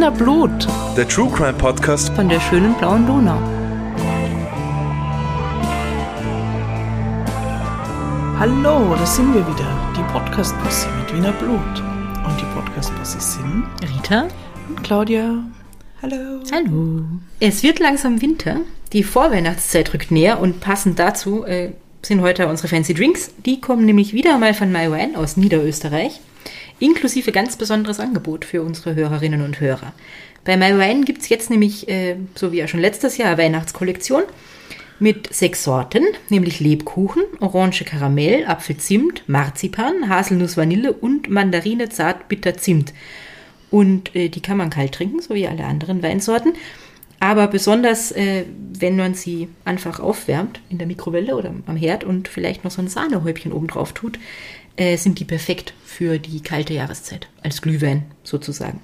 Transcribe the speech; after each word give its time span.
Wiener 0.00 0.12
Blut 0.12 0.66
Der 0.96 1.06
True 1.06 1.30
Crime 1.30 1.52
Podcast. 1.52 2.08
von 2.14 2.26
der 2.26 2.40
schönen 2.40 2.72
blauen 2.78 3.06
Donau. 3.06 3.38
Hallo, 8.38 8.96
da 8.96 9.04
sind 9.04 9.34
wir 9.34 9.46
wieder, 9.46 9.92
die 9.94 10.02
Podcast-Posse 10.10 10.88
mit 10.98 11.14
Wiener 11.14 11.32
Blut. 11.32 11.52
Und 11.52 12.40
die 12.40 12.46
Podcast-Posse 12.54 13.20
sind 13.20 13.64
Rita? 13.94 14.28
und 14.70 14.82
Claudia. 14.82 15.44
Hallo. 16.00 16.40
Hallo. 16.50 17.04
Es 17.38 17.62
wird 17.62 17.78
langsam 17.78 18.22
Winter. 18.22 18.60
Die 18.94 19.02
Vorweihnachtszeit 19.02 19.92
rückt 19.92 20.10
näher 20.10 20.40
und 20.40 20.60
passend 20.60 20.98
dazu 20.98 21.44
äh, 21.44 21.72
sind 22.00 22.22
heute 22.22 22.48
unsere 22.48 22.68
Fancy 22.68 22.94
Drinks. 22.94 23.32
Die 23.44 23.60
kommen 23.60 23.84
nämlich 23.84 24.14
wieder 24.14 24.38
mal 24.38 24.54
von 24.54 24.72
MyWine 24.72 25.18
aus 25.18 25.36
Niederösterreich. 25.36 26.22
Inklusive 26.80 27.30
ganz 27.30 27.56
besonderes 27.56 28.00
Angebot 28.00 28.44
für 28.44 28.62
unsere 28.62 28.94
Hörerinnen 28.94 29.42
und 29.42 29.60
Hörer. 29.60 29.92
Bei 30.44 30.56
MyWine 30.56 31.04
gibt 31.04 31.22
es 31.22 31.28
jetzt 31.28 31.50
nämlich, 31.50 31.88
äh, 31.88 32.16
so 32.34 32.50
wie 32.52 32.58
ja 32.58 32.66
schon 32.66 32.80
letztes 32.80 33.18
Jahr, 33.18 33.28
eine 33.28 33.38
Weihnachtskollektion 33.38 34.22
mit 34.98 35.32
sechs 35.32 35.62
Sorten, 35.62 36.04
nämlich 36.30 36.60
Lebkuchen, 36.60 37.22
Orange 37.40 37.84
Karamell, 37.84 38.46
Apfelzimt, 38.46 39.22
Marzipan, 39.28 40.08
Haselnuss 40.08 40.56
Vanille 40.56 40.92
und 40.92 41.30
Mandarine 41.30 41.90
Zart 41.90 42.28
Bitter 42.28 42.56
Zimt. 42.56 42.92
Und 43.70 44.14
äh, 44.16 44.28
die 44.28 44.40
kann 44.40 44.56
man 44.56 44.70
kalt 44.70 44.92
trinken, 44.92 45.20
so 45.20 45.34
wie 45.34 45.46
alle 45.46 45.64
anderen 45.64 46.02
Weinsorten. 46.02 46.54
Aber 47.22 47.48
besonders, 47.48 48.12
äh, 48.12 48.44
wenn 48.56 48.96
man 48.96 49.12
sie 49.12 49.48
einfach 49.66 50.00
aufwärmt 50.00 50.60
in 50.70 50.78
der 50.78 50.86
Mikrowelle 50.86 51.36
oder 51.36 51.52
am 51.66 51.76
Herd 51.76 52.02
und 52.02 52.28
vielleicht 52.28 52.64
noch 52.64 52.70
so 52.70 52.80
ein 52.80 52.88
Sahnehäubchen 52.88 53.52
oben 53.52 53.66
drauf 53.66 53.92
tut, 53.92 54.18
äh, 54.80 54.96
sind 54.96 55.20
die 55.20 55.24
perfekt 55.24 55.74
für 55.84 56.18
die 56.18 56.40
kalte 56.40 56.72
Jahreszeit, 56.72 57.28
als 57.42 57.60
Glühwein 57.60 58.06
sozusagen. 58.24 58.80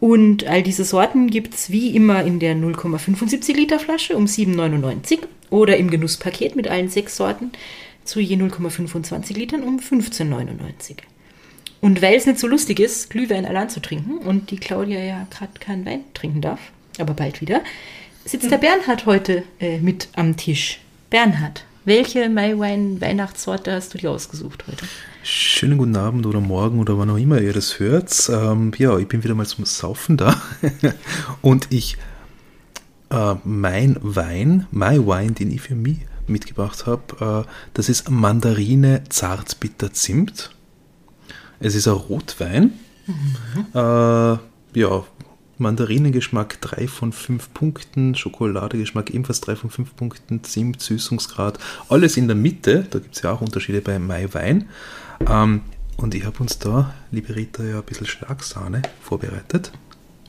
Und 0.00 0.46
all 0.46 0.62
diese 0.62 0.84
Sorten 0.84 1.28
gibt 1.28 1.54
es 1.54 1.70
wie 1.70 1.94
immer 1.94 2.24
in 2.24 2.40
der 2.40 2.54
0,75 2.54 3.54
Liter 3.54 3.78
Flasche 3.78 4.16
um 4.16 4.24
7,99 4.24 5.20
oder 5.50 5.76
im 5.76 5.90
Genusspaket 5.90 6.56
mit 6.56 6.68
allen 6.68 6.88
sechs 6.88 7.16
Sorten 7.16 7.52
zu 8.04 8.18
je 8.18 8.36
0,25 8.36 9.34
Litern 9.34 9.62
um 9.62 9.78
15,99. 9.78 10.96
Und 11.80 12.00
weil 12.00 12.16
es 12.16 12.26
nicht 12.26 12.38
so 12.38 12.46
lustig 12.46 12.80
ist, 12.80 13.10
Glühwein 13.10 13.44
allein 13.44 13.68
zu 13.68 13.80
trinken 13.80 14.18
und 14.18 14.50
die 14.50 14.56
Claudia 14.56 15.00
ja 15.00 15.26
gerade 15.30 15.58
keinen 15.60 15.84
Wein 15.84 16.00
trinken 16.14 16.40
darf, 16.40 16.60
aber 16.98 17.12
bald 17.12 17.42
wieder, 17.42 17.62
sitzt 18.24 18.50
der 18.50 18.58
Bernhard 18.58 19.04
heute 19.04 19.42
äh, 19.60 19.78
mit 19.78 20.08
am 20.14 20.36
Tisch. 20.36 20.80
Bernhard, 21.10 21.66
welche 21.84 22.28
Maiwein-Weihnachtssorte 22.28 23.72
hast 23.72 23.94
du 23.94 23.98
dir 23.98 24.10
ausgesucht 24.10 24.64
heute? 24.66 24.86
Schönen 25.22 25.78
guten 25.78 25.96
Abend 25.96 26.26
oder 26.26 26.40
Morgen 26.40 26.80
oder 26.80 26.98
wann 26.98 27.10
auch 27.10 27.16
immer 27.16 27.40
ihr 27.40 27.52
das 27.52 27.78
hört. 27.78 28.30
Ähm, 28.32 28.72
ja, 28.78 28.98
ich 28.98 29.08
bin 29.08 29.22
wieder 29.22 29.34
mal 29.34 29.46
zum 29.46 29.64
Saufen 29.64 30.16
da. 30.16 30.40
Und 31.42 31.68
ich, 31.70 31.96
äh, 33.10 33.34
mein 33.44 33.96
Wein, 34.00 34.66
mein 34.70 35.06
Wein, 35.06 35.34
den 35.34 35.50
ich 35.50 35.60
für 35.60 35.74
mich 35.74 35.98
mitgebracht 36.26 36.86
habe, 36.86 37.44
äh, 37.46 37.50
das 37.74 37.88
ist 37.88 38.10
Mandarine 38.10 39.04
Zartbitter 39.08 39.92
Zimt. 39.92 40.50
Es 41.60 41.74
ist 41.74 41.86
ein 41.86 41.94
Rotwein. 41.94 42.72
Äh, 43.74 43.78
ja, 43.78 45.04
Mandarinengeschmack 45.64 46.60
3 46.60 46.86
von 46.86 47.12
5 47.12 47.54
Punkten, 47.54 48.14
Schokoladegeschmack 48.14 49.10
ebenfalls 49.10 49.40
3 49.40 49.56
von 49.56 49.70
5 49.70 49.96
Punkten, 49.96 50.44
Zimt, 50.44 50.80
Süßungsgrad, 50.82 51.58
alles 51.88 52.16
in 52.16 52.28
der 52.28 52.36
Mitte. 52.36 52.86
Da 52.90 52.98
gibt 52.98 53.16
es 53.16 53.22
ja 53.22 53.32
auch 53.32 53.40
Unterschiede 53.40 53.80
bei 53.80 53.98
Maiwein. 53.98 54.68
Ähm, 55.26 55.62
und 55.96 56.14
ich 56.14 56.24
habe 56.24 56.38
uns 56.40 56.58
da, 56.58 56.94
liebe 57.10 57.34
Rita, 57.34 57.64
ja 57.64 57.78
ein 57.78 57.84
bisschen 57.84 58.06
Schlagsahne 58.06 58.82
vorbereitet. 59.00 59.72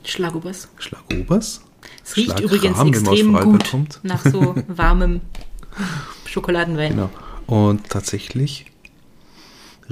Schlagobers. 0.04 0.68
Schlagobers. 0.78 1.60
Es 2.02 2.16
riecht 2.16 2.40
übrigens 2.40 2.82
extrem 2.82 3.34
gut 3.34 3.70
kommt. 3.70 4.00
nach 4.02 4.24
so 4.24 4.54
warmem 4.68 5.20
Schokoladenwein. 6.24 6.92
Genau. 6.92 7.10
Und 7.46 7.90
tatsächlich 7.90 8.66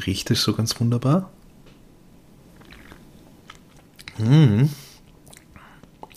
riecht 0.06 0.30
es 0.30 0.42
so 0.42 0.54
ganz 0.54 0.80
wunderbar. 0.80 1.30
Mm. 4.18 4.64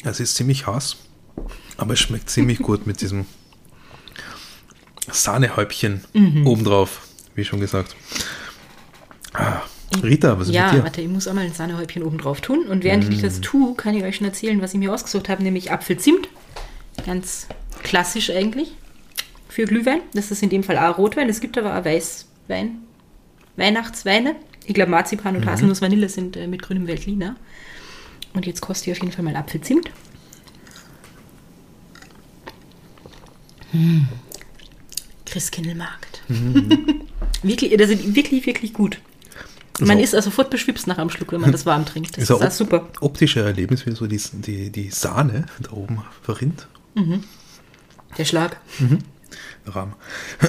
Es 0.03 0.19
ist 0.19 0.35
ziemlich 0.35 0.68
heiß, 0.68 0.97
aber 1.78 1.94
es 1.94 2.00
schmeckt 2.00 2.30
ziemlich 2.30 2.59
gut 2.59 2.85
mit 2.88 3.02
diesem 3.02 3.25
Sahnehäubchen 5.12 6.03
obendrauf, 6.46 7.08
wie 7.35 7.46
schon 7.46 7.59
gesagt. 7.59 7.96
Ah. 9.34 9.62
Rita, 10.03 10.38
was 10.38 10.50
ist 10.50 10.53
Ja, 10.53 10.66
mit 10.66 10.74
dir? 10.75 10.84
warte, 10.84 11.02
ich 11.02 11.08
muss 11.08 11.28
auch 11.28 11.34
mal 11.34 11.46
ein 11.46 11.53
Sahnehäubchen 11.53 12.03
oben 12.03 12.18
drauf 12.18 12.41
tun. 12.41 12.68
Und 12.68 12.84
während 12.84 13.12
ich 13.12 13.22
das 13.22 13.40
tue, 13.41 13.74
kann 13.75 13.96
ich 13.96 14.03
euch 14.03 14.18
schon 14.18 14.28
erzählen, 14.28 14.62
was 14.62 14.74
ich 14.74 14.80
mir 14.80 14.94
ausgesucht 14.94 15.30
habe, 15.30 15.41
nämlich 15.44 15.72
Apfelzimt. 15.72 16.28
Ganz 17.06 17.47
klassisch 17.84 18.29
eigentlich 18.29 18.74
für 19.47 19.66
Glühwein. 19.66 20.02
Das 20.14 20.29
ist 20.29 20.44
in 20.44 20.50
dem 20.50 20.64
Fall 20.64 20.78
auch 20.78 20.97
Rotwein. 20.97 21.29
Es 21.29 21.40
gibt 21.40 21.58
aber 21.58 21.78
auch 21.79 21.85
Weißwein, 21.85 22.79
Weihnachtsweine. 23.56 24.35
Ich 24.66 24.74
glaube, 24.74 24.91
Marzipan 24.91 25.38
und 25.38 25.46
Haselnuss 25.46 25.81
Vanille 25.81 26.09
sind 26.09 26.35
äh, 26.35 26.47
mit 26.47 26.62
grünem 26.62 26.85
Veltliner. 26.88 27.38
Und 28.38 28.46
jetzt 28.46 28.62
kostet 28.62 28.86
ihr 28.86 28.94
auf 28.94 29.00
jeden 29.00 29.12
Fall 29.12 29.25
mal 29.25 29.36
Apfelzimt. 29.36 29.90
Hm. 33.72 34.08
Christkindlmarkt. 35.25 36.22
wirklich, 37.42 37.76
das 37.76 37.88
sind 37.88 38.16
wirklich, 38.16 38.46
wirklich 38.46 38.74
gut. 38.74 39.00
Man 39.80 39.97
ist 39.97 40.14
also 40.14 40.30
sofort 40.30 40.52
beschwipst 40.52 40.86
nach 40.86 41.00
einem 41.00 41.09
Schluck, 41.09 41.31
wenn 41.31 41.42
man 41.42 41.52
das 41.52 41.66
warm 41.66 41.84
trinkt. 41.88 42.12
Das 42.12 42.26
Ist 42.26 42.30
ist, 42.30 42.40
ein 42.40 42.47
auch 42.47 42.52
super. 42.52 42.88
optische 43.02 43.40
Erlebnis, 43.40 43.88
wie 43.88 43.92
so 43.94 44.06
die, 44.06 44.22
die, 44.34 44.70
die 44.70 44.92
Sahne 44.92 45.47
da 45.59 45.72
oben 45.72 46.03
verrinnt. 46.22 46.68
Der 48.20 48.26
Schlag. 48.26 48.58
Rahm. 49.66 49.94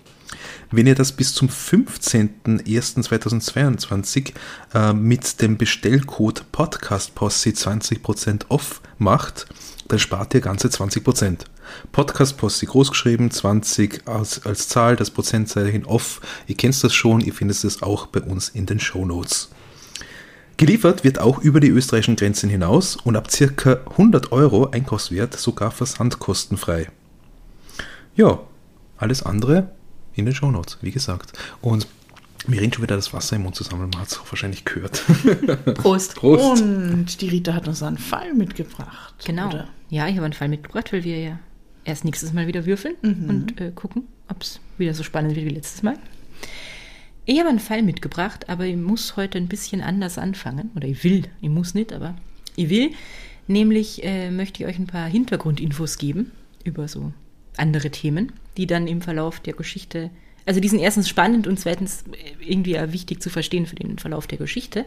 Wenn 0.71 0.87
ihr 0.87 0.95
das 0.95 1.11
bis 1.13 1.33
zum 1.33 1.47
15.01.2022 1.47 4.33
äh, 4.73 4.91
mit 4.93 5.41
dem 5.41 5.57
Bestellcode 5.57 6.51
PodcastPosse 6.51 7.51
20% 7.51 8.47
off 8.49 8.81
macht, 8.97 9.47
dann 9.87 9.99
spart 9.99 10.33
ihr 10.33 10.41
ganze 10.41 10.67
20%. 10.67 11.39
PodcastPosse 11.91 12.65
großgeschrieben, 12.65 13.31
20 13.31 14.07
als, 14.07 14.45
als 14.45 14.67
Zahl, 14.67 14.95
das 14.95 15.11
Prozentzeichen 15.11 15.85
off. 15.85 16.21
Ihr 16.47 16.55
kennt 16.55 16.83
das 16.83 16.93
schon, 16.93 17.21
ihr 17.21 17.33
findet 17.33 17.63
es 17.63 17.81
auch 17.81 18.07
bei 18.07 18.21
uns 18.21 18.49
in 18.49 18.65
den 18.65 18.79
Shownotes. 18.79 19.49
Geliefert 20.57 21.03
wird 21.03 21.19
auch 21.19 21.39
über 21.39 21.59
die 21.59 21.69
österreichischen 21.69 22.15
Grenzen 22.15 22.49
hinaus 22.49 22.95
und 22.95 23.15
ab 23.15 23.29
circa 23.29 23.79
100 23.91 24.31
Euro 24.31 24.71
Einkaufswert 24.71 25.37
sogar 25.37 25.69
versandkostenfrei. 25.69 26.89
Ja, 28.15 28.39
alles 28.97 29.21
andere 29.21 29.69
in 30.15 30.25
den 30.25 30.33
Shownotes, 30.33 30.79
wie 30.81 30.91
gesagt. 30.91 31.33
Und 31.61 31.87
mir 32.47 32.61
rinnt 32.61 32.75
schon 32.75 32.83
wieder 32.83 32.95
das 32.95 33.13
Wasser 33.13 33.35
im 33.35 33.43
Mund 33.43 33.55
zusammen, 33.55 33.89
man 33.91 34.01
hat 34.01 34.07
es 34.07 34.19
auch 34.19 34.31
wahrscheinlich 34.31 34.65
gehört. 34.65 35.03
Prost. 35.75 36.15
Prost. 36.15 36.61
Und 36.61 37.21
die 37.21 37.29
Rita 37.29 37.53
hat 37.53 37.67
uns 37.67 37.83
einen 37.83 37.97
Fall 37.97 38.33
mitgebracht. 38.33 39.13
Genau. 39.25 39.49
Oder? 39.49 39.67
Ja, 39.89 40.07
ich 40.07 40.15
habe 40.15 40.25
einen 40.25 40.33
Fall 40.33 40.49
mitgebracht, 40.49 40.91
weil 40.91 41.03
wir 41.03 41.19
ja 41.19 41.39
erst 41.85 42.03
nächstes 42.05 42.33
Mal 42.33 42.47
wieder 42.47 42.65
würfeln 42.65 42.95
und 43.01 43.61
äh, 43.61 43.71
gucken, 43.73 44.07
ob 44.27 44.41
es 44.41 44.59
wieder 44.77 44.93
so 44.93 45.03
spannend 45.03 45.35
wird 45.35 45.45
wie 45.45 45.53
letztes 45.53 45.83
Mal. 45.83 45.97
Ich 47.25 47.39
habe 47.39 47.49
einen 47.49 47.59
Fall 47.59 47.83
mitgebracht, 47.83 48.49
aber 48.49 48.65
ich 48.65 48.77
muss 48.77 49.17
heute 49.17 49.37
ein 49.37 49.47
bisschen 49.47 49.81
anders 49.81 50.17
anfangen. 50.17 50.71
Oder 50.75 50.87
ich 50.87 51.03
will, 51.03 51.23
ich 51.41 51.49
muss 51.49 51.73
nicht, 51.73 51.91
aber 51.91 52.15
ich 52.55 52.69
will. 52.69 52.91
Nämlich 53.47 54.03
äh, 54.03 54.31
möchte 54.31 54.63
ich 54.63 54.69
euch 54.69 54.79
ein 54.79 54.87
paar 54.87 55.07
Hintergrundinfos 55.07 55.97
geben 55.97 56.31
über 56.63 56.87
so 56.87 57.13
andere 57.57 57.89
Themen, 57.89 58.33
die 58.55 58.67
dann 58.67 58.87
im 58.87 59.01
Verlauf 59.01 59.39
der 59.39 59.53
Geschichte, 59.53 60.09
also 60.45 60.59
die 60.59 60.67
sind 60.69 60.79
erstens 60.79 61.09
spannend 61.09 61.47
und 61.47 61.59
zweitens 61.59 62.03
äh, 62.11 62.45
irgendwie 62.45 62.75
wichtig 62.93 63.21
zu 63.21 63.29
verstehen 63.29 63.65
für 63.65 63.75
den 63.75 63.97
Verlauf 63.97 64.27
der 64.27 64.37
Geschichte. 64.37 64.85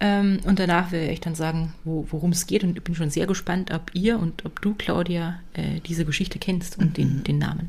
Ähm, 0.00 0.38
und 0.46 0.58
danach 0.58 0.92
werde 0.92 1.12
ich 1.12 1.20
dann 1.20 1.34
sagen, 1.34 1.74
wo, 1.84 2.06
worum 2.10 2.32
es 2.32 2.46
geht. 2.46 2.64
Und 2.64 2.76
ich 2.76 2.82
bin 2.82 2.94
schon 2.94 3.10
sehr 3.10 3.26
gespannt, 3.26 3.70
ob 3.72 3.90
ihr 3.94 4.18
und 4.18 4.44
ob 4.46 4.60
du, 4.62 4.74
Claudia, 4.74 5.40
äh, 5.54 5.80
diese 5.86 6.04
Geschichte 6.06 6.38
kennst 6.38 6.78
und 6.78 6.96
den, 6.96 7.22
den 7.24 7.38
Namen. 7.38 7.68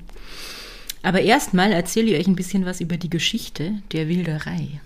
Aber 1.04 1.20
erstmal 1.22 1.72
erzähle 1.74 2.12
ich 2.12 2.20
euch 2.20 2.28
ein 2.28 2.36
bisschen 2.36 2.66
was 2.66 2.80
über 2.80 2.96
die 2.98 3.10
Geschichte 3.10 3.74
der 3.92 4.08
Wilderei. 4.08 4.80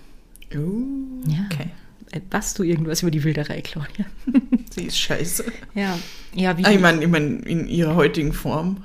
Uh, 0.55 1.21
Ja. 1.27 1.45
Okay. 1.51 1.67
Äh, 2.11 2.21
Weißt 2.31 2.57
du 2.57 2.63
irgendwas 2.63 3.01
über 3.01 3.11
die 3.11 3.23
Wilderei, 3.23 3.61
Claudia? 3.61 4.05
Sie 4.71 4.83
ist 4.85 4.97
scheiße. 4.97 5.45
Ja, 5.73 5.99
ja, 6.33 6.57
wie, 6.57 6.63
Ah, 6.65 6.71
ich 6.71 6.79
meine, 6.79 7.03
ich 7.03 7.09
mein, 7.09 7.41
in 7.41 7.67
ihrer 7.67 7.95
heutigen 7.95 8.31
Form. 8.33 8.77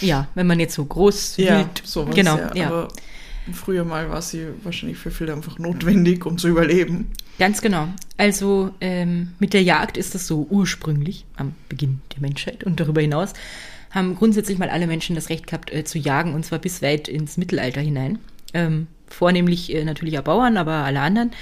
ja, 0.00 0.28
wenn 0.34 0.46
man 0.46 0.60
jetzt 0.60 0.74
so 0.74 0.84
groß, 0.84 1.36
Ja, 1.38 1.58
wild, 1.58 1.82
sowas. 1.84 2.14
genau, 2.14 2.36
ja. 2.38 2.54
ja, 2.54 2.66
Aber 2.68 2.88
früher 3.52 3.84
mal 3.84 4.10
war 4.10 4.22
sie 4.22 4.46
wahrscheinlich 4.62 4.98
für 4.98 5.10
viele 5.10 5.32
einfach 5.32 5.58
notwendig, 5.58 6.24
um 6.26 6.38
zu 6.38 6.48
überleben. 6.48 7.10
ganz 7.38 7.60
genau. 7.60 7.88
Also 8.16 8.72
ähm, 8.80 9.32
mit 9.38 9.52
der 9.52 9.62
Jagd 9.62 9.96
ist 9.96 10.14
das 10.14 10.26
so 10.26 10.46
ursprünglich 10.50 11.24
am 11.36 11.54
Beginn 11.68 12.00
der 12.14 12.20
Menschheit 12.20 12.64
und 12.64 12.78
darüber 12.78 13.00
hinaus 13.00 13.32
haben 13.90 14.16
grundsätzlich 14.16 14.58
mal 14.58 14.70
alle 14.70 14.86
Menschen 14.86 15.14
das 15.14 15.28
Recht 15.28 15.46
gehabt 15.46 15.72
äh, 15.72 15.84
zu 15.84 15.98
jagen 15.98 16.34
und 16.34 16.44
zwar 16.44 16.58
bis 16.58 16.82
weit 16.82 17.08
ins 17.08 17.36
Mittelalter 17.36 17.80
hinein. 17.80 18.18
Ähm, 18.54 18.86
vornehmlich 19.08 19.74
äh, 19.74 19.84
natürlich 19.84 20.18
auch 20.18 20.24
Bauern, 20.24 20.56
aber 20.56 20.72
alle 20.72 21.00
anderen. 21.00 21.32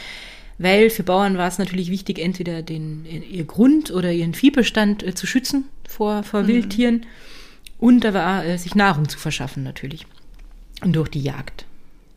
Weil 0.59 0.91
für 0.91 1.05
Bauern 1.05 1.39
war 1.39 1.49
es 1.49 1.59
natürlich 1.59 1.91
wichtig, 1.91 2.19
entweder 2.19 2.63
den, 2.63 3.07
ihr 3.07 3.45
Grund 3.45 3.91
oder 3.91 4.13
ihren 4.13 4.35
Viehbestand 4.35 5.03
äh, 5.03 5.15
zu 5.15 5.27
schützen 5.27 5.65
vor, 5.89 6.23
vor 6.23 6.43
mhm. 6.43 6.49
Wildtieren 6.49 7.07
und 7.81 8.01
da 8.05 8.13
war 8.13 8.45
äh, 8.45 8.59
sich 8.59 8.75
Nahrung 8.75 9.09
zu 9.09 9.19
verschaffen 9.19 9.63
natürlich. 9.63 10.07
Und 10.83 10.95
durch 10.95 11.09
die 11.09 11.23
Jagd. 11.23 11.65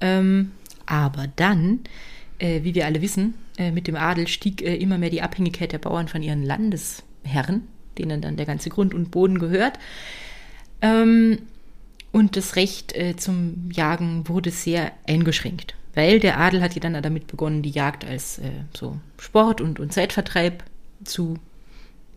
Ähm, 0.04 0.52
aber 0.86 1.28
dann, 1.38 1.80
äh, 2.38 2.64
wie 2.64 2.76
wir 2.76 2.86
alle 2.86 3.02
wissen, 3.02 3.36
äh, 3.58 3.72
mit 3.72 3.88
dem 3.88 3.96
Adel 3.96 4.28
stieg 4.28 4.62
äh, 4.62 4.76
immer 4.76 4.98
mehr 4.98 5.10
die 5.10 5.22
Abhängigkeit 5.22 5.72
der 5.72 5.78
Bauern 5.78 6.10
von 6.10 6.22
ihren 6.22 6.44
Landesherren, 6.44 7.68
denen 7.98 8.20
dann 8.22 8.36
der 8.36 8.46
ganze 8.46 8.70
Grund 8.70 8.94
und 8.94 9.12
Boden 9.12 9.40
gehört. 9.40 9.80
Ähm, 10.82 11.40
und 12.12 12.36
das 12.36 12.58
Recht 12.58 12.94
äh, 12.96 13.16
zum 13.16 13.72
Jagen 13.72 14.28
wurde 14.28 14.52
sehr 14.52 14.92
eingeschränkt, 15.08 15.74
weil 15.96 16.20
der 16.20 16.38
Adel 16.38 16.62
hat 16.62 16.76
ja 16.76 16.82
dann 16.82 17.02
damit 17.02 17.28
begonnen, 17.28 17.62
die 17.62 17.72
Jagd 17.72 18.04
als 18.04 18.40
äh, 18.40 18.50
so 18.78 19.00
Sport 19.18 19.62
und, 19.62 19.80
und 19.80 19.94
Zeitvertreib 19.94 20.64
zu 21.06 21.40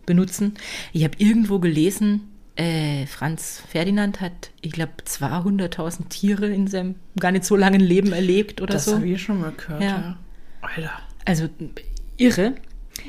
benutzen. 0.05 0.55
Ich 0.91 1.05
habe 1.05 1.15
irgendwo 1.19 1.59
gelesen, 1.59 2.27
äh, 2.57 3.05
Franz 3.05 3.61
Ferdinand 3.69 4.19
hat, 4.19 4.49
ich 4.61 4.71
glaube, 4.71 4.93
200.000 5.05 6.09
Tiere 6.09 6.47
in 6.47 6.67
seinem 6.67 6.95
gar 7.19 7.31
nicht 7.31 7.45
so 7.45 7.55
langen 7.55 7.79
Leben 7.79 8.13
erlebt 8.13 8.61
oder 8.61 8.73
das 8.73 8.85
so. 8.85 8.91
Das 8.91 8.99
habe 8.99 9.09
ich 9.09 9.21
schon 9.21 9.41
mal 9.41 9.53
gehört, 9.55 9.81
ja. 9.81 9.87
ja. 9.87 10.17
Alter. 10.61 10.91
Also 11.25 11.49
irre. 12.17 12.55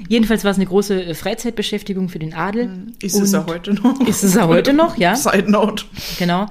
Jedenfalls 0.09 0.45
war 0.45 0.50
es 0.50 0.59
eine 0.59 0.67
große 0.67 1.03
äh, 1.03 1.15
Freizeitbeschäftigung 1.15 2.09
für 2.09 2.19
den 2.19 2.35
Adel. 2.35 2.65
Hm. 2.65 2.93
Ist 3.00 3.19
es 3.19 3.33
ja 3.33 3.47
heute 3.47 3.73
noch. 3.75 4.00
Ist 4.06 4.23
es 4.23 4.35
ja 4.35 4.47
heute 4.47 4.73
noch, 4.73 4.97
ja. 4.99 5.17
Side 5.17 5.50
note. 5.50 5.85
Genau. 6.19 6.47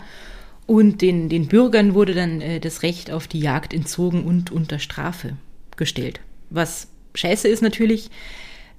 Und 0.66 1.02
den, 1.02 1.30
den 1.30 1.48
Bürgern 1.48 1.94
wurde 1.94 2.14
dann 2.14 2.42
äh, 2.42 2.60
das 2.60 2.84
Recht 2.84 3.12
auf 3.12 3.28
die 3.28 3.40
Jagd 3.40 3.74
entzogen 3.74 4.26
und 4.26 4.52
unter 4.52 4.80
Strafe 4.80 5.38
gestellt. 5.78 6.20
Was 6.50 6.88
scheiße 7.14 7.48
ist 7.48 7.62
natürlich, 7.62 8.10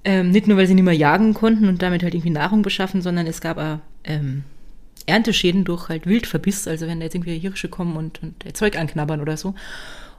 ähm, 0.05 0.31
nicht 0.31 0.47
nur, 0.47 0.57
weil 0.57 0.67
sie 0.67 0.75
nicht 0.75 0.83
mehr 0.83 0.93
jagen 0.93 1.33
konnten 1.33 1.67
und 1.67 1.81
damit 1.81 2.03
halt 2.03 2.13
irgendwie 2.13 2.31
Nahrung 2.31 2.61
beschaffen, 2.61 3.01
sondern 3.01 3.27
es 3.27 3.41
gab 3.41 3.57
auch 3.57 3.79
ähm, 4.03 4.43
Ernteschäden 5.05 5.65
durch 5.65 5.89
halt 5.89 6.05
Wildverbiss, 6.05 6.67
also 6.67 6.87
wenn 6.87 6.99
da 6.99 7.05
jetzt 7.05 7.15
irgendwie 7.15 7.37
Hirsche 7.37 7.67
kommen 7.67 7.97
und, 7.97 8.21
und 8.21 8.55
Zeug 8.55 8.77
anknabbern 8.77 9.21
oder 9.21 9.37
so. 9.37 9.55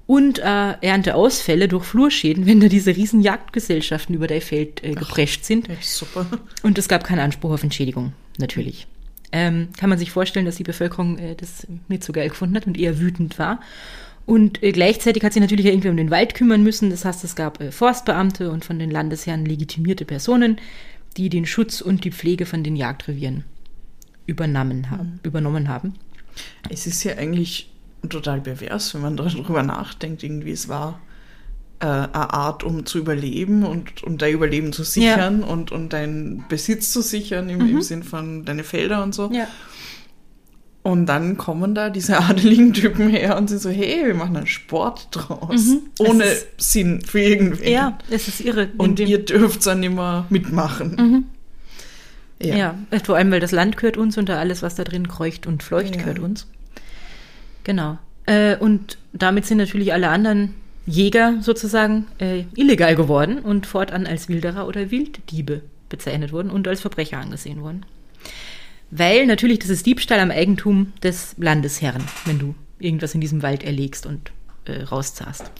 Und 0.07 0.41
äh, 0.41 0.73
Ernteausfälle 0.81 1.69
durch 1.69 1.85
Flurschäden, 1.85 2.47
wenn 2.47 2.61
da 2.61 2.69
diese 2.69 2.95
riesen 2.97 3.21
Jagdgesellschaften 3.21 4.15
über 4.15 4.27
dein 4.27 4.41
Feld 4.41 4.83
äh, 4.83 4.95
geprescht 4.95 5.45
sind. 5.45 5.69
Ach, 5.71 5.83
super. 5.83 6.27
Und 6.63 6.79
es 6.79 6.89
gab 6.89 7.05
keinen 7.05 7.21
Anspruch 7.21 7.53
auf 7.53 7.63
Entschädigung, 7.63 8.13
natürlich. 8.39 8.87
Ähm, 9.33 9.69
kann 9.79 9.89
man 9.89 9.99
sich 9.99 10.11
vorstellen, 10.11 10.47
dass 10.47 10.57
die 10.57 10.65
Bevölkerung 10.65 11.19
äh, 11.19 11.37
das 11.37 11.67
nicht 11.87 12.03
so 12.03 12.13
geil 12.13 12.29
gefunden 12.29 12.57
hat 12.57 12.67
und 12.67 12.77
eher 12.77 12.99
wütend 12.99 13.39
war. 13.39 13.61
Und 14.27 14.63
äh, 14.63 14.73
gleichzeitig 14.73 15.25
hat 15.25 15.33
sie 15.33 15.41
natürlich 15.41 15.67
irgendwie 15.67 15.89
um 15.89 15.97
den 15.97 16.11
Wald 16.11 16.35
kümmern 16.35 16.63
müssen. 16.63 16.91
Das 16.91 17.05
heißt, 17.05 17.25
es 17.25 17.35
gab 17.35 17.61
äh, 17.61 17.73
Forstbeamte 17.73 18.51
und 18.51 18.65
von 18.65 18.79
den 18.79 18.91
Landesherren 18.91 19.45
legitimierte 19.45 20.05
Personen, 20.05 20.59
die 21.17 21.29
den 21.29 21.47
Schutz 21.47 21.81
und 21.81 22.05
die 22.05 22.13
Pflege 22.13 22.47
von 22.47 22.63
den 22.63 22.77
Jagdrevieren 22.77 23.45
übernommen 24.27 24.91
haben. 24.91 25.15
Mhm. 25.15 25.21
Übernommen 25.25 25.69
haben. 25.69 25.95
Es 26.69 26.87
ist 26.87 27.03
ja 27.05 27.17
eigentlich 27.17 27.71
total 28.09 28.41
pervers, 28.41 28.95
wenn 28.95 29.03
man 29.03 29.17
darüber 29.17 29.63
nachdenkt. 29.63 30.23
Irgendwie, 30.23 30.53
es 30.53 30.69
war 30.69 31.01
äh, 31.81 31.87
eine 31.87 32.15
Art, 32.15 32.63
um 32.63 32.87
zu 32.87 32.99
überleben 32.99 33.65
und 33.65 34.03
um 34.05 34.19
dein 34.19 34.35
Überleben 34.35 34.73
zu 34.73 34.85
sichern 34.85 35.41
ja. 35.41 35.47
und, 35.47 35.73
und 35.73 35.93
deinen 35.93 36.45
Besitz 36.49 36.93
zu 36.93 37.03
sichern 37.03 37.49
im, 37.49 37.59
mhm. 37.59 37.69
im 37.71 37.83
Sinn 37.83 38.03
von 38.03 38.45
deine 38.45 38.65
Felder 38.65 39.03
und 39.03 39.15
so. 39.15 39.31
Ja. 39.33 39.49
Und 40.83 41.07
dann 41.07 41.37
kommen 41.37 41.75
da 41.75 41.91
diese 41.91 42.19
adeligen 42.21 42.73
Typen 42.73 43.11
her 43.11 43.37
und 43.37 43.49
sind 43.49 43.61
so, 43.61 43.71
hey, 43.71 44.07
wir 44.07 44.15
machen 44.15 44.37
einen 44.37 44.47
Sport 44.47 45.09
draus. 45.11 45.67
Mhm. 45.67 45.81
Ohne 45.99 46.25
ist, 46.25 46.47
Sinn 46.59 47.03
für 47.03 47.21
irgendwen. 47.21 47.71
Ja, 47.71 47.99
es 48.11 48.29
ist 48.29 48.41
irre. 48.41 48.69
Und 48.79 48.99
ihr 48.99 49.25
dürft 49.25 49.67
dann 49.67 49.83
immer 49.83 50.27
mitmachen. 50.31 50.97
Mhm. 50.97 51.25
Ja. 52.43 52.57
ja. 52.57 52.75
vor 53.05 53.17
allem, 53.17 53.31
weil 53.31 53.41
das 53.41 53.53
Land 53.53 53.77
gehört 53.77 53.99
uns 53.99 54.17
und 54.17 54.29
da 54.31 54.39
alles, 54.39 54.63
was 54.63 54.75
da 54.75 54.85
drin 54.85 55.09
kreucht 55.09 55.47
und 55.47 55.63
fleucht, 55.63 55.95
ja. 55.97 56.01
gehört 56.01 56.19
uns. 56.19 56.47
Genau. 57.65 57.99
Äh, 58.25 58.57
und 58.57 58.97
damit 59.13 59.45
sind 59.45 59.59
natürlich 59.59 59.93
alle 59.93 60.09
anderen 60.09 60.55
Jäger 60.87 61.37
sozusagen 61.43 62.07
äh, 62.19 62.45
illegal 62.55 62.97
geworden 62.97 63.39
und 63.41 63.67
fortan 63.67 64.07
als 64.07 64.29
Wilderer 64.29 64.67
oder 64.67 64.91
Wilddiebe 64.91 65.63
bezeichnet 65.91 66.33
wurden 66.33 66.51
und 66.51 66.67
als 66.67 66.81
Verbrecher 66.81 67.19
angesehen 67.19 67.61
wurden. 67.61 67.85
Weil 68.91 69.27
natürlich 69.27 69.61
das 69.61 69.69
ist 69.71 69.87
Diebstahl 69.87 70.19
am 70.21 70.31
Eigentum 70.31 70.93
des 71.03 71.35
Landesherrn, 71.39 72.05
wenn 72.25 72.39
du 72.39 72.55
irgendwas 72.79 73.15
in 73.15 73.21
diesem 73.21 73.43
Wald 73.43 73.63
erlegst 73.63 74.07
und 74.07 74.33
äh, 74.65 74.83
rauszahlst. 74.83 75.51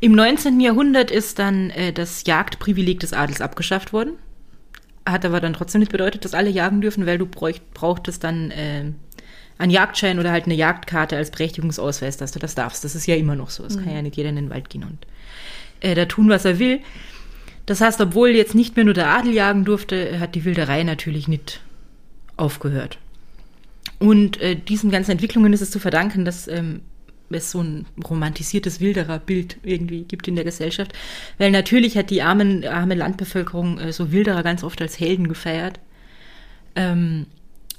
Im 0.00 0.12
19. 0.12 0.60
Jahrhundert 0.60 1.10
ist 1.10 1.38
dann 1.38 1.70
äh, 1.70 1.92
das 1.92 2.24
Jagdprivileg 2.26 3.00
des 3.00 3.12
Adels 3.12 3.40
abgeschafft 3.40 3.92
worden. 3.92 4.12
Hat 5.04 5.24
aber 5.24 5.40
dann 5.40 5.54
trotzdem 5.54 5.80
nicht 5.80 5.92
bedeutet, 5.92 6.24
dass 6.24 6.34
alle 6.34 6.50
jagen 6.50 6.80
dürfen, 6.80 7.06
weil 7.06 7.18
du 7.18 7.26
bräucht, 7.26 7.62
brauchtest 7.74 8.22
dann 8.22 8.50
äh, 8.50 8.84
einen 9.58 9.70
Jagdschein 9.70 10.18
oder 10.18 10.32
halt 10.32 10.44
eine 10.44 10.54
Jagdkarte 10.54 11.16
als 11.16 11.30
Berechtigungsausweis, 11.30 12.16
dass 12.18 12.32
du 12.32 12.38
das 12.38 12.54
darfst. 12.54 12.84
Das 12.84 12.94
ist 12.94 13.06
ja 13.06 13.16
immer 13.16 13.36
noch 13.36 13.50
so. 13.50 13.64
Es 13.64 13.76
mhm. 13.76 13.84
kann 13.84 13.94
ja 13.94 14.02
nicht 14.02 14.16
jeder 14.16 14.28
in 14.28 14.36
den 14.36 14.50
Wald 14.50 14.68
gehen 14.68 14.84
und 14.84 15.06
äh, 15.80 15.94
da 15.94 16.04
tun, 16.04 16.28
was 16.28 16.44
er 16.44 16.58
will. 16.58 16.80
Das 17.64 17.80
heißt, 17.80 18.00
obwohl 18.00 18.30
jetzt 18.30 18.54
nicht 18.54 18.76
mehr 18.76 18.84
nur 18.84 18.94
der 18.94 19.08
Adel 19.08 19.32
jagen 19.32 19.64
durfte, 19.64 20.20
hat 20.20 20.34
die 20.34 20.44
Wilderei 20.44 20.82
natürlich 20.84 21.26
nicht 21.26 21.60
aufgehört. 22.36 22.98
Und 23.98 24.40
äh, 24.40 24.56
diesen 24.56 24.90
ganzen 24.90 25.12
Entwicklungen 25.12 25.52
ist 25.52 25.62
es 25.62 25.70
zu 25.70 25.78
verdanken, 25.78 26.24
dass 26.24 26.48
ähm, 26.48 26.80
es 27.30 27.50
so 27.50 27.62
ein 27.62 27.86
romantisiertes 28.08 28.80
Wilderer-Bild 28.80 29.58
irgendwie 29.62 30.04
gibt 30.04 30.28
in 30.28 30.36
der 30.36 30.44
Gesellschaft. 30.44 30.92
Weil 31.38 31.50
natürlich 31.50 31.96
hat 31.96 32.10
die 32.10 32.22
armen, 32.22 32.64
arme 32.64 32.94
Landbevölkerung 32.94 33.78
äh, 33.78 33.92
so 33.92 34.12
Wilderer 34.12 34.42
ganz 34.42 34.62
oft 34.62 34.80
als 34.82 35.00
Helden 35.00 35.28
gefeiert. 35.28 35.80
Ähm, 36.74 37.26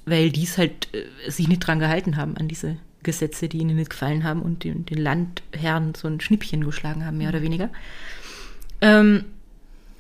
weil 0.05 0.31
die 0.31 0.43
es 0.43 0.57
halt 0.57 0.87
äh, 0.93 1.29
sich 1.29 1.47
nicht 1.47 1.59
dran 1.59 1.79
gehalten 1.79 2.17
haben 2.17 2.37
an 2.37 2.47
diese 2.47 2.77
Gesetze, 3.03 3.47
die 3.47 3.59
ihnen 3.59 3.75
nicht 3.75 3.91
gefallen 3.91 4.23
haben 4.23 4.41
und 4.41 4.63
den, 4.63 4.85
den 4.85 4.97
Landherren 4.97 5.93
so 5.95 6.07
ein 6.07 6.19
Schnippchen 6.19 6.63
geschlagen 6.63 7.05
haben, 7.05 7.17
mehr 7.17 7.29
oder 7.29 7.41
weniger. 7.41 7.69
Ähm, 8.81 9.25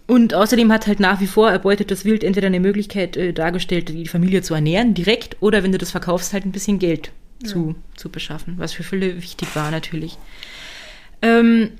und 0.07 0.33
außerdem 0.33 0.71
hat 0.71 0.87
halt 0.87 1.01
nach 1.01 1.19
wie 1.19 1.27
vor 1.27 1.51
erbeutetes 1.51 2.05
Wild 2.05 2.23
entweder 2.23 2.47
eine 2.47 2.61
Möglichkeit 2.61 3.17
äh, 3.17 3.33
dargestellt, 3.33 3.89
die 3.89 4.07
Familie 4.07 4.41
zu 4.41 4.53
ernähren, 4.53 4.93
direkt, 4.93 5.35
oder 5.41 5.63
wenn 5.63 5.73
du 5.73 5.77
das 5.77 5.91
verkaufst, 5.91 6.31
halt 6.33 6.45
ein 6.45 6.53
bisschen 6.53 6.79
Geld 6.79 7.11
ja. 7.43 7.49
zu, 7.49 7.75
zu 7.95 8.09
beschaffen, 8.09 8.55
was 8.57 8.73
für 8.73 8.83
viele 8.83 9.21
wichtig 9.21 9.53
war 9.55 9.69
natürlich. 9.69 10.17
Ähm, 11.21 11.71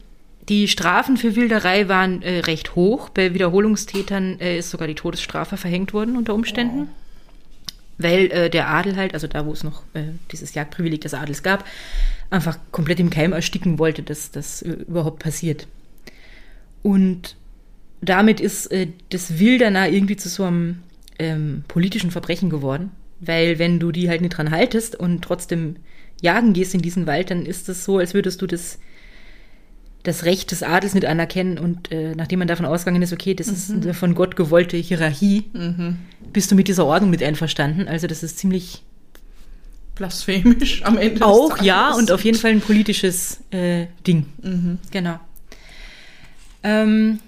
die 0.50 0.68
Strafen 0.68 1.18
für 1.18 1.36
Wilderei 1.36 1.88
waren 1.88 2.22
äh, 2.22 2.40
recht 2.40 2.76
hoch. 2.76 3.10
Bei 3.10 3.34
Wiederholungstätern 3.34 4.40
äh, 4.40 4.58
ist 4.58 4.72
sogar 4.72 4.88
die 4.88 4.96
Todesstrafe 4.96 5.58
verhängt 5.58 5.94
worden 5.94 6.18
unter 6.18 6.34
Umständen. 6.34 6.84
Oh. 6.84 6.96
Weil 7.98 8.32
äh, 8.32 8.50
der 8.50 8.70
Adel 8.70 8.96
halt, 8.96 9.14
also 9.14 9.28
da, 9.28 9.46
wo 9.46 9.52
es 9.52 9.64
noch 9.64 9.84
äh, 9.94 10.04
dieses 10.32 10.54
Jagdprivileg 10.54 11.02
des 11.02 11.14
Adels 11.14 11.44
gab, 11.44 11.66
einfach 12.30 12.60
komplett 12.72 13.00
im 13.00 13.10
Keim 13.10 13.34
ersticken 13.34 13.80
wollte, 13.80 14.04
dass 14.04 14.32
das 14.32 14.62
äh, 14.62 14.70
überhaupt 14.70 15.20
passiert. 15.20 15.68
Und 16.84 17.36
damit 18.02 18.40
ist 18.40 18.72
äh, 18.72 18.88
das 19.10 19.40
Wildernah 19.40 19.88
irgendwie 19.88 20.18
zu 20.18 20.30
so 20.30 20.44
einem 20.44 20.80
ähm, 21.20 21.64
politischen 21.68 22.12
Verbrechen 22.12 22.50
geworden. 22.50 22.92
Weil 23.20 23.58
wenn 23.58 23.80
du 23.80 23.92
die 23.92 24.10
halt 24.10 24.22
nicht 24.22 24.38
dran 24.38 24.52
haltest 24.52 24.96
und 24.96 25.24
trotzdem 25.24 25.78
jagen 26.22 26.54
gehst 26.54 26.74
in 26.74 26.82
diesen 26.82 27.08
Wald, 27.08 27.32
dann 27.32 27.46
ist 27.46 27.68
es 27.70 27.84
so, 27.84 27.98
als 27.98 28.14
würdest 28.14 28.42
du 28.42 28.48
das, 28.48 28.80
das 30.04 30.24
Recht 30.24 30.52
des 30.52 30.62
Adels 30.62 30.94
nicht 30.94 31.06
anerkennen 31.06 31.58
und 31.58 31.92
äh, 31.92 32.14
nachdem 32.16 32.40
man 32.40 32.48
davon 32.48 32.66
ausgegangen 32.66 33.02
ist, 33.02 33.14
okay, 33.14 33.34
das 33.34 33.48
mhm. 33.48 33.54
ist 33.54 33.72
eine 33.72 33.94
von 33.94 34.14
Gott 34.14 34.36
gewollte 34.36 34.78
Hierarchie, 34.78 35.46
mhm. 35.54 35.98
bist 36.32 36.52
du 36.52 36.56
mit 36.56 36.68
dieser 36.68 36.86
Ordnung 36.86 37.10
mit 37.10 37.24
einverstanden. 37.24 37.88
Also 37.88 38.06
das 38.06 38.22
ist 38.22 38.38
ziemlich 38.38 38.84
blasphemisch 39.96 40.84
am 40.84 40.98
Ende. 40.98 41.26
Auch 41.26 41.62
ja 41.62 41.94
und 41.94 42.12
auf 42.12 42.24
jeden 42.24 42.38
Fall 42.38 42.52
ein 42.52 42.62
politisches 42.62 43.42
äh, 43.50 43.88
Ding. 44.06 44.28
Mhm. 44.44 44.78
Genau. 44.92 45.20
Ähm, 46.64 47.20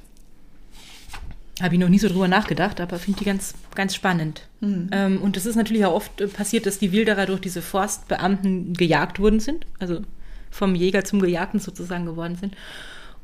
habe 1.61 1.75
ich 1.75 1.79
noch 1.79 1.89
nie 1.89 1.99
so 1.99 2.07
drüber 2.07 2.27
nachgedacht, 2.27 2.79
aber 2.79 2.99
finde 2.99 3.19
die 3.19 3.25
ganz, 3.25 3.53
ganz 3.75 3.95
spannend. 3.95 4.43
Mhm. 4.61 4.89
Ähm, 4.91 5.21
und 5.21 5.37
es 5.37 5.45
ist 5.45 5.55
natürlich 5.55 5.85
auch 5.85 5.93
oft 5.93 6.21
äh, 6.21 6.27
passiert, 6.27 6.65
dass 6.65 6.79
die 6.79 6.91
Wilderer 6.91 7.25
durch 7.25 7.41
diese 7.41 7.61
Forstbeamten 7.61 8.73
gejagt 8.73 9.19
worden 9.19 9.39
sind, 9.39 9.65
also 9.79 10.01
vom 10.51 10.75
Jäger 10.75 11.03
zum 11.03 11.19
Gejagten 11.19 11.59
sozusagen 11.59 12.05
geworden 12.05 12.35
sind. 12.35 12.55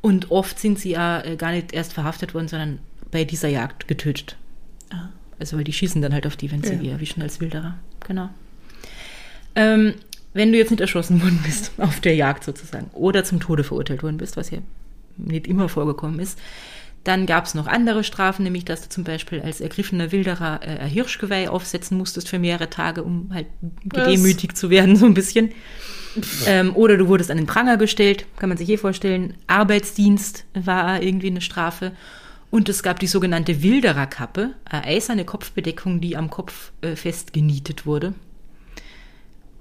Und 0.00 0.30
oft 0.30 0.58
sind 0.58 0.78
sie 0.78 0.90
ja 0.90 1.22
äh, 1.22 1.36
gar 1.36 1.52
nicht 1.52 1.72
erst 1.72 1.92
verhaftet 1.92 2.34
worden, 2.34 2.48
sondern 2.48 2.78
bei 3.10 3.24
dieser 3.24 3.48
Jagd 3.48 3.88
getötet. 3.88 4.36
Ah. 4.90 5.08
Also 5.38 5.56
weil 5.56 5.64
die 5.64 5.72
schießen 5.72 6.02
dann 6.02 6.12
halt 6.12 6.26
auf 6.26 6.36
die, 6.36 6.50
wenn 6.50 6.62
sie 6.62 6.74
ja. 6.74 6.92
erwischen 6.92 7.22
als 7.22 7.40
Wilderer. 7.40 7.76
Genau. 8.06 8.28
Ähm, 9.54 9.94
wenn 10.34 10.52
du 10.52 10.58
jetzt 10.58 10.70
nicht 10.70 10.80
erschossen 10.80 11.22
worden 11.22 11.40
bist 11.44 11.72
auf 11.78 12.00
der 12.00 12.14
Jagd 12.14 12.44
sozusagen 12.44 12.90
oder 12.92 13.24
zum 13.24 13.40
Tode 13.40 13.64
verurteilt 13.64 14.02
worden 14.02 14.18
bist, 14.18 14.36
was 14.36 14.50
ja 14.50 14.58
nicht 15.16 15.46
immer 15.46 15.68
vorgekommen 15.68 16.20
ist, 16.20 16.38
Dann 17.06 17.24
gab 17.26 17.44
es 17.44 17.54
noch 17.54 17.68
andere 17.68 18.02
Strafen, 18.02 18.42
nämlich 18.42 18.64
dass 18.64 18.82
du 18.82 18.88
zum 18.88 19.04
Beispiel 19.04 19.40
als 19.40 19.60
ergriffener 19.60 20.10
Wilderer 20.10 20.58
äh, 20.62 20.80
ein 20.80 20.88
Hirschgeweih 20.88 21.48
aufsetzen 21.48 21.96
musstest 21.96 22.28
für 22.28 22.40
mehrere 22.40 22.68
Tage, 22.68 23.04
um 23.04 23.30
halt 23.32 23.46
gedemütigt 23.84 24.56
zu 24.56 24.70
werden, 24.70 24.96
so 24.96 25.06
ein 25.06 25.14
bisschen. 25.14 25.52
Ähm, 26.46 26.74
oder 26.74 26.96
du 26.96 27.06
wurdest 27.06 27.30
an 27.30 27.36
den 27.36 27.46
Pranger 27.46 27.76
gestellt, 27.76 28.26
kann 28.38 28.48
man 28.48 28.58
sich 28.58 28.66
hier 28.66 28.80
vorstellen. 28.80 29.34
Arbeitsdienst 29.46 30.46
war 30.54 31.00
irgendwie 31.00 31.28
eine 31.28 31.42
Strafe. 31.42 31.92
Und 32.50 32.68
es 32.68 32.82
gab 32.82 32.98
die 32.98 33.06
sogenannte 33.06 33.62
Wildererkappe, 33.62 34.50
eine 34.64 34.84
eiserne 34.84 35.24
Kopfbedeckung, 35.24 36.00
die 36.00 36.16
am 36.16 36.28
Kopf 36.28 36.72
äh, 36.80 36.96
festgenietet 36.96 37.86
wurde. 37.86 38.14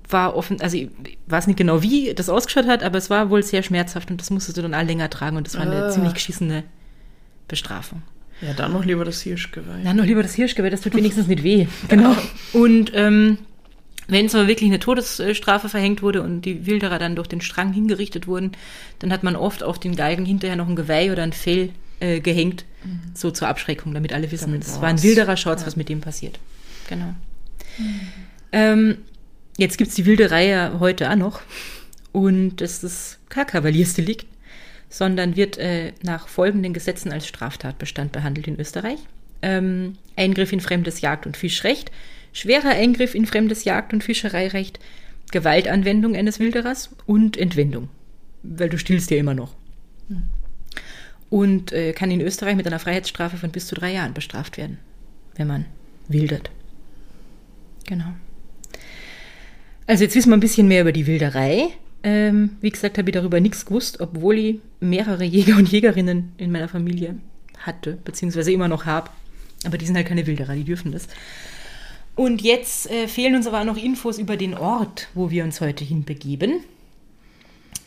War 0.10 0.36
offen, 0.36 0.62
also 0.62 0.78
ich 0.78 0.90
weiß 1.28 1.46
nicht 1.46 1.58
genau, 1.58 1.84
wie 1.84 2.16
das 2.16 2.30
ausgeschaut 2.30 2.66
hat, 2.66 2.82
aber 2.82 2.98
es 2.98 3.12
war 3.12 3.30
wohl 3.30 3.44
sehr 3.44 3.62
schmerzhaft 3.62 4.10
und 4.10 4.20
das 4.20 4.32
musstest 4.32 4.58
du 4.58 4.64
dann 4.64 4.74
all 4.74 4.88
länger 4.88 5.12
tragen 5.12 5.38
und 5.38 5.46
das 5.46 5.54
war 5.56 5.62
eine 5.62 5.86
Ah. 5.86 5.90
ziemlich 5.92 6.16
geschissene 6.16 6.64
Bestrafung. 7.48 8.02
Ja, 8.42 8.54
dann 8.54 8.74
noch 8.74 8.84
lieber 8.84 9.06
das 9.06 9.22
Hirschgeweih. 9.22 9.82
Dann 9.84 9.96
noch 9.98 10.04
lieber 10.06 10.22
das 10.24 10.34
Hirschgeweih, 10.36 10.70
das 10.70 10.82
tut 10.82 10.94
wenigstens 10.96 11.28
nicht 11.28 11.44
weh. 11.44 11.68
Genau. 11.88 12.16
Und 12.54 12.92
ähm, 12.94 13.38
wenn 14.08 14.26
es 14.26 14.36
aber 14.36 14.48
wirklich 14.48 14.70
eine 14.70 14.80
Todesstrafe 14.80 15.70
verhängt 15.70 16.02
wurde 16.04 16.22
und 16.22 16.42
die 16.42 16.66
Wilderer 16.66 17.00
dann 17.00 17.16
durch 17.16 17.28
den 17.28 17.42
Strang 17.42 17.74
hingerichtet 17.74 18.28
wurden, 18.28 18.52
dann 19.00 19.12
hat 19.12 19.24
man 19.24 19.36
oft 19.36 19.64
auf 19.64 19.80
den 19.80 19.96
Galgen 19.96 20.26
hinterher 20.26 20.56
noch 20.58 20.68
ein 20.68 20.76
Geweih 20.76 21.12
oder 21.12 21.24
ein 21.24 21.34
Fell 21.34 21.70
äh, 22.02 22.20
gehängt, 22.20 22.66
so 23.14 23.32
zur 23.32 23.48
Abschreckung, 23.48 23.94
damit 23.94 24.12
alle 24.14 24.30
wissen, 24.32 24.50
Mhm. 24.50 24.54
Damit 24.60 24.68
es 24.68 24.82
war 24.82 24.90
ein. 24.90 25.02
Wilderer, 25.02 25.38
schaut's, 25.38 25.62
Ja. 25.62 25.68
was 25.68 25.76
mit 25.76 25.88
dem 25.90 26.02
passiert. 26.02 26.38
Genau. 26.90 27.16
Ähm, 28.52 28.98
jetzt 29.58 29.78
gibt's 29.78 29.96
die 29.96 30.06
Wilderei 30.06 30.48
ja 30.50 30.74
heute 30.80 31.10
auch 31.10 31.16
noch. 31.16 31.42
Und 32.12 32.58
das 32.58 32.84
ist 32.84 33.18
kein 33.30 33.48
Kavaliersdelikt, 33.48 34.26
sondern 34.96 35.36
wird 35.36 35.58
äh, 35.58 35.92
nach 36.04 36.30
folgenden 36.30 36.74
Gesetzen 36.74 37.12
als 37.12 37.28
Straftatbestand 37.28 38.14
behandelt 38.14 38.48
in 38.48 38.58
Österreich. 38.58 39.00
Ähm, 39.42 39.98
Eingriff 40.16 40.54
in 40.54 40.62
fremdes 40.62 41.02
Jagd- 41.02 41.26
und 41.26 41.36
Fischrecht, 41.36 41.92
schwerer 42.32 42.70
Eingriff 42.70 43.14
in 43.14 43.26
fremdes 43.26 43.66
Jagd- 43.66 43.92
und 43.92 44.06
Fischereirecht, 44.06 44.80
Gewaltanwendung 45.32 46.16
eines 46.16 46.40
Wilderers 46.40 46.92
und 47.06 47.36
Entwendung. 47.36 47.90
Weil 48.42 48.70
du 48.70 48.78
stillst 48.78 49.12
ja 49.12 49.18
immer 49.18 49.34
noch. 49.34 49.54
Und 51.30 51.74
äh, 51.74 51.92
kann 51.92 52.10
in 52.10 52.22
Österreich 52.22 52.56
mit 52.56 52.66
einer 52.66 52.80
Freiheitsstrafe 52.80 53.36
von 53.36 53.52
bis 53.52 53.68
zu 53.68 53.76
drei 53.76 53.92
Jahren 53.92 54.14
bestraft 54.14 54.56
werden, 54.56 54.78
wenn 55.36 55.48
man 55.48 55.66
wildert. 56.08 56.52
Genau. 57.86 58.14
Also 59.88 60.06
jetzt 60.06 60.16
wissen 60.16 60.30
wir 60.30 60.38
ein 60.38 60.40
bisschen 60.40 60.70
mehr 60.70 60.82
über 60.82 60.94
die 60.94 61.06
Wilderei. 61.06 61.74
Ähm, 62.06 62.52
wie 62.62 62.70
gesagt, 62.70 63.00
habe 63.00 63.10
ich 63.10 63.16
darüber 63.16 63.40
nichts 63.40 63.66
gewusst, 63.66 64.00
obwohl 64.00 64.38
ich 64.38 64.60
mehrere 64.80 65.24
Jäger 65.26 65.58
und 65.58 65.72
Jägerinnen 65.72 66.34
in 66.38 66.52
meiner 66.52 66.70
Familie 66.70 67.18
hatte, 67.58 67.98
beziehungsweise 68.06 68.52
immer 68.52 68.68
noch 68.68 68.86
habe. 68.86 69.10
Aber 69.66 69.80
die 69.80 69.88
sind 69.88 69.96
halt 69.96 70.08
keine 70.08 70.28
Wilderer, 70.28 70.54
die 70.54 70.64
dürfen 70.64 70.92
das. 70.92 71.08
Und 72.16 72.44
jetzt 72.44 72.90
äh, 72.92 73.08
fehlen 73.08 73.36
uns 73.36 73.48
aber 73.48 73.62
auch 73.62 73.66
noch 73.66 73.78
Infos 73.78 74.20
über 74.20 74.38
den 74.38 74.54
Ort, 74.54 75.10
wo 75.16 75.32
wir 75.32 75.44
uns 75.44 75.60
heute 75.62 75.84
hinbegeben. 75.84 76.64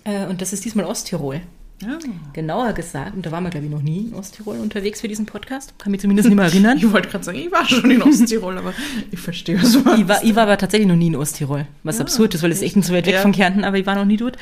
Äh, 0.02 0.26
und 0.26 0.42
das 0.42 0.52
ist 0.52 0.64
diesmal 0.64 0.86
Osttirol. 0.86 1.40
Ja. 1.80 1.96
Genauer 2.32 2.72
gesagt, 2.72 3.14
und 3.14 3.24
da 3.24 3.30
waren 3.30 3.44
wir, 3.44 3.50
glaube 3.50 3.66
ich, 3.66 3.70
noch 3.72 3.82
nie 3.82 4.08
in 4.08 4.14
Osttirol 4.14 4.58
unterwegs 4.58 5.00
für 5.00 5.06
diesen 5.06 5.26
Podcast. 5.26 5.78
Kann 5.78 5.92
mich 5.92 6.00
zumindest 6.00 6.28
nicht 6.28 6.34
mehr 6.34 6.46
erinnern. 6.46 6.76
Ich 6.76 6.90
wollte 6.92 7.08
gerade 7.08 7.22
sagen, 7.24 7.38
ich 7.38 7.52
war 7.52 7.64
schon 7.68 7.88
in 7.90 8.02
Osttirol, 8.02 8.58
aber 8.58 8.74
ich 9.12 9.20
verstehe, 9.20 9.56
du 9.58 9.80
meinst. 9.80 10.00
Ich 10.02 10.08
war, 10.08 10.24
ich 10.24 10.34
war 10.34 10.42
aber 10.44 10.58
tatsächlich 10.58 10.88
noch 10.88 10.96
nie 10.96 11.06
in 11.06 11.16
Osttirol, 11.16 11.66
was 11.84 11.98
Ja, 11.98 12.02
absurd 12.02 12.34
ist, 12.34 12.42
weil 12.42 12.50
es 12.50 12.62
echt 12.62 12.74
nicht 12.74 12.84
so 12.86 12.92
weit 12.94 13.06
weg 13.06 13.14
Ja. 13.14 13.20
von 13.22 13.30
Kärnten, 13.32 13.62
aber 13.64 13.78
ich 13.78 13.86
war 13.86 13.94
noch 13.94 14.04
nie 14.06 14.16
dort. 14.16 14.36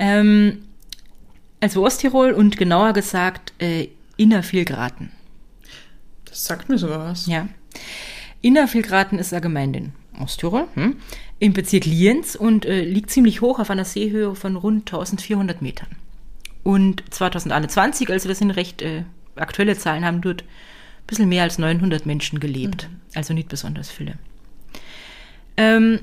Ähm, 0.00 0.62
also 1.60 1.84
Osttirol 1.84 2.32
und 2.32 2.56
genauer 2.56 2.92
gesagt 2.92 3.52
äh, 3.60 3.88
Innervilgraten. 4.16 5.10
Das 6.24 6.44
sagt 6.44 6.68
mir 6.68 6.78
sogar 6.78 6.98
was. 7.10 7.26
Ja. 7.26 7.48
Innervilgraten 8.42 9.18
ist 9.20 9.32
eine 9.32 9.40
Gemeinde 9.42 9.78
in 9.78 9.92
Osttirol, 10.20 10.64
hm, 10.74 10.96
im 11.38 11.52
Bezirk 11.52 11.84
Lienz 11.84 12.34
und 12.34 12.64
äh, 12.66 12.82
liegt 12.82 13.10
ziemlich 13.10 13.40
hoch 13.40 13.58
auf 13.60 13.70
einer 13.70 13.84
Seehöhe 13.84 14.34
von 14.34 14.56
rund 14.56 14.92
1400 14.92 15.62
Metern. 15.62 15.88
Und 16.62 17.02
2021, 17.10 18.10
also 18.10 18.28
das 18.28 18.38
sind 18.38 18.50
recht 18.50 18.82
äh, 18.82 19.04
aktuelle 19.36 19.76
Zahlen, 19.76 20.04
haben 20.04 20.20
dort 20.20 20.42
ein 20.42 21.06
bisschen 21.06 21.28
mehr 21.28 21.44
als 21.44 21.58
900 21.58 22.06
Menschen 22.06 22.40
gelebt. 22.40 22.88
Also 23.14 23.34
nicht 23.34 23.48
besonders 23.48 23.90
viele. 23.90 24.14
Ähm, 25.56 26.00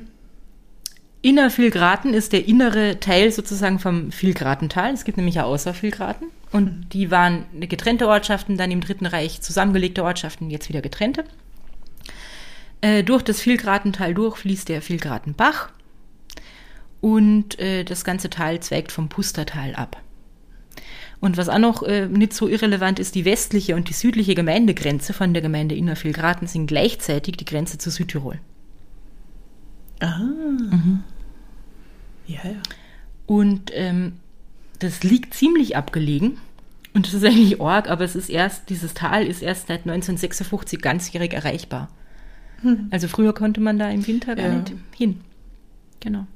Innervilgraten 1.22 2.14
ist 2.14 2.34
der 2.34 2.48
innere 2.48 3.00
Teil 3.00 3.32
sozusagen 3.32 3.80
vom 3.80 4.12
Vilgratental. 4.12 4.94
Es 4.94 5.06
gibt 5.06 5.18
nämlich 5.18 5.36
ja 5.36 5.44
Außervilgraten. 5.44 6.28
Und 6.52 6.90
die 6.94 7.10
waren 7.10 7.46
getrennte 7.62 8.08
Ortschaften, 8.08 8.58
dann 8.58 8.70
im 8.70 8.82
Dritten 8.82 9.08
Reich 9.08 9.42
zusammengelegte 9.42 10.04
Ortschaften, 10.04 10.52
jetzt 10.52 10.70
wieder 10.70 10.82
getrennte. 10.82 11.24
Äh, 12.82 13.04
durch 13.04 13.24
das 13.24 13.44
Vilgratental 13.44 14.14
durch 14.14 14.38
fließt 14.38 14.70
der 14.70 14.88
Vilgratenbach. 14.88 15.70
Und 17.02 17.60
äh, 17.60 17.84
das 17.84 18.04
ganze 18.04 18.30
Tal 18.30 18.60
zweigt 18.60 18.92
vom 18.92 19.10
Pustertal 19.10 19.74
ab. 19.74 20.00
Und 21.26 21.38
was 21.38 21.50
auch 21.50 21.58
noch 21.58 21.82
äh, 21.82 22.06
nicht 22.08 22.34
so 22.34 22.48
irrelevant 22.48 23.00
ist, 23.00 23.16
die 23.16 23.26
westliche 23.26 23.76
und 23.76 23.90
die 23.90 23.94
südliche 23.94 24.36
Gemeindegrenze 24.36 25.12
von 25.12 25.34
der 25.34 25.42
Gemeinde 25.42 25.74
Innervilgraten 25.74 26.48
sind 26.48 26.68
gleichzeitig 26.68 27.36
die 27.36 27.46
Grenze 27.46 27.80
zu 27.80 27.90
Südtirol. 27.90 28.38
Ah. 30.02 30.20
Ja, 32.28 32.40
ja. 32.44 32.62
Und 33.26 33.72
ähm, 33.74 34.14
das 34.78 35.02
liegt 35.02 35.34
ziemlich 35.34 35.76
abgelegen. 35.76 36.38
Und 36.94 37.08
das 37.08 37.16
ist 37.16 37.26
eigentlich 37.26 37.60
Org, 37.60 37.90
aber 37.90 38.04
es 38.04 38.16
ist 38.16 38.30
erst, 38.30 38.70
dieses 38.70 38.94
Tal 38.94 39.26
ist 39.26 39.42
erst 39.42 39.66
seit 39.66 39.80
1956 39.88 40.80
ganzjährig 40.80 41.34
erreichbar. 41.34 41.90
Also 42.92 43.08
früher 43.08 43.34
konnte 43.34 43.62
man 43.62 43.80
da 43.80 43.90
im 43.90 44.06
Winter 44.06 44.36
gar 44.36 44.46
Ja. 44.46 44.54
nicht 44.60 44.74
hin. 44.96 45.22
Genau. 46.02 46.28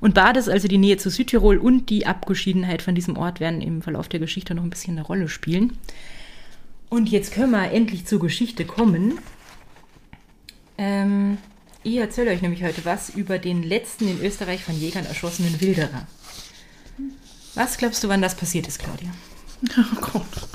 Und 0.00 0.14
Bades, 0.14 0.48
also 0.48 0.68
die 0.68 0.78
Nähe 0.78 0.96
zu 0.96 1.10
Südtirol 1.10 1.58
und 1.58 1.90
die 1.90 2.06
Abgeschiedenheit 2.06 2.82
von 2.82 2.94
diesem 2.94 3.16
Ort 3.16 3.40
werden 3.40 3.60
im 3.60 3.82
Verlauf 3.82 4.08
der 4.08 4.20
Geschichte 4.20 4.54
noch 4.54 4.62
ein 4.62 4.70
bisschen 4.70 4.98
eine 4.98 5.06
Rolle 5.06 5.28
spielen. 5.28 5.78
Und 6.88 7.08
jetzt 7.08 7.32
können 7.32 7.50
wir 7.50 7.72
endlich 7.72 8.06
zur 8.06 8.20
Geschichte 8.20 8.64
kommen. 8.64 9.18
Ähm, 10.78 11.38
ich 11.82 11.96
erzähle 11.96 12.30
euch 12.30 12.42
nämlich 12.42 12.62
heute 12.62 12.84
was 12.84 13.10
über 13.10 13.38
den 13.38 13.62
letzten 13.62 14.08
in 14.08 14.20
Österreich 14.20 14.64
von 14.64 14.78
Jägern 14.78 15.06
erschossenen 15.06 15.60
Wilderer. 15.60 16.06
Was 17.54 17.78
glaubst 17.78 18.04
du, 18.04 18.08
wann 18.08 18.22
das 18.22 18.36
passiert 18.36 18.68
ist, 18.68 18.78
Claudia? 18.78 19.10
Oh 19.78 20.00
Gott. 20.00 20.48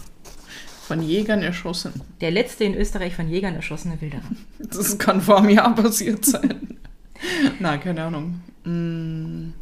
Von 0.88 1.02
Jägern 1.02 1.42
erschossen. 1.42 1.94
Der 2.20 2.32
letzte 2.32 2.66
in 2.66 2.76
Österreich 2.76 3.16
von 3.16 3.30
Jägern 3.30 3.56
erschossene 3.56 4.00
Wilderer. 4.02 4.30
Das 4.60 4.98
kann 4.98 5.22
vor 5.22 5.38
einem 5.38 5.50
Jahr 5.50 5.74
passiert 5.74 6.26
sein. 6.26 6.78
Na, 7.60 7.78
keine 7.78 8.04
Ahnung. 8.04 8.42
Hm, 8.64 9.54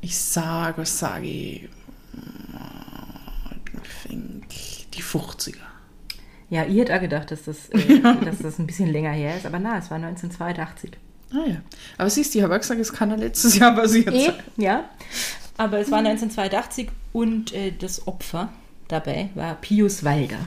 Ich 0.00 0.16
sag, 0.18 0.78
was 0.78 0.98
sage 0.98 1.26
ich? 1.26 1.68
Ich 4.04 4.10
denk, 4.10 4.44
die 4.92 5.02
50er. 5.02 5.56
Ja, 6.48 6.64
ihr 6.64 6.82
hättet 6.82 6.96
auch 6.96 7.00
gedacht, 7.00 7.30
dass 7.30 7.42
das, 7.44 7.68
äh, 7.70 8.00
dass 8.24 8.38
das 8.38 8.58
ein 8.58 8.66
bisschen 8.66 8.90
länger 8.90 9.10
her 9.12 9.36
ist, 9.36 9.46
aber 9.46 9.58
na, 9.58 9.78
es 9.78 9.90
war 9.90 9.96
1982. 9.96 10.92
Ah 11.32 11.38
ja. 11.48 11.56
Aber 11.98 12.08
siehst 12.08 12.34
du, 12.34 12.38
ich 12.38 12.44
habe 12.44 12.54
ja 12.54 12.58
gesagt, 12.58 12.80
es 12.80 12.92
kann 12.92 13.10
ja 13.10 13.16
letztes 13.16 13.56
Jahr 13.58 13.74
passiert 13.76 14.14
Eh, 14.14 14.26
sein. 14.26 14.34
ja. 14.56 14.88
Aber 15.58 15.78
es 15.78 15.90
war 15.90 15.98
1982 15.98 16.90
und 17.12 17.52
äh, 17.52 17.72
das 17.72 18.06
Opfer 18.06 18.50
dabei 18.88 19.30
war 19.34 19.54
Pius 19.54 20.04
Walder. 20.04 20.38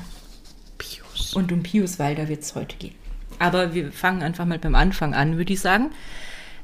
Pius. 0.77 1.33
Und 1.33 1.51
um 1.51 1.63
Pius 1.63 1.99
Walder 1.99 2.29
wird 2.29 2.43
es 2.43 2.55
heute 2.55 2.77
gehen. 2.77 2.95
Aber 3.39 3.73
wir 3.73 3.91
fangen 3.91 4.21
einfach 4.21 4.45
mal 4.45 4.59
beim 4.59 4.75
Anfang 4.75 5.13
an, 5.15 5.37
würde 5.37 5.51
ich 5.53 5.59
sagen. 5.59 5.91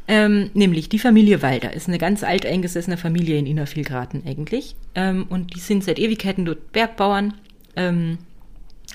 Ähm, 0.07 0.51
nämlich 0.53 0.89
die 0.89 0.99
Familie 0.99 1.41
Walder 1.41 1.73
ist 1.73 1.87
eine 1.87 1.97
ganz 1.97 2.23
alteingesessene 2.23 2.97
Familie 2.97 3.37
in 3.39 3.47
Innervilgraten 3.47 4.23
eigentlich. 4.25 4.75
Ähm, 4.93 5.25
und 5.29 5.55
die 5.55 5.59
sind 5.59 5.83
seit 5.83 5.97
Ewigkeiten 5.97 6.45
dort 6.45 6.71
Bergbauern 6.71 7.33
ähm, 7.75 8.19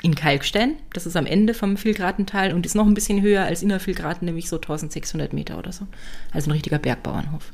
in 0.02 0.14
Kalkstein. 0.14 0.76
Das 0.92 1.06
ist 1.06 1.16
am 1.16 1.26
Ende 1.26 1.52
vom 1.52 1.82
Vilgratental 1.82 2.52
und 2.52 2.64
ist 2.64 2.76
noch 2.76 2.86
ein 2.86 2.94
bisschen 2.94 3.22
höher 3.22 3.44
als 3.44 3.62
Innervilgraten, 3.62 4.24
nämlich 4.24 4.48
so 4.48 4.56
1600 4.56 5.32
Meter 5.32 5.58
oder 5.58 5.72
so. 5.72 5.86
Also 6.32 6.48
ein 6.48 6.52
richtiger 6.52 6.78
Bergbauernhof. 6.78 7.52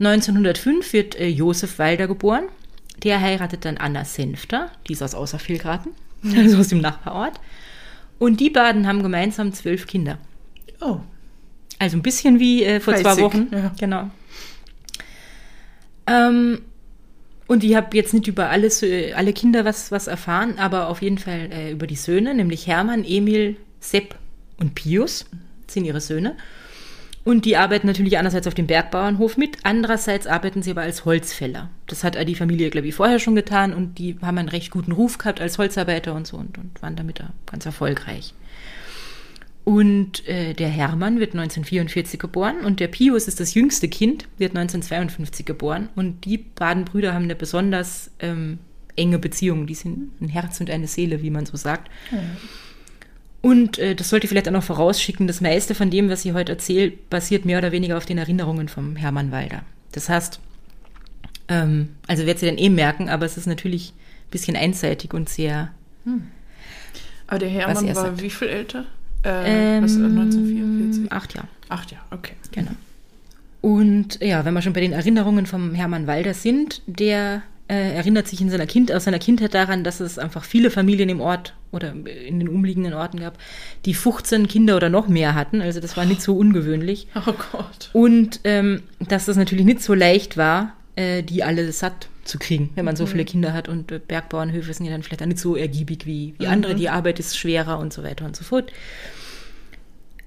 1905 0.00 0.92
wird 0.92 1.16
äh, 1.16 1.28
Josef 1.28 1.78
Walder 1.78 2.06
geboren. 2.06 2.44
Der 3.02 3.20
heiratet 3.20 3.64
dann 3.64 3.76
Anna 3.76 4.04
Senfter, 4.04 4.70
die 4.88 4.94
ist 4.94 5.02
aus 5.02 5.14
Außervilgraten, 5.14 5.92
also 6.36 6.58
aus 6.58 6.68
dem 6.68 6.80
Nachbarort. 6.80 7.38
Und 8.18 8.40
die 8.40 8.50
beiden 8.50 8.86
haben 8.86 9.02
gemeinsam 9.02 9.52
zwölf 9.52 9.86
Kinder. 9.86 10.18
Oh. 10.80 11.00
Also 11.78 11.96
ein 11.96 12.02
bisschen 12.02 12.40
wie 12.40 12.64
äh, 12.64 12.80
vor 12.80 12.94
zwei 12.94 13.02
Fleißig, 13.02 13.22
Wochen. 13.22 13.46
ja. 13.52 13.72
Genau. 13.78 14.10
Ähm, 16.06 16.62
und 17.46 17.64
ich 17.64 17.74
habe 17.74 17.96
jetzt 17.96 18.12
nicht 18.12 18.26
über 18.26 18.50
alles, 18.50 18.82
äh, 18.82 19.12
alle 19.14 19.32
Kinder 19.32 19.64
was, 19.64 19.90
was 19.90 20.06
erfahren, 20.06 20.58
aber 20.58 20.88
auf 20.88 21.02
jeden 21.02 21.18
Fall 21.18 21.50
äh, 21.52 21.72
über 21.72 21.86
die 21.86 21.96
Söhne, 21.96 22.34
nämlich 22.34 22.66
Hermann, 22.66 23.04
Emil, 23.04 23.56
Sepp 23.80 24.16
und 24.58 24.74
Pius 24.74 25.26
sind 25.66 25.84
ihre 25.84 26.00
Söhne. 26.00 26.36
Und 27.24 27.44
die 27.44 27.56
arbeiten 27.56 27.86
natürlich 27.86 28.16
einerseits 28.16 28.46
auf 28.46 28.54
dem 28.54 28.66
Bergbauernhof 28.66 29.36
mit, 29.36 29.58
andererseits 29.62 30.26
arbeiten 30.26 30.62
sie 30.62 30.70
aber 30.70 30.82
als 30.82 31.04
Holzfäller. 31.04 31.68
Das 31.86 32.02
hat 32.02 32.16
die 32.26 32.34
Familie, 32.34 32.70
glaube 32.70 32.88
ich, 32.88 32.94
vorher 32.94 33.18
schon 33.18 33.34
getan 33.34 33.74
und 33.74 33.98
die 33.98 34.16
haben 34.22 34.38
einen 34.38 34.48
recht 34.48 34.70
guten 34.70 34.92
Ruf 34.92 35.18
gehabt 35.18 35.40
als 35.40 35.58
Holzarbeiter 35.58 36.14
und 36.14 36.26
so 36.26 36.38
und, 36.38 36.56
und 36.56 36.80
waren 36.80 36.96
damit 36.96 37.22
ganz 37.44 37.66
erfolgreich. 37.66 38.32
Und 39.68 40.26
äh, 40.26 40.54
der 40.54 40.70
Hermann 40.70 41.20
wird 41.20 41.34
1944 41.34 42.18
geboren 42.18 42.60
und 42.64 42.80
der 42.80 42.88
Pius 42.88 43.28
ist 43.28 43.38
das 43.38 43.52
jüngste 43.52 43.86
Kind, 43.86 44.26
wird 44.38 44.56
1952 44.56 45.44
geboren. 45.44 45.90
Und 45.94 46.24
die 46.24 46.38
beiden 46.38 46.86
Brüder 46.86 47.12
haben 47.12 47.24
eine 47.24 47.34
besonders 47.34 48.10
ähm, 48.20 48.60
enge 48.96 49.18
Beziehung. 49.18 49.66
Die 49.66 49.74
sind 49.74 50.18
ein 50.22 50.30
Herz 50.30 50.58
und 50.60 50.70
eine 50.70 50.86
Seele, 50.86 51.20
wie 51.20 51.28
man 51.28 51.44
so 51.44 51.58
sagt. 51.58 51.90
Mhm. 52.10 52.18
Und 53.42 53.78
äh, 53.78 53.94
das 53.94 54.08
sollte 54.08 54.26
vielleicht 54.26 54.48
auch 54.48 54.52
noch 54.52 54.62
vorausschicken, 54.62 55.26
das 55.26 55.42
meiste 55.42 55.74
von 55.74 55.90
dem, 55.90 56.08
was 56.08 56.24
ich 56.24 56.32
heute 56.32 56.52
erzähle, 56.52 56.94
basiert 57.10 57.44
mehr 57.44 57.58
oder 57.58 57.70
weniger 57.70 57.98
auf 57.98 58.06
den 58.06 58.16
Erinnerungen 58.16 58.70
vom 58.70 58.96
Hermann 58.96 59.32
Walder. 59.32 59.64
Das 59.92 60.08
heißt, 60.08 60.40
ähm, 61.48 61.90
also 62.06 62.24
wird 62.24 62.38
sie 62.38 62.46
dann 62.46 62.56
eh 62.56 62.70
merken, 62.70 63.10
aber 63.10 63.26
es 63.26 63.36
ist 63.36 63.46
natürlich 63.46 63.90
ein 63.90 64.30
bisschen 64.30 64.56
einseitig 64.56 65.12
und 65.12 65.28
sehr. 65.28 65.72
Hm. 66.04 66.22
Aber 67.26 67.38
der 67.38 67.50
Hermann 67.50 67.86
war 67.86 67.94
sagt. 67.94 68.22
wie 68.22 68.30
viel 68.30 68.48
älter? 68.48 68.86
Äh, 69.24 69.78
ähm, 69.78 69.84
was, 69.84 69.96
1944? 69.96 71.12
Acht 71.12 71.34
Jahre. 71.34 71.48
Acht 71.68 71.92
Jahre, 71.92 72.04
okay. 72.10 72.34
Genau. 72.52 72.70
Und 73.60 74.20
ja, 74.22 74.44
wenn 74.44 74.54
wir 74.54 74.62
schon 74.62 74.72
bei 74.72 74.80
den 74.80 74.92
Erinnerungen 74.92 75.46
vom 75.46 75.74
Hermann 75.74 76.06
Walder 76.06 76.34
sind, 76.34 76.82
der 76.86 77.42
äh, 77.68 77.94
erinnert 77.94 78.28
sich 78.28 78.40
in 78.40 78.50
seiner 78.50 78.66
kind 78.66 78.90
aus 78.92 79.04
seiner 79.04 79.18
Kindheit 79.18 79.52
daran, 79.52 79.84
dass 79.84 80.00
es 80.00 80.18
einfach 80.18 80.44
viele 80.44 80.70
Familien 80.70 81.08
im 81.08 81.20
Ort 81.20 81.54
oder 81.70 81.92
in 81.92 82.38
den 82.38 82.48
umliegenden 82.48 82.94
Orten 82.94 83.20
gab, 83.20 83.36
die 83.84 83.94
15 83.94 84.48
Kinder 84.48 84.76
oder 84.76 84.88
noch 84.88 85.08
mehr 85.08 85.34
hatten. 85.34 85.60
Also 85.60 85.80
das 85.80 85.96
war 85.96 86.06
nicht 86.06 86.22
so 86.22 86.36
ungewöhnlich. 86.36 87.08
Oh 87.14 87.34
Gott. 87.52 87.90
Und 87.92 88.40
ähm, 88.44 88.82
dass 89.00 89.26
das 89.26 89.36
natürlich 89.36 89.66
nicht 89.66 89.82
so 89.82 89.92
leicht 89.92 90.36
war, 90.36 90.72
äh, 90.96 91.22
die 91.22 91.44
alle 91.44 91.70
satt 91.72 92.08
zu 92.28 92.38
kriegen, 92.38 92.70
wenn 92.74 92.84
man 92.84 92.96
so 92.96 93.04
mhm. 93.04 93.08
viele 93.08 93.24
Kinder 93.24 93.52
hat. 93.52 93.68
Und 93.68 93.90
äh, 93.90 93.98
Bergbauernhöfe 93.98 94.72
sind 94.72 94.86
ja 94.86 94.92
dann 94.92 95.02
vielleicht 95.02 95.22
auch 95.22 95.26
nicht 95.26 95.40
so 95.40 95.56
ergiebig 95.56 96.06
wie, 96.06 96.34
wie 96.38 96.46
mhm. 96.46 96.52
andere. 96.52 96.74
Die 96.74 96.88
Arbeit 96.88 97.18
ist 97.18 97.36
schwerer 97.36 97.78
und 97.78 97.92
so 97.92 98.02
weiter 98.02 98.24
und 98.24 98.36
so 98.36 98.44
fort. 98.44 98.72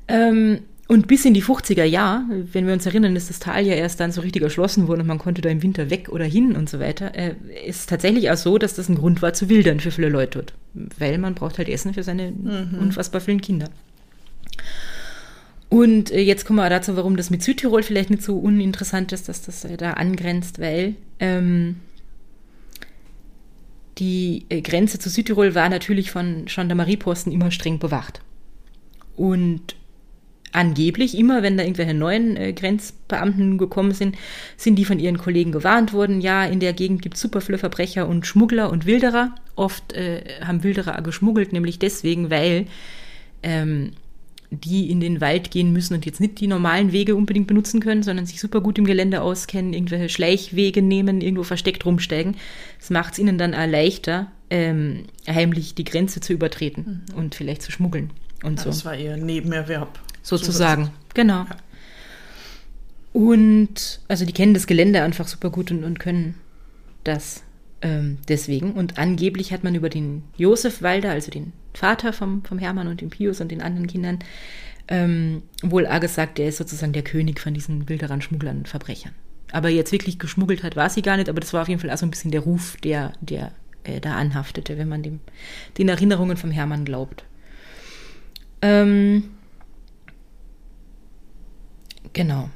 Ähm, 0.08 0.60
und 0.88 1.08
bis 1.08 1.24
in 1.24 1.34
die 1.34 1.44
50er 1.44 1.86
Jahre, 1.86 2.26
wenn 2.52 2.68
wir 2.68 2.74
uns 2.74 2.86
erinnern, 2.86 3.16
ist 3.16 3.30
das 3.30 3.40
Tal 3.40 3.66
ja 3.66 3.76
erst 3.76 4.02
dann 4.02 4.12
so 4.12 4.20
richtig 4.20 4.42
erschlossen 4.42 4.90
worden 4.90 5.02
und 5.02 5.08
man 5.08 5.20
konnte 5.20 5.42
da 5.42 5.48
im 5.48 5.64
Winter 5.64 5.90
weg 5.90 6.10
oder 6.10 6.26
hin 6.26 6.54
und 6.54 6.70
so 6.70 6.82
weiter, 6.82 7.16
äh, 7.16 7.36
ist 7.66 7.90
tatsächlich 7.90 8.30
auch 8.30 8.36
so, 8.36 8.58
dass 8.58 8.74
das 8.74 8.90
ein 8.90 8.96
Grund 8.96 9.22
war 9.22 9.32
zu 9.32 9.48
wildern 9.48 9.80
für 9.80 9.92
viele 9.92 10.10
Leute 10.10 10.40
dort. 10.40 10.54
Weil 10.74 11.18
man 11.18 11.34
braucht 11.34 11.60
halt 11.60 11.70
Essen 11.70 11.94
für 11.94 12.04
seine 12.04 12.32
mhm. 12.32 12.78
unfassbar 12.78 13.22
vielen 13.22 13.40
Kinder. 13.40 13.70
Und 15.70 16.12
äh, 16.12 16.20
jetzt 16.20 16.44
kommen 16.44 16.60
wir 16.60 16.70
dazu, 16.70 16.98
warum 16.98 17.16
das 17.16 17.30
mit 17.30 17.42
Südtirol 17.42 17.84
vielleicht 17.84 18.10
nicht 18.10 18.24
so 18.24 18.38
uninteressant 18.38 19.14
ist, 19.14 19.30
dass 19.30 19.42
das 19.44 19.64
äh, 19.64 19.78
da 19.78 19.94
angrenzt, 19.94 20.60
weil 20.60 20.96
ähm, 21.22 21.78
die 24.02 24.48
äh, 24.50 24.62
Grenze 24.62 24.98
zu 24.98 25.10
Südtirol 25.10 25.54
war 25.54 25.70
natürlich 25.70 26.10
von 26.10 26.46
Gendarmerieposten 26.46 27.32
immer 27.32 27.52
streng 27.52 27.78
bewacht. 27.78 28.22
Und 29.16 29.76
angeblich 30.52 31.16
immer, 31.16 31.44
wenn 31.44 31.56
da 31.56 31.64
irgendwelche 31.64 31.94
neuen 31.94 32.36
äh, 32.36 32.52
Grenzbeamten 32.52 33.60
gekommen 33.60 33.92
sind, 33.92 34.18
sind 34.58 34.76
die 34.78 34.86
von 34.86 34.98
ihren 34.98 35.20
Kollegen 35.20 35.52
gewarnt 35.52 35.94
worden, 35.94 36.20
ja, 36.20 36.44
in 36.46 36.60
der 36.60 36.74
Gegend 36.74 37.04
gibt 37.04 37.14
es 37.16 37.22
super 37.22 37.42
viele 37.42 37.60
Verbrecher 37.60 38.08
und 38.08 38.26
Schmuggler 38.26 38.72
und 38.72 38.88
Wilderer. 38.88 39.36
Oft 39.56 39.94
äh, 39.94 40.24
haben 40.44 40.64
Wilderer 40.64 41.00
geschmuggelt, 41.04 41.54
nämlich 41.54 41.78
deswegen, 41.78 42.32
weil 42.32 42.66
ähm, 43.44 43.92
die 44.52 44.92
in 44.92 45.00
den 45.00 45.22
Wald 45.22 45.50
gehen 45.50 45.72
müssen 45.72 45.94
und 45.94 46.06
jetzt 46.06 46.20
nicht 46.20 46.40
die 46.42 46.48
normalen 46.48 46.92
Wege 46.92 47.16
unbedingt 47.16 47.48
benutzen 47.48 47.80
können, 47.80 48.04
sondern 48.04 48.26
sich 48.26 48.42
super 48.42 48.60
gut 48.60 48.78
im 48.78 48.86
Gelände 48.86 49.22
auskennen, 49.22 49.74
irgendwelche 49.74 50.10
Schleichwege 50.10 50.82
nehmen, 50.82 51.22
irgendwo 51.22 51.44
versteckt 51.44 51.86
rumsteigen. 51.86 52.36
Das 52.78 52.90
macht 52.90 53.14
es 53.14 53.20
ihnen 53.20 53.38
dann 53.38 53.52
leichter, 53.52 54.30
ähm, 54.50 55.06
heimlich 55.26 55.74
die 55.74 55.86
Grenze 55.86 56.20
zu 56.20 56.34
übertreten 56.34 57.06
mhm. 57.08 57.18
und 57.18 57.36
vielleicht 57.36 57.62
zu 57.62 57.72
schmuggeln. 57.72 58.10
Und 58.44 58.58
ja, 58.58 58.64
so. 58.66 58.70
Das 58.72 58.84
war 58.84 58.96
ihr 58.96 59.16
Nebenerwerb 59.16 60.00
sozusagen. 60.22 60.86
So 60.86 60.92
genau. 61.14 61.46
Ja. 61.46 61.58
Und 63.14 64.02
also 64.10 64.26
die 64.26 64.34
kennen 64.34 64.54
das 64.54 64.68
Gelände 64.68 65.02
einfach 65.02 65.28
super 65.28 65.50
gut 65.50 65.72
und, 65.72 65.86
und 65.86 66.00
können 66.00 66.36
das 67.06 67.44
ähm, 67.82 68.18
deswegen. 68.28 68.74
Und 68.74 68.98
angeblich 68.98 69.52
hat 69.54 69.64
man 69.64 69.76
über 69.76 69.90
den 69.90 70.24
Josef 70.38 70.82
Walder, 70.82 71.12
also 71.12 71.32
den 71.32 71.54
Vater 71.74 72.14
vom, 72.14 72.44
vom 72.44 72.60
Hermann 72.60 72.88
und 72.88 73.02
dem 73.02 73.10
Pius 73.10 73.42
und 73.42 73.52
den 73.52 73.62
anderen 73.62 73.88
Kindern, 73.88 74.20
ähm, 74.88 75.44
wohl 75.62 75.88
auch 75.88 76.00
gesagt, 76.00 76.38
der 76.38 76.48
ist 76.48 76.58
sozusagen 76.58 76.94
der 76.94 77.04
König 77.04 77.40
von 77.40 77.54
diesen 77.54 77.88
Wilderern, 77.88 78.22
Schmugglern, 78.22 78.66
Verbrechern. 78.66 79.14
Aber 79.52 79.70
jetzt 79.70 79.92
wirklich 79.92 80.20
geschmuggelt 80.20 80.64
hat, 80.64 80.76
war 80.76 80.90
sie 80.90 81.02
gar 81.02 81.18
nicht, 81.18 81.30
aber 81.30 81.40
das 81.40 81.54
war 81.54 81.62
auf 81.64 81.70
jeden 81.70 81.82
Fall 81.82 81.92
auch 81.92 81.98
so 81.98 82.06
ein 82.06 82.12
bisschen 82.12 82.32
der 82.32 82.42
Ruf, 82.42 82.78
der, 82.84 83.14
der 83.22 83.52
äh, 83.84 84.00
da 84.00 84.16
anhaftete, 84.16 84.78
wenn 84.78 84.88
man 84.88 85.04
dem, 85.04 85.20
den 85.78 85.90
Erinnerungen 85.90 86.38
vom 86.38 86.52
Hermann 86.52 86.86
glaubt. 86.86 87.26
Ähm, 88.62 89.24
Genau. 92.14 92.50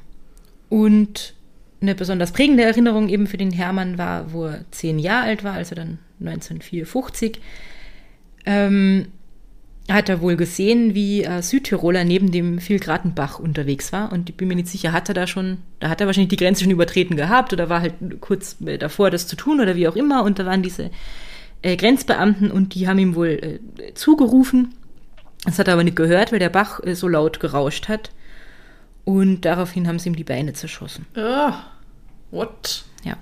Und 0.68 1.34
eine 1.80 1.94
besonders 1.94 2.32
prägende 2.32 2.64
Erinnerung 2.64 3.08
eben 3.08 3.26
für 3.26 3.36
den 3.36 3.52
Hermann 3.52 3.98
war, 3.98 4.32
wo 4.32 4.46
er 4.46 4.64
zehn 4.70 4.98
Jahre 4.98 5.26
alt 5.26 5.44
war, 5.44 5.54
also 5.54 5.74
dann 5.74 5.98
1954. 6.20 7.40
Ähm, 8.46 9.08
hat 9.88 10.08
er 10.08 10.20
wohl 10.20 10.36
gesehen, 10.36 10.94
wie 10.94 11.22
äh, 11.22 11.42
Südtiroler 11.42 12.04
neben 12.04 12.32
dem 12.32 12.58
Vilgratenbach 12.66 13.38
unterwegs 13.38 13.92
war. 13.92 14.10
Und 14.12 14.28
ich 14.28 14.36
bin 14.36 14.48
mir 14.48 14.56
nicht 14.56 14.68
sicher, 14.68 14.92
hat 14.92 15.08
er 15.08 15.14
da 15.14 15.26
schon, 15.26 15.58
da 15.78 15.88
hat 15.88 16.00
er 16.00 16.06
wahrscheinlich 16.06 16.30
die 16.30 16.36
Grenze 16.36 16.64
schon 16.64 16.72
übertreten 16.72 17.16
gehabt 17.16 17.52
oder 17.52 17.68
war 17.68 17.82
halt 17.82 17.94
kurz 18.20 18.56
äh, 18.64 18.78
davor, 18.78 19.10
das 19.10 19.28
zu 19.28 19.36
tun 19.36 19.60
oder 19.60 19.76
wie 19.76 19.86
auch 19.86 19.96
immer. 19.96 20.24
Und 20.24 20.38
da 20.38 20.46
waren 20.46 20.62
diese 20.62 20.90
äh, 21.62 21.76
Grenzbeamten 21.76 22.50
und 22.50 22.74
die 22.74 22.88
haben 22.88 22.98
ihm 22.98 23.14
wohl 23.14 23.60
äh, 23.78 23.94
zugerufen. 23.94 24.74
Das 25.44 25.58
hat 25.58 25.68
er 25.68 25.74
aber 25.74 25.84
nicht 25.84 25.96
gehört, 25.96 26.32
weil 26.32 26.40
der 26.40 26.48
Bach 26.48 26.80
äh, 26.82 26.94
so 26.94 27.06
laut 27.06 27.38
gerauscht 27.38 27.88
hat. 27.88 28.10
Und 29.06 29.42
daraufhin 29.42 29.86
haben 29.86 29.98
sie 29.98 30.08
ihm 30.08 30.16
die 30.16 30.24
Beine 30.24 30.52
zerschossen. 30.52 31.06
Ah, 31.14 31.62
what? 32.32 32.84
Ja. 33.04 33.16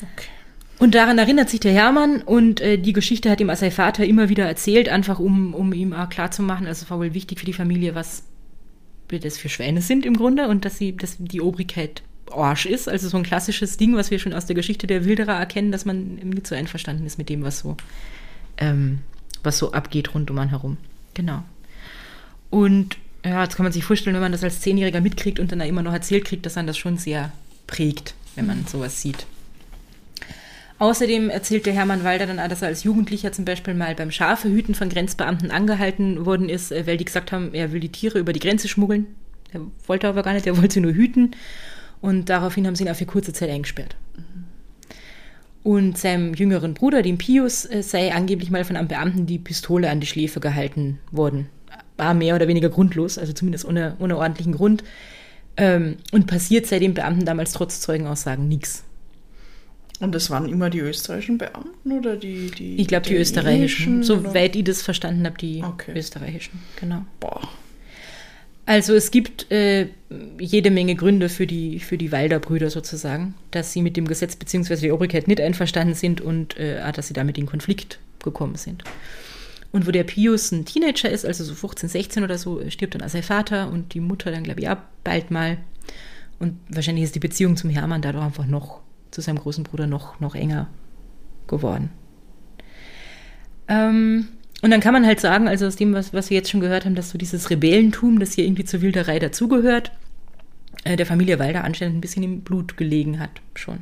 Okay. 0.00 0.28
Und 0.78 0.94
daran 0.94 1.18
erinnert 1.18 1.50
sich 1.50 1.58
der 1.58 1.72
Hermann 1.72 2.22
und 2.22 2.60
äh, 2.60 2.78
die 2.78 2.92
Geschichte 2.92 3.30
hat 3.30 3.40
ihm 3.40 3.50
als 3.50 3.60
sein 3.60 3.72
Vater 3.72 4.06
immer 4.06 4.28
wieder 4.28 4.46
erzählt, 4.46 4.88
einfach 4.88 5.18
um, 5.18 5.54
um 5.54 5.72
ihm 5.72 5.92
auch 5.92 6.08
klarzumachen, 6.08 6.66
also 6.66 6.84
es 6.84 6.90
war 6.90 6.98
wohl 6.98 7.14
wichtig 7.14 7.40
für 7.40 7.46
die 7.46 7.52
Familie, 7.52 7.96
was 7.96 8.22
das 9.08 9.38
für 9.38 9.48
Schwäne 9.48 9.82
sind 9.82 10.06
im 10.06 10.16
Grunde 10.16 10.48
und 10.48 10.64
dass 10.64 10.78
sie, 10.78 10.96
dass 10.96 11.16
die 11.18 11.40
Obrigkeit 11.40 12.02
Arsch 12.30 12.66
ist. 12.66 12.88
Also 12.88 13.08
so 13.08 13.16
ein 13.16 13.22
klassisches 13.22 13.76
Ding, 13.76 13.96
was 13.96 14.10
wir 14.10 14.18
schon 14.18 14.32
aus 14.32 14.46
der 14.46 14.56
Geschichte 14.56 14.86
der 14.86 15.04
Wilderer 15.04 15.34
erkennen, 15.34 15.72
dass 15.72 15.84
man 15.84 16.14
nicht 16.14 16.46
so 16.46 16.54
einverstanden 16.54 17.06
ist 17.06 17.18
mit 17.18 17.28
dem, 17.28 17.42
was 17.42 17.60
so, 17.60 17.76
ähm, 18.56 19.00
was 19.42 19.58
so 19.58 19.72
abgeht 19.72 20.14
rund 20.14 20.30
um 20.30 20.38
einen 20.38 20.50
herum. 20.50 20.76
Genau. 21.14 21.42
Und 22.50 22.98
ja, 23.24 23.42
jetzt 23.42 23.56
kann 23.56 23.64
man 23.64 23.72
sich 23.72 23.84
vorstellen, 23.84 24.14
wenn 24.14 24.22
man 24.22 24.32
das 24.32 24.44
als 24.44 24.60
Zehnjähriger 24.60 25.00
mitkriegt 25.00 25.40
und 25.40 25.50
dann 25.50 25.60
immer 25.60 25.82
noch 25.82 25.94
erzählt 25.94 26.26
kriegt, 26.26 26.44
dass 26.44 26.56
man 26.56 26.66
das 26.66 26.76
schon 26.76 26.98
sehr 26.98 27.32
prägt, 27.66 28.14
wenn 28.34 28.46
man 28.46 28.66
sowas 28.66 29.00
sieht. 29.00 29.26
Außerdem 30.78 31.30
erzählt 31.30 31.64
der 31.64 31.72
Hermann 31.72 32.04
Walder 32.04 32.26
dann, 32.26 32.36
dass 32.50 32.60
er 32.60 32.68
als 32.68 32.84
Jugendlicher 32.84 33.32
zum 33.32 33.46
Beispiel 33.46 33.72
mal 33.72 33.94
beim 33.94 34.10
Schafehüten 34.10 34.74
von 34.74 34.90
Grenzbeamten 34.90 35.50
angehalten 35.50 36.26
worden 36.26 36.48
ist, 36.48 36.72
äh, 36.72 36.86
weil 36.86 36.98
die 36.98 37.06
gesagt 37.06 37.32
haben, 37.32 37.54
er 37.54 37.72
will 37.72 37.80
die 37.80 37.92
Tiere 37.92 38.18
über 38.18 38.32
die 38.32 38.40
Grenze 38.40 38.68
schmuggeln. 38.68 39.06
Er 39.52 39.60
wollte 39.86 40.08
aber 40.08 40.22
gar 40.22 40.34
nicht, 40.34 40.46
er 40.46 40.58
wollte 40.58 40.74
sie 40.74 40.80
nur 40.80 40.92
hüten. 40.92 41.30
Und 42.02 42.28
daraufhin 42.28 42.66
haben 42.66 42.74
sie 42.74 42.84
ihn 42.84 42.90
auch 42.90 42.96
für 42.96 43.06
kurze 43.06 43.32
Zeit 43.32 43.48
eingesperrt. 43.48 43.96
Und 45.62 45.96
seinem 45.96 46.34
jüngeren 46.34 46.74
Bruder, 46.74 47.00
dem 47.00 47.16
Pius, 47.16 47.64
äh, 47.64 47.82
sei 47.82 48.12
angeblich 48.12 48.50
mal 48.50 48.64
von 48.64 48.76
einem 48.76 48.88
Beamten 48.88 49.24
die 49.24 49.38
Pistole 49.38 49.88
an 49.88 50.00
die 50.00 50.06
Schläfe 50.06 50.40
gehalten 50.40 50.98
worden 51.10 51.48
war 51.96 52.14
mehr 52.14 52.34
oder 52.34 52.48
weniger 52.48 52.68
grundlos, 52.68 53.18
also 53.18 53.32
zumindest 53.32 53.64
ohne, 53.64 53.96
ohne 53.98 54.16
ordentlichen 54.16 54.52
Grund. 54.52 54.84
Ähm, 55.56 55.96
und 56.10 56.26
passiert 56.26 56.66
seit 56.66 56.82
den 56.82 56.94
Beamten 56.94 57.24
damals 57.24 57.52
trotz 57.52 57.80
Zeugenaussagen 57.80 58.48
nichts. 58.48 58.84
Und 60.00 60.12
das 60.14 60.28
waren 60.28 60.48
immer 60.48 60.70
die 60.70 60.80
österreichischen 60.80 61.38
Beamten 61.38 61.92
oder 61.92 62.16
die, 62.16 62.50
die 62.50 62.76
Ich 62.80 62.88
glaube 62.88 63.06
die 63.06 63.14
österreichischen. 63.14 64.02
Soweit 64.02 64.56
ich 64.56 64.64
das 64.64 64.82
verstanden 64.82 65.24
habe, 65.24 65.38
die 65.38 65.62
okay. 65.62 65.92
österreichischen, 65.96 66.60
genau. 66.80 67.04
Boah. 67.20 67.48
Also 68.66 68.94
es 68.94 69.10
gibt 69.10 69.50
äh, 69.52 69.88
jede 70.38 70.70
Menge 70.70 70.94
Gründe 70.94 71.28
für 71.28 71.46
die, 71.46 71.80
für 71.80 71.98
die 71.98 72.10
Walder-Brüder 72.10 72.70
sozusagen, 72.70 73.34
dass 73.50 73.72
sie 73.72 73.82
mit 73.82 73.96
dem 73.96 74.08
Gesetz 74.08 74.36
bzw. 74.36 74.76
der 74.76 74.94
Obrigkeit 74.94 75.28
nicht 75.28 75.40
einverstanden 75.40 75.94
sind 75.94 76.20
und 76.20 76.56
äh, 76.56 76.80
dass 76.92 77.08
sie 77.08 77.14
damit 77.14 77.36
in 77.36 77.46
Konflikt 77.46 77.98
gekommen 78.22 78.56
sind. 78.56 78.82
Und 79.74 79.88
wo 79.88 79.90
der 79.90 80.04
Pius 80.04 80.52
ein 80.52 80.64
Teenager 80.64 81.10
ist, 81.10 81.26
also 81.26 81.42
so 81.42 81.52
15, 81.52 81.88
16 81.88 82.22
oder 82.22 82.38
so, 82.38 82.60
stirbt 82.70 82.94
dann 82.94 83.02
auch 83.02 83.08
sein 83.08 83.24
Vater 83.24 83.72
und 83.72 83.92
die 83.92 83.98
Mutter 83.98 84.30
dann, 84.30 84.44
glaube 84.44 84.60
ich, 84.60 84.68
auch 84.68 84.76
bald 85.02 85.32
mal. 85.32 85.58
Und 86.38 86.60
wahrscheinlich 86.68 87.02
ist 87.02 87.16
die 87.16 87.20
Beziehung 87.20 87.56
zum 87.56 87.70
Hermann 87.70 88.00
dadurch 88.00 88.24
einfach 88.24 88.46
noch, 88.46 88.82
zu 89.10 89.20
seinem 89.20 89.40
großen 89.40 89.64
Bruder 89.64 89.88
noch, 89.88 90.20
noch 90.20 90.36
enger 90.36 90.68
geworden. 91.48 91.90
Ähm, 93.66 94.28
Und 94.62 94.70
dann 94.70 94.80
kann 94.80 94.94
man 94.94 95.04
halt 95.04 95.18
sagen, 95.18 95.48
also 95.48 95.66
aus 95.66 95.74
dem, 95.76 95.92
was, 95.92 96.14
was 96.14 96.30
wir 96.30 96.36
jetzt 96.36 96.50
schon 96.50 96.60
gehört 96.60 96.84
haben, 96.84 96.94
dass 96.94 97.10
so 97.10 97.18
dieses 97.18 97.50
Rebellentum, 97.50 98.20
das 98.20 98.32
hier 98.32 98.44
irgendwie 98.44 98.64
zur 98.64 98.80
Wilderei 98.80 99.18
dazugehört, 99.18 99.90
äh, 100.84 100.96
der 100.96 101.04
Familie 101.04 101.38
Walder 101.38 101.64
anscheinend 101.64 101.96
ein 101.96 102.00
bisschen 102.00 102.22
im 102.22 102.40
Blut 102.42 102.76
gelegen 102.76 103.18
hat, 103.18 103.42
schon. 103.54 103.80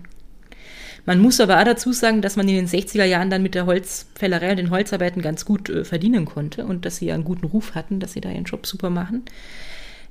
Man 1.05 1.19
muss 1.19 1.41
aber 1.41 1.59
auch 1.59 1.65
dazu 1.65 1.93
sagen, 1.93 2.23
dass 2.23 2.37
man 2.37 2.49
in 2.49 2.55
den 2.55 2.69
60er 2.69 3.05
Jahren 3.05 3.31
dann 3.31 3.43
mit 3.43 3.55
der 3.55 3.67
Holzfällerei 3.67 4.51
und 4.51 4.59
den 4.59 4.71
Holzarbeiten 4.71 5.21
ganz 5.21 5.45
gut 5.45 5.69
äh, 5.69 5.85
verdienen 5.85 6.27
konnte 6.27 6.65
und 6.65 6.85
dass 6.85 6.97
sie 6.97 7.07
ja 7.07 7.15
einen 7.15 7.25
guten 7.25 7.47
Ruf 7.47 7.75
hatten, 7.75 7.99
dass 7.99 8.13
sie 8.13 8.21
da 8.21 8.31
ihren 8.31 8.45
Job 8.45 8.67
super 8.67 8.91
machen. 8.91 9.23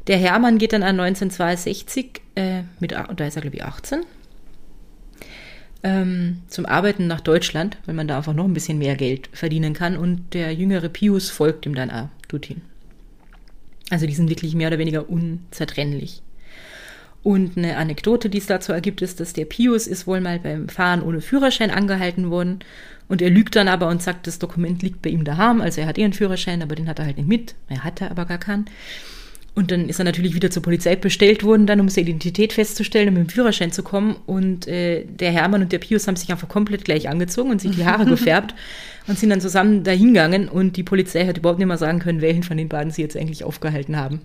Der 0.07 0.17
Hermann 0.17 0.57
geht 0.57 0.73
dann 0.73 0.83
an 0.83 0.99
1962 0.99 2.21
äh, 2.35 2.63
mit, 2.79 2.91
da 2.91 3.25
ist 3.25 3.35
er 3.35 3.41
glaube 3.41 3.55
ich 3.55 3.63
18, 3.63 4.01
ähm, 5.83 6.41
zum 6.47 6.65
Arbeiten 6.65 7.07
nach 7.07 7.21
Deutschland, 7.21 7.77
weil 7.85 7.95
man 7.95 8.07
da 8.07 8.17
einfach 8.17 8.33
noch 8.33 8.45
ein 8.45 8.53
bisschen 8.53 8.77
mehr 8.77 8.95
Geld 8.95 9.29
verdienen 9.33 9.73
kann. 9.73 9.97
Und 9.97 10.33
der 10.33 10.53
jüngere 10.53 10.89
Pius 10.89 11.29
folgt 11.29 11.65
ihm 11.65 11.75
dann 11.75 11.91
auch 11.91 12.09
dorthin. 12.27 12.61
Also 13.89 14.05
die 14.05 14.13
sind 14.13 14.29
wirklich 14.29 14.55
mehr 14.55 14.67
oder 14.67 14.77
weniger 14.77 15.09
unzertrennlich. 15.09 16.21
Und 17.23 17.55
eine 17.55 17.77
Anekdote, 17.77 18.29
die 18.29 18.39
es 18.39 18.47
dazu 18.47 18.73
ergibt, 18.73 19.01
ist, 19.01 19.19
dass 19.19 19.33
der 19.33 19.45
Pius 19.45 19.85
ist 19.85 20.07
wohl 20.07 20.21
mal 20.21 20.39
beim 20.39 20.69
Fahren 20.69 21.03
ohne 21.03 21.21
Führerschein 21.21 21.69
angehalten 21.69 22.31
worden. 22.31 22.59
Und 23.07 23.21
er 23.21 23.29
lügt 23.29 23.55
dann 23.55 23.67
aber 23.67 23.89
und 23.89 24.01
sagt, 24.01 24.25
das 24.25 24.39
Dokument 24.39 24.81
liegt 24.81 25.01
bei 25.01 25.09
ihm 25.09 25.23
daheim. 25.23 25.61
Also 25.61 25.81
er 25.81 25.87
hat 25.87 25.97
ihren 25.97 26.13
Führerschein, 26.13 26.63
aber 26.63 26.75
den 26.75 26.87
hat 26.87 26.99
er 26.99 27.05
halt 27.05 27.17
nicht 27.17 27.27
mit. 27.27 27.55
Er 27.69 27.83
hatte 27.83 28.09
aber 28.09 28.25
gar 28.25 28.39
keinen. 28.39 28.65
Und 29.53 29.69
dann 29.69 29.89
ist 29.89 29.99
er 29.99 30.05
natürlich 30.05 30.33
wieder 30.33 30.49
zur 30.49 30.63
Polizei 30.63 30.95
bestellt 30.95 31.43
worden, 31.43 31.67
dann 31.67 31.81
um 31.81 31.89
seine 31.89 32.07
Identität 32.07 32.53
festzustellen, 32.53 33.09
um 33.09 33.15
mit 33.15 33.23
dem 33.23 33.29
Führerschein 33.29 33.73
zu 33.73 33.83
kommen. 33.83 34.15
Und 34.25 34.65
äh, 34.67 35.03
der 35.05 35.31
Hermann 35.31 35.61
und 35.61 35.73
der 35.73 35.79
Pius 35.79 36.07
haben 36.07 36.15
sich 36.15 36.31
einfach 36.31 36.47
komplett 36.47 36.85
gleich 36.85 37.09
angezogen 37.09 37.51
und 37.51 37.59
sich 37.59 37.75
die 37.75 37.85
Haare 37.85 38.05
gefärbt 38.09 38.55
und 39.07 39.19
sind 39.19 39.29
dann 39.29 39.41
zusammen 39.41 39.83
dahingegangen. 39.83 40.47
Und 40.47 40.77
die 40.77 40.83
Polizei 40.83 41.27
hat 41.27 41.37
überhaupt 41.37 41.59
nicht 41.59 41.67
mehr 41.67 41.77
sagen 41.77 41.99
können, 41.99 42.21
welchen 42.21 42.43
von 42.43 42.55
den 42.55 42.69
beiden 42.69 42.91
sie 42.91 43.01
jetzt 43.01 43.17
eigentlich 43.17 43.43
aufgehalten 43.43 43.97
haben. 43.97 44.21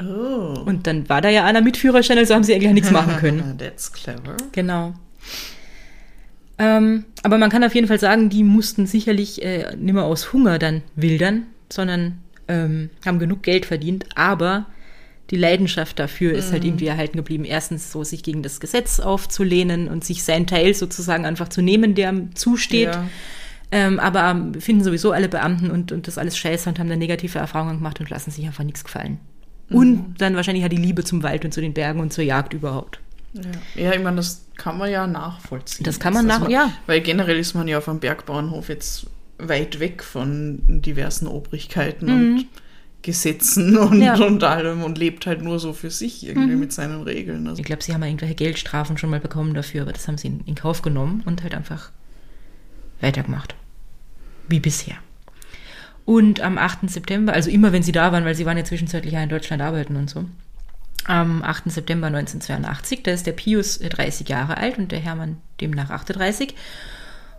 Oh. 0.00 0.60
Und 0.64 0.86
dann 0.86 1.08
war 1.08 1.20
da 1.20 1.28
ja 1.28 1.44
einer 1.44 1.60
mit 1.60 1.76
Führerschein, 1.76 2.18
also 2.18 2.34
haben 2.34 2.44
sie 2.44 2.54
eigentlich 2.54 2.72
nichts 2.72 2.90
machen 2.90 3.16
können. 3.16 3.56
That's 3.58 3.92
clever. 3.92 4.36
Genau. 4.52 4.94
Ähm, 6.58 7.04
aber 7.22 7.38
man 7.38 7.50
kann 7.50 7.64
auf 7.64 7.74
jeden 7.74 7.86
Fall 7.86 7.98
sagen, 7.98 8.28
die 8.28 8.44
mussten 8.44 8.86
sicherlich 8.86 9.42
äh, 9.42 9.74
nicht 9.76 9.94
mehr 9.94 10.04
aus 10.04 10.32
Hunger 10.32 10.58
dann 10.58 10.82
wildern, 10.94 11.46
sondern 11.70 12.18
ähm, 12.48 12.90
haben 13.06 13.18
genug 13.18 13.42
Geld 13.42 13.64
verdient, 13.64 14.04
aber 14.14 14.66
die 15.30 15.36
Leidenschaft 15.36 15.98
dafür 15.98 16.32
ist 16.34 16.52
halt 16.52 16.64
mhm. 16.64 16.70
irgendwie 16.70 16.86
erhalten 16.86 17.16
geblieben. 17.16 17.44
Erstens 17.44 17.92
so, 17.92 18.02
sich 18.02 18.22
gegen 18.22 18.42
das 18.42 18.58
Gesetz 18.58 18.98
aufzulehnen 18.98 19.88
und 19.88 20.04
sich 20.04 20.24
seinen 20.24 20.46
Teil 20.46 20.74
sozusagen 20.74 21.24
einfach 21.24 21.48
zu 21.48 21.62
nehmen, 21.62 21.94
der 21.94 22.12
zusteht. 22.34 22.94
Ja. 22.94 23.08
Ähm, 23.72 24.00
aber 24.00 24.52
finden 24.58 24.82
sowieso 24.82 25.12
alle 25.12 25.28
Beamten 25.28 25.70
und, 25.70 25.92
und 25.92 26.08
das 26.08 26.18
alles 26.18 26.36
scheiße 26.36 26.68
und 26.68 26.80
haben 26.80 26.88
dann 26.88 26.98
negative 26.98 27.38
Erfahrungen 27.38 27.76
gemacht 27.78 28.00
und 28.00 28.10
lassen 28.10 28.32
sich 28.32 28.44
einfach 28.44 28.64
nichts 28.64 28.82
gefallen. 28.82 29.18
Mhm. 29.70 29.76
Und 29.76 30.14
dann 30.18 30.36
wahrscheinlich 30.36 30.64
hat 30.64 30.72
die 30.72 30.76
Liebe 30.76 31.04
zum 31.04 31.22
Wald 31.22 31.44
und 31.44 31.54
zu 31.54 31.60
den 31.60 31.72
Bergen 31.72 32.00
und 32.00 32.12
zur 32.12 32.24
Jagd 32.24 32.52
überhaupt. 32.52 33.00
Ja, 33.32 33.42
ja 33.74 33.92
ich 33.92 34.02
meine, 34.02 34.16
das 34.16 34.44
kann 34.56 34.76
man 34.76 34.90
ja 34.90 35.06
nachvollziehen. 35.06 35.84
Das 35.84 35.98
kann 35.98 36.12
man 36.12 36.26
nach, 36.26 36.40
also, 36.40 36.50
ja. 36.50 36.72
Weil 36.86 37.00
generell 37.00 37.38
ist 37.38 37.54
man 37.54 37.68
ja 37.68 37.78
auf 37.78 37.88
einem 37.88 38.00
Bergbauernhof 38.00 38.68
jetzt 38.68 39.06
weit 39.38 39.80
weg 39.80 40.02
von 40.02 40.82
diversen 40.82 41.26
Obrigkeiten 41.26 42.06
mhm. 42.06 42.34
und 42.36 42.46
Gesetzen 43.02 43.78
und, 43.78 44.02
ja. 44.02 44.14
und 44.16 44.44
allem 44.44 44.82
und 44.82 44.98
lebt 44.98 45.26
halt 45.26 45.42
nur 45.42 45.58
so 45.58 45.72
für 45.72 45.90
sich 45.90 46.26
irgendwie 46.26 46.54
mhm. 46.54 46.60
mit 46.60 46.72
seinen 46.72 47.02
Regeln. 47.02 47.46
Also 47.48 47.60
ich 47.60 47.66
glaube, 47.66 47.82
sie 47.82 47.94
haben 47.94 48.02
irgendwelche 48.02 48.34
Geldstrafen 48.34 48.98
schon 48.98 49.10
mal 49.10 49.20
bekommen 49.20 49.54
dafür, 49.54 49.82
aber 49.82 49.92
das 49.92 50.06
haben 50.06 50.18
sie 50.18 50.28
in, 50.28 50.40
in 50.44 50.54
Kauf 50.54 50.82
genommen 50.82 51.22
und 51.24 51.42
halt 51.42 51.54
einfach 51.54 51.90
weitergemacht. 53.00 53.54
Wie 54.48 54.60
bisher. 54.60 54.96
Und 56.10 56.40
am 56.40 56.58
8. 56.58 56.90
September, 56.90 57.34
also 57.34 57.50
immer 57.50 57.72
wenn 57.72 57.84
sie 57.84 57.92
da 57.92 58.10
waren, 58.10 58.24
weil 58.24 58.34
sie 58.34 58.44
waren 58.44 58.56
ja 58.56 58.64
zwischenzeitlich 58.64 59.12
ja 59.12 59.22
in 59.22 59.28
Deutschland 59.28 59.62
arbeiten 59.62 59.94
und 59.94 60.10
so, 60.10 60.24
am 61.04 61.40
8. 61.44 61.70
September 61.70 62.08
1982, 62.08 63.04
da 63.04 63.12
ist 63.12 63.28
der 63.28 63.32
Pius 63.32 63.78
30 63.78 64.28
Jahre 64.28 64.56
alt 64.56 64.76
und 64.76 64.90
der 64.90 64.98
Hermann 64.98 65.36
demnach 65.60 65.90
38. 65.90 66.56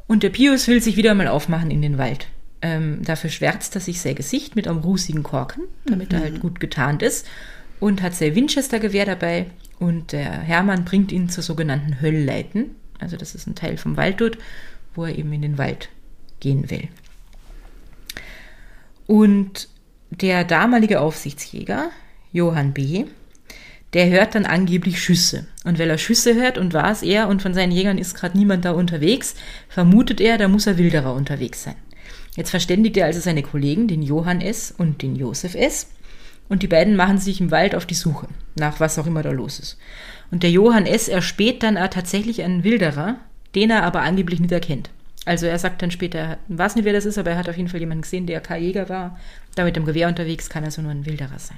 Und 0.08 0.24
der 0.24 0.30
Pius 0.30 0.70
will 0.70 0.82
sich 0.82 0.96
wieder 0.96 1.14
mal 1.16 1.28
aufmachen 1.28 1.70
in 1.70 1.82
den 1.82 1.98
Wald. 1.98 2.28
Ähm, 2.62 3.02
dafür 3.04 3.30
schwärzt 3.30 3.76
er 3.76 3.82
sich 3.82 4.00
sein 4.00 4.16
Gesicht 4.16 4.56
mit 4.56 4.70
einem 4.70 4.80
rußigen 4.80 5.22
Korken, 5.24 5.64
damit 5.84 6.14
mhm. 6.14 6.20
er 6.20 6.24
halt 6.24 6.40
gut 6.40 6.62
getarnt 6.62 7.04
ist. 7.04 7.28
Und 7.82 8.02
hat 8.02 8.16
sein 8.16 8.36
Winchester-Gewehr 8.36 9.06
dabei. 9.06 9.48
Und 9.80 10.14
der 10.14 10.32
Hermann 10.32 10.86
bringt 10.86 11.12
ihn 11.12 11.28
zur 11.28 11.44
sogenannten 11.44 12.00
Höllleiten. 12.00 12.78
Also 13.00 13.18
das 13.18 13.36
ist 13.36 13.48
ein 13.48 13.56
Teil 13.56 13.76
vom 13.76 13.98
Wald 13.98 14.22
dort, 14.22 14.38
wo 14.94 15.04
er 15.04 15.18
eben 15.18 15.34
in 15.34 15.42
den 15.42 15.58
Wald 15.58 15.90
gehen 16.40 16.70
will. 16.70 16.88
Und 19.12 19.68
der 20.10 20.46
damalige 20.46 21.02
Aufsichtsjäger, 21.02 21.90
Johann 22.32 22.72
B., 22.72 23.04
der 23.92 24.10
hört 24.10 24.36
dann 24.36 24.46
angeblich 24.46 25.04
Schüsse. 25.04 25.48
Und 25.66 25.80
weil 25.80 25.90
er 25.90 25.98
Schüsse 25.98 26.34
hört 26.34 26.58
und 26.58 26.74
war 26.74 26.90
es 26.90 27.02
er 27.04 27.28
und 27.28 27.42
von 27.42 27.54
seinen 27.54 27.74
Jägern 27.74 27.98
ist 27.98 28.16
gerade 28.16 28.38
niemand 28.38 28.64
da 28.64 28.72
unterwegs, 28.72 29.36
vermutet 29.68 30.22
er, 30.22 30.38
da 30.38 30.48
muss 30.48 30.66
er 30.66 30.78
Wilderer 30.78 31.14
unterwegs 31.14 31.62
sein. 31.62 31.76
Jetzt 32.38 32.52
verständigt 32.52 32.96
er 32.96 33.06
also 33.06 33.20
seine 33.20 33.44
Kollegen, 33.44 33.90
den 33.90 34.02
Johann 34.02 34.40
S. 34.40 34.74
und 34.78 35.02
den 35.02 35.18
Josef 35.18 35.56
S. 35.56 35.88
Und 36.48 36.64
die 36.64 36.68
beiden 36.68 36.96
machen 36.96 37.18
sich 37.18 37.42
im 37.42 37.52
Wald 37.52 37.76
auf 37.76 37.86
die 37.86 37.96
Suche, 37.96 38.30
nach 38.56 38.80
was 38.80 38.98
auch 38.98 39.08
immer 39.08 39.24
da 39.24 39.32
los 39.32 39.60
ist. 39.60 39.78
Und 40.32 40.42
der 40.42 40.52
Johann 40.52 40.86
S. 40.86 41.10
erspäht 41.10 41.64
dann 41.64 41.76
tatsächlich 41.76 42.44
einen 42.44 42.64
Wilderer, 42.64 43.18
den 43.56 43.72
er 43.72 43.84
aber 43.84 44.04
angeblich 44.04 44.40
nicht 44.40 44.54
erkennt. 44.54 44.90
Also 45.26 45.46
er 45.46 45.60
sagt 45.60 45.82
dann 45.82 45.92
später, 45.92 46.20
er 46.20 46.38
weiß 46.48 46.76
nicht, 46.76 46.86
wer 46.86 46.94
das 46.94 47.06
ist, 47.06 47.18
aber 47.18 47.32
er 47.32 47.38
hat 47.38 47.48
auf 47.48 47.58
jeden 47.58 47.70
Fall 47.70 47.80
jemanden 47.80 48.02
gesehen, 48.02 48.26
der 48.26 48.42
kein 48.42 48.64
Jäger 48.64 48.90
war, 48.90 49.20
da 49.56 49.64
mit 49.64 49.76
dem 49.76 49.86
Gewehr 49.86 50.08
unterwegs, 50.08 50.50
kann 50.50 50.64
also 50.64 50.82
nur 50.82 50.92
ein 50.92 51.06
Wilderer 51.06 51.38
sein. 51.38 51.58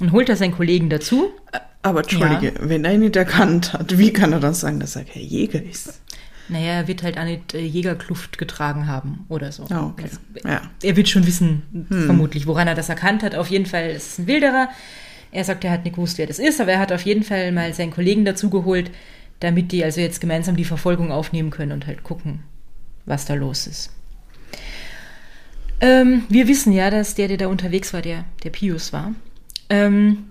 Und 0.00 0.12
holt 0.12 0.28
er 0.28 0.36
seinen 0.36 0.52
Kollegen 0.52 0.90
dazu. 0.90 1.30
Aber 1.82 2.00
entschuldige, 2.00 2.48
ja. 2.48 2.68
wenn 2.68 2.84
er 2.84 2.94
ihn 2.94 3.00
nicht 3.00 3.16
erkannt 3.16 3.72
hat, 3.72 3.98
wie 3.98 4.12
kann 4.12 4.32
er 4.32 4.40
dann 4.40 4.54
sagen, 4.54 4.80
dass 4.80 4.96
er 4.96 5.04
kein 5.04 5.22
Jäger 5.22 5.62
ist? 5.62 6.00
Naja, 6.48 6.72
er 6.72 6.88
wird 6.88 7.02
halt 7.02 7.18
auch 7.18 7.24
nicht 7.24 7.54
äh, 7.54 7.60
Jägerkluft 7.60 8.38
getragen 8.38 8.86
haben 8.86 9.26
oder 9.28 9.52
so. 9.52 9.64
Oh, 9.70 9.92
okay. 9.92 10.04
Also, 10.04 10.48
ja. 10.48 10.62
Er 10.82 10.96
wird 10.96 11.08
schon 11.08 11.26
wissen, 11.26 11.62
hm. 11.88 12.06
vermutlich, 12.06 12.46
woran 12.46 12.66
er 12.66 12.74
das 12.74 12.88
erkannt 12.88 13.22
hat. 13.22 13.34
Auf 13.34 13.48
jeden 13.48 13.66
Fall 13.66 13.90
ist 13.90 14.12
es 14.12 14.18
ein 14.18 14.26
Wilderer. 14.26 14.68
Er 15.30 15.44
sagt, 15.44 15.64
er 15.64 15.70
hat 15.70 15.84
nicht 15.84 15.96
gewusst, 15.96 16.16
wer 16.16 16.26
das 16.26 16.38
ist, 16.38 16.60
aber 16.60 16.72
er 16.72 16.78
hat 16.78 16.90
auf 16.90 17.02
jeden 17.02 17.22
Fall 17.22 17.52
mal 17.52 17.74
seinen 17.74 17.90
Kollegen 17.90 18.24
dazugeholt, 18.24 18.90
damit 19.40 19.72
die 19.72 19.84
also 19.84 20.00
jetzt 20.00 20.20
gemeinsam 20.20 20.56
die 20.56 20.64
Verfolgung 20.64 21.12
aufnehmen 21.12 21.50
können 21.50 21.72
und 21.72 21.86
halt 21.86 22.02
gucken, 22.02 22.40
was 23.06 23.24
da 23.24 23.34
los 23.34 23.66
ist. 23.66 23.92
Ähm, 25.80 26.24
wir 26.28 26.48
wissen 26.48 26.72
ja, 26.72 26.90
dass 26.90 27.14
der, 27.14 27.28
der 27.28 27.36
da 27.36 27.46
unterwegs 27.46 27.92
war, 27.92 28.02
der, 28.02 28.24
der 28.42 28.50
Pius 28.50 28.92
war. 28.92 29.14
Ähm, 29.70 30.24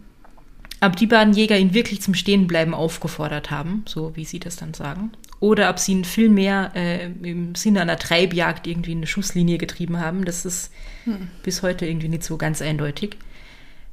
ob 0.81 0.95
die 0.95 1.07
beiden 1.07 1.33
Jäger 1.33 1.57
ihn 1.57 1.73
wirklich 1.73 2.01
zum 2.01 2.13
Stehenbleiben 2.13 2.73
aufgefordert 2.73 3.49
haben, 3.49 3.83
so 3.87 4.15
wie 4.15 4.25
sie 4.25 4.39
das 4.39 4.57
dann 4.57 4.73
sagen, 4.73 5.11
oder 5.39 5.69
ob 5.69 5.79
sie 5.79 5.93
ihn 5.93 6.05
vielmehr 6.05 6.71
äh, 6.75 7.05
im 7.05 7.55
Sinne 7.55 7.81
einer 7.81 7.97
Treibjagd 7.97 8.67
irgendwie 8.67 8.91
in 8.91 8.99
eine 8.99 9.07
Schusslinie 9.07 9.57
getrieben 9.57 9.99
haben, 9.99 10.25
das 10.25 10.45
ist 10.45 10.71
hm. 11.05 11.29
bis 11.43 11.63
heute 11.63 11.85
irgendwie 11.85 12.09
nicht 12.09 12.23
so 12.23 12.37
ganz 12.37 12.61
eindeutig. 12.61 13.17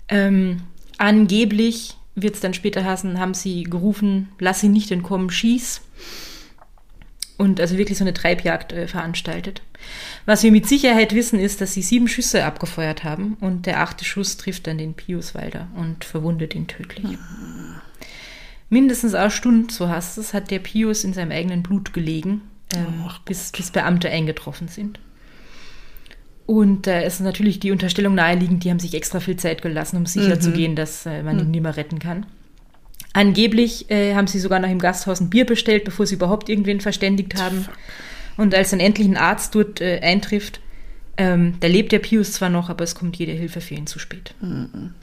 Ähm, 0.08 0.62
angeblich 0.98 1.96
wird 2.14 2.34
es 2.34 2.40
dann 2.40 2.54
später 2.54 2.84
heißen, 2.84 3.18
haben 3.18 3.34
sie 3.34 3.64
gerufen, 3.64 4.28
lass 4.38 4.62
ihn 4.62 4.72
nicht 4.72 4.90
entkommen, 4.90 5.30
schieß 5.30 5.82
und 7.36 7.60
also 7.60 7.76
wirklich 7.76 7.98
so 7.98 8.04
eine 8.04 8.14
Treibjagd 8.14 8.72
äh, 8.72 8.86
veranstaltet. 8.86 9.62
Was 10.24 10.42
wir 10.42 10.52
mit 10.52 10.68
Sicherheit 10.68 11.14
wissen, 11.14 11.38
ist, 11.38 11.60
dass 11.60 11.74
sie 11.74 11.82
sieben 11.82 12.08
Schüsse 12.08 12.44
abgefeuert 12.44 13.04
haben 13.04 13.36
und 13.40 13.66
der 13.66 13.80
achte 13.80 14.04
Schuss 14.04 14.36
trifft 14.36 14.66
dann 14.66 14.78
den 14.78 14.94
Pius 14.94 15.34
Walder 15.34 15.68
und 15.74 16.04
verwundet 16.04 16.54
ihn 16.54 16.66
tödlich. 16.66 17.04
Mhm. 17.04 17.80
Mindestens 18.70 19.14
eine 19.14 19.30
Stunde, 19.30 19.72
so 19.72 19.88
heißt 19.88 20.18
es, 20.18 20.32
hat 20.32 20.50
der 20.50 20.58
Pius 20.58 21.04
in 21.04 21.12
seinem 21.12 21.32
eigenen 21.32 21.62
Blut 21.62 21.92
gelegen, 21.92 22.40
ähm, 22.74 23.04
bis, 23.24 23.52
bis 23.52 23.70
Beamte 23.70 24.08
eingetroffen 24.08 24.68
sind. 24.68 24.98
Und 26.46 26.86
da 26.86 27.00
äh, 27.00 27.06
ist 27.06 27.20
natürlich 27.20 27.58
die 27.60 27.70
Unterstellung 27.70 28.14
naheliegend, 28.14 28.64
die 28.64 28.70
haben 28.70 28.78
sich 28.78 28.94
extra 28.94 29.20
viel 29.20 29.36
Zeit 29.36 29.62
gelassen, 29.62 29.96
um 29.96 30.06
sicher 30.06 30.36
mhm. 30.36 30.74
dass 30.74 31.06
äh, 31.06 31.22
man 31.22 31.38
ihn 31.38 31.46
mhm. 31.46 31.50
nicht 31.50 31.62
mehr 31.62 31.76
retten 31.76 31.98
kann. 31.98 32.26
Angeblich 33.12 33.90
äh, 33.90 34.14
haben 34.14 34.26
sie 34.26 34.40
sogar 34.40 34.58
noch 34.58 34.68
im 34.68 34.80
Gasthaus 34.80 35.20
ein 35.20 35.30
Bier 35.30 35.46
bestellt, 35.46 35.84
bevor 35.84 36.06
sie 36.06 36.16
überhaupt 36.16 36.48
irgendwen 36.48 36.80
verständigt 36.80 37.40
haben. 37.40 37.66
Und 38.36 38.54
als 38.54 38.70
dann 38.70 38.80
endlich 38.80 39.06
ein 39.06 39.16
Arzt 39.16 39.54
dort 39.54 39.80
äh, 39.80 40.00
eintrifft, 40.00 40.60
ähm, 41.16 41.54
da 41.60 41.68
lebt 41.68 41.92
der 41.92 42.00
Pius 42.00 42.32
zwar 42.32 42.50
noch, 42.50 42.68
aber 42.68 42.82
es 42.82 42.96
kommt 42.96 43.16
jede 43.16 43.32
Hilfe 43.32 43.60
für 43.60 43.74
ihn 43.74 43.86
zu 43.86 43.98
spät. 43.98 44.34
Mhm. 44.40 44.94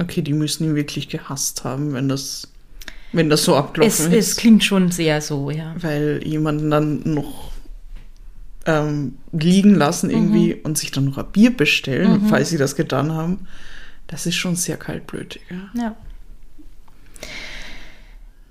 Okay, 0.00 0.22
die 0.22 0.32
müssen 0.32 0.64
ihn 0.64 0.74
wirklich 0.74 1.08
gehasst 1.08 1.62
haben, 1.62 1.92
wenn 1.94 2.08
das, 2.08 2.48
wenn 3.12 3.30
das 3.30 3.44
so 3.44 3.54
abgelaufen 3.54 4.06
es, 4.06 4.12
ist. 4.12 4.30
Es 4.30 4.36
klingt 4.36 4.64
schon 4.64 4.90
sehr 4.90 5.20
so, 5.20 5.50
ja. 5.50 5.76
Weil 5.78 6.20
jemanden 6.24 6.70
dann 6.70 7.02
noch 7.04 7.53
ähm, 8.66 9.18
liegen 9.32 9.74
lassen 9.74 10.10
irgendwie 10.10 10.54
mhm. 10.54 10.60
und 10.64 10.78
sich 10.78 10.90
dann 10.90 11.06
noch 11.06 11.18
ein 11.18 11.30
Bier 11.32 11.56
bestellen, 11.56 12.24
mhm. 12.24 12.28
falls 12.28 12.50
sie 12.50 12.58
das 12.58 12.76
getan 12.76 13.12
haben, 13.12 13.46
das 14.06 14.26
ist 14.26 14.36
schon 14.36 14.56
sehr 14.56 14.76
kaltblütig. 14.76 15.42
Ja. 15.50 15.82
ja. 15.82 15.96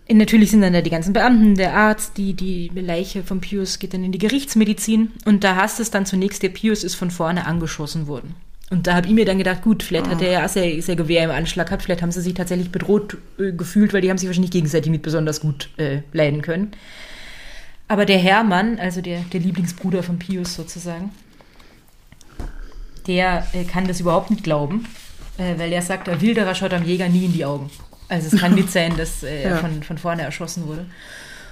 Natürlich 0.10 0.52
sind 0.52 0.62
dann 0.62 0.74
da 0.74 0.82
die 0.82 0.90
ganzen 0.90 1.14
Beamten, 1.14 1.56
der 1.56 1.76
Arzt, 1.76 2.18
die, 2.18 2.34
die 2.34 2.70
Leiche 2.76 3.24
von 3.24 3.40
Pius 3.42 3.80
geht 3.80 3.94
dann 3.94 4.04
in 4.04 4.12
die 4.12 4.20
Gerichtsmedizin 4.20 5.12
und 5.26 5.44
da 5.44 5.56
hast 5.56 5.80
es 5.80 5.92
dann 5.92 6.06
zunächst, 6.06 6.44
der 6.44 6.50
Pius 6.50 6.84
ist 6.84 6.96
von 6.96 7.10
vorne 7.10 7.46
angeschossen 7.46 8.08
worden. 8.08 8.36
Und 8.70 8.88
da 8.88 8.96
habe 8.96 9.08
ich 9.08 9.14
mir 9.14 9.26
dann 9.26 9.38
gedacht, 9.38 9.62
gut, 9.62 9.84
vielleicht 9.84 10.08
hat 10.08 10.22
er 10.22 10.32
ja 10.32 10.48
sehr, 10.48 10.82
sehr 10.82 10.96
Gewehr 10.96 11.24
im 11.24 11.32
Anschlag 11.32 11.68
gehabt, 11.68 11.84
vielleicht 11.84 12.02
haben 12.02 12.12
sie 12.12 12.22
sich 12.22 12.34
tatsächlich 12.34 12.72
bedroht 12.72 13.18
äh, 13.38 13.52
gefühlt, 13.52 13.94
weil 13.94 14.02
die 14.02 14.10
haben 14.10 14.18
sich 14.18 14.28
wahrscheinlich 14.28 14.52
gegenseitig 14.52 14.92
nicht 14.92 15.04
besonders 15.04 15.42
gut 15.42 15.70
äh, 15.78 16.00
leiden 16.12 16.42
können. 16.42 16.72
Aber 17.88 18.06
der 18.06 18.18
Hermann, 18.18 18.80
also 18.80 19.02
der, 19.02 19.20
der 19.34 19.40
Lieblingsbruder 19.40 20.04
von 20.04 20.18
Pius 20.20 20.56
sozusagen, 20.56 21.12
der 23.08 23.46
äh, 23.54 23.64
kann 23.66 23.88
das 23.88 24.00
überhaupt 24.00 24.32
nicht 24.32 24.44
glauben, 24.44 24.86
äh, 25.38 25.58
weil 25.60 25.72
er 25.74 25.82
sagt, 25.82 26.08
der 26.08 26.22
Wilderer 26.22 26.56
schaut 26.56 26.74
am 26.74 26.84
Jäger 26.86 27.10
nie 27.10 27.26
in 27.26 27.34
die 27.34 27.46
Augen. 27.46 27.70
Also 28.10 28.34
es 28.34 28.40
kann 28.42 28.56
nicht 28.56 28.72
sein, 28.72 28.96
dass 28.98 29.24
äh, 29.24 29.44
er 29.44 29.50
Ja. 29.52 29.58
von, 29.58 29.84
von 29.84 29.98
vorne 29.98 30.22
erschossen 30.24 30.68
wurde. 30.68 30.86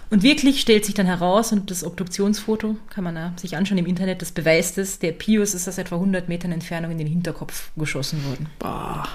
Und 0.09 0.23
wirklich 0.23 0.59
stellt 0.59 0.83
sich 0.85 0.93
dann 0.93 1.05
heraus, 1.05 1.53
und 1.53 1.71
das 1.71 1.85
Obduktionsfoto 1.85 2.75
kann 2.89 3.03
man 3.05 3.15
ja 3.15 3.33
sich 3.37 3.55
anschauen 3.55 3.77
im 3.77 3.85
Internet, 3.85 4.21
das 4.21 4.31
beweist 4.31 4.77
es, 4.77 4.99
der 4.99 5.13
Pius 5.13 5.53
ist 5.53 5.69
aus 5.69 5.77
etwa 5.77 5.95
100 5.95 6.27
Metern 6.27 6.51
Entfernung 6.51 6.91
in 6.91 6.97
den 6.97 7.07
Hinterkopf 7.07 7.71
geschossen 7.77 8.23
worden. 8.25 8.47
Bah. 8.59 9.07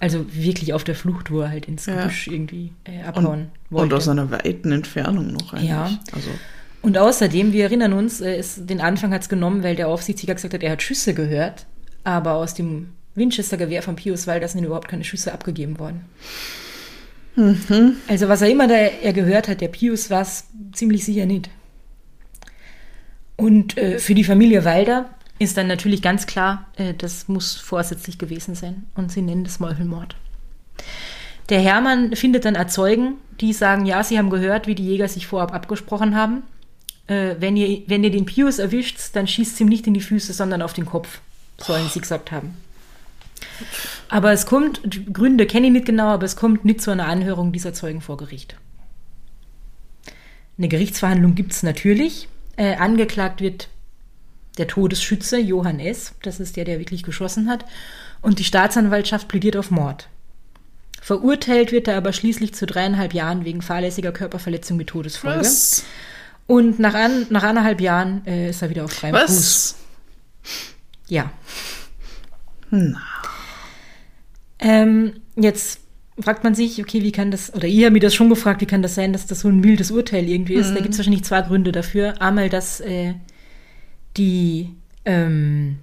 Also 0.00 0.24
wirklich 0.32 0.72
auf 0.72 0.82
der 0.82 0.94
Flucht, 0.94 1.30
wo 1.30 1.40
er 1.42 1.50
halt 1.50 1.66
ins 1.66 1.86
Ja. 1.86 2.02
Gebüsch 2.02 2.26
irgendwie 2.28 2.72
äh, 2.84 3.02
abhauen 3.02 3.26
Und, 3.26 3.50
wollte. 3.70 3.82
und 3.84 3.94
aus 3.94 4.08
einer 4.08 4.30
weiten 4.30 4.72
Entfernung 4.72 5.32
noch 5.32 5.52
eigentlich. 5.52 5.68
Ja. 5.68 5.90
Also, 6.12 6.30
Und 6.82 6.96
außerdem, 6.98 7.52
wir 7.52 7.64
erinnern 7.64 7.92
uns, 7.92 8.20
äh, 8.22 8.38
ist, 8.38 8.68
den 8.70 8.80
Anfang 8.80 9.12
hat 9.12 9.22
es 9.22 9.28
genommen, 9.28 9.62
weil 9.62 9.76
der 9.76 9.88
Aufsichtsjäger 9.88 10.34
gesagt 10.34 10.54
hat, 10.54 10.62
er 10.62 10.72
hat 10.72 10.82
Schüsse 10.82 11.12
gehört, 11.14 11.66
aber 12.02 12.34
aus 12.36 12.54
dem 12.54 12.88
Winchester-Gewehr 13.14 13.82
von 13.82 13.96
Pius 13.96 14.26
Walder 14.26 14.48
sind 14.48 14.64
überhaupt 14.64 14.88
keine 14.88 15.04
Schüsse 15.04 15.32
abgegeben 15.34 15.78
worden. 15.78 16.04
Also 18.08 18.28
was 18.28 18.42
er 18.42 18.48
immer 18.50 18.68
da 18.68 18.74
er 18.74 19.12
gehört 19.12 19.48
hat, 19.48 19.60
der 19.60 19.68
Pius 19.68 20.10
war 20.10 20.22
es 20.22 20.44
ziemlich 20.72 21.04
sicher 21.04 21.26
nicht. 21.26 21.48
Und 23.36 23.78
äh, 23.78 23.98
für 23.98 24.14
die 24.14 24.24
Familie 24.24 24.64
Walder 24.64 25.10
ist 25.40 25.56
dann 25.56 25.66
natürlich 25.66 26.02
ganz 26.02 26.26
klar, 26.26 26.66
äh, 26.76 26.94
das 26.94 27.26
muss 27.26 27.56
vorsätzlich 27.56 28.18
gewesen 28.18 28.54
sein. 28.54 28.84
Und 28.94 29.10
sie 29.10 29.22
nennen 29.22 29.42
das 29.42 29.58
Meuchelmord. 29.58 30.14
Der 31.48 31.60
Hermann 31.60 32.14
findet 32.14 32.44
dann 32.44 32.54
Erzeugen, 32.54 33.14
die 33.40 33.54
sagen, 33.54 33.86
ja, 33.86 34.04
sie 34.04 34.18
haben 34.18 34.30
gehört, 34.30 34.66
wie 34.66 34.74
die 34.74 34.86
Jäger 34.86 35.08
sich 35.08 35.26
vorab 35.26 35.52
abgesprochen 35.52 36.14
haben. 36.14 36.42
Äh, 37.06 37.36
wenn, 37.40 37.56
ihr, 37.56 37.82
wenn 37.86 38.04
ihr 38.04 38.10
den 38.10 38.26
Pius 38.26 38.58
erwischt, 38.58 38.98
dann 39.14 39.26
schießt 39.26 39.58
ihm 39.62 39.68
nicht 39.68 39.86
in 39.86 39.94
die 39.94 40.02
Füße, 40.02 40.34
sondern 40.34 40.60
auf 40.60 40.74
den 40.74 40.84
Kopf, 40.84 41.20
sollen 41.56 41.88
sie 41.88 42.00
gesagt 42.00 42.30
haben. 42.30 42.54
Aber 44.10 44.32
es 44.32 44.44
kommt, 44.44 44.82
Gründe 45.12 45.46
kenne 45.46 45.68
ich 45.68 45.72
nicht 45.72 45.86
genau, 45.86 46.08
aber 46.08 46.26
es 46.26 46.36
kommt 46.36 46.66
nicht 46.66 46.82
zu 46.82 46.90
einer 46.90 47.08
Anhörung 47.08 47.50
dieser 47.50 47.72
Zeugen 47.72 48.02
vor 48.02 48.18
Gericht. 48.18 48.56
Eine 50.58 50.68
Gerichtsverhandlung 50.68 51.34
gibt 51.34 51.52
es 51.52 51.62
natürlich. 51.62 52.28
Äh, 52.56 52.76
angeklagt 52.76 53.40
wird 53.40 53.69
der 54.60 54.68
Todesschütze 54.68 55.38
Johann 55.38 55.80
S., 55.80 56.14
das 56.22 56.38
ist 56.38 56.56
der, 56.56 56.64
der 56.64 56.78
wirklich 56.78 57.02
geschossen 57.02 57.48
hat, 57.48 57.64
und 58.22 58.38
die 58.38 58.44
Staatsanwaltschaft 58.44 59.26
plädiert 59.26 59.56
auf 59.56 59.70
Mord. 59.70 60.08
Verurteilt 61.00 61.72
wird 61.72 61.88
er 61.88 61.96
aber 61.96 62.12
schließlich 62.12 62.54
zu 62.54 62.66
dreieinhalb 62.66 63.14
Jahren 63.14 63.44
wegen 63.44 63.62
fahrlässiger 63.62 64.12
Körperverletzung 64.12 64.76
mit 64.76 64.88
Todesfolge. 64.88 65.40
was? 65.40 65.84
Und 66.46 66.78
nach, 66.78 66.94
an, 66.94 67.26
nach 67.30 67.42
anderthalb 67.42 67.80
Jahren 67.80 68.26
äh, 68.26 68.50
ist 68.50 68.60
er 68.60 68.70
wieder 68.70 68.84
auf 68.84 68.92
freiem 68.92 69.14
Fuß. 69.14 69.28
Was? 69.28 69.74
Ja. 71.08 71.32
Na. 72.70 73.00
Ähm, 74.58 75.14
jetzt 75.36 75.80
fragt 76.18 76.44
man 76.44 76.54
sich, 76.54 76.80
okay, 76.80 77.02
wie 77.02 77.12
kann 77.12 77.30
das, 77.30 77.54
oder 77.54 77.66
ihr 77.66 77.86
habt 77.86 77.94
mir 77.94 78.00
das 78.00 78.14
schon 78.14 78.28
gefragt, 78.28 78.60
wie 78.60 78.66
kann 78.66 78.82
das 78.82 78.94
sein, 78.94 79.12
dass 79.14 79.26
das 79.26 79.40
so 79.40 79.48
ein 79.48 79.60
mildes 79.60 79.90
Urteil 79.90 80.28
irgendwie 80.28 80.54
ist? 80.54 80.74
Da 80.74 80.80
gibt 80.80 80.90
es 80.90 80.98
wahrscheinlich 80.98 81.24
zwei 81.24 81.40
Gründe 81.40 81.72
dafür. 81.72 82.20
Einmal, 82.20 82.50
dass 82.50 82.80
äh, 82.80 83.14
die, 84.20 84.74
ähm, 85.06 85.78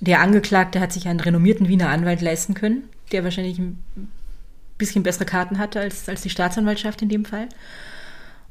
der 0.00 0.20
Angeklagte 0.20 0.78
hat 0.78 0.92
sich 0.92 1.08
einen 1.08 1.20
renommierten 1.20 1.68
Wiener 1.68 1.88
Anwalt 1.88 2.20
leisten 2.20 2.52
können, 2.54 2.84
der 3.12 3.24
wahrscheinlich 3.24 3.58
ein 3.58 3.82
bisschen 4.76 5.02
bessere 5.02 5.24
Karten 5.24 5.58
hatte 5.58 5.80
als, 5.80 6.08
als 6.08 6.20
die 6.22 6.30
Staatsanwaltschaft 6.30 7.00
in 7.02 7.08
dem 7.08 7.24
Fall. 7.24 7.48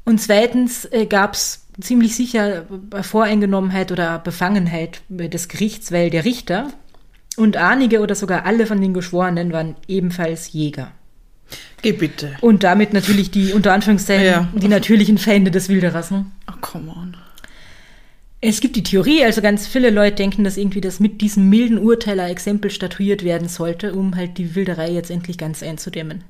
Und 0.04 0.20
zweitens 0.20 0.84
äh, 0.86 1.06
gab 1.06 1.34
es 1.34 1.66
ziemlich 1.80 2.16
sicher 2.16 2.64
Voreingenommenheit 3.02 3.92
oder 3.92 4.18
Befangenheit 4.18 5.02
des 5.08 5.48
Gerichts, 5.48 5.92
weil 5.92 6.10
der 6.10 6.24
Richter 6.24 6.70
und 7.36 7.56
einige 7.56 8.00
oder 8.00 8.16
sogar 8.16 8.44
alle 8.44 8.66
von 8.66 8.80
den 8.80 8.92
Geschworenen 8.94 9.52
waren 9.52 9.76
ebenfalls 9.86 10.52
Jäger. 10.52 10.90
Geh 11.82 11.92
bitte. 11.92 12.32
Und 12.40 12.64
damit 12.64 12.92
natürlich 12.92 13.30
die, 13.30 13.52
unter 13.52 13.72
Anführungszeichen, 13.72 14.24
Ja. 14.26 14.48
die 14.54 14.68
natürlichen 14.68 15.18
Feinde 15.18 15.50
des 15.52 15.68
Wilderers. 15.68 16.10
Ne? 16.10 16.26
Oh, 16.50 16.56
come 16.60 16.90
on. 16.90 17.16
Es 18.40 18.60
gibt 18.60 18.76
die 18.76 18.84
Theorie, 18.84 19.24
also 19.24 19.42
ganz 19.42 19.66
viele 19.66 19.90
Leute 19.90 20.16
denken, 20.16 20.44
dass 20.44 20.56
irgendwie 20.56 20.80
das 20.80 21.00
mit 21.00 21.20
diesem 21.20 21.48
milden 21.48 21.78
Urteil 21.78 22.20
ein 22.20 22.30
Exempel 22.30 22.70
statuiert 22.70 23.24
werden 23.24 23.48
sollte, 23.48 23.94
um 23.94 24.14
halt 24.14 24.38
die 24.38 24.54
Wilderei 24.54 24.90
jetzt 24.90 25.10
endlich 25.10 25.38
ganz 25.38 25.62
einzudämmen. 25.62 26.22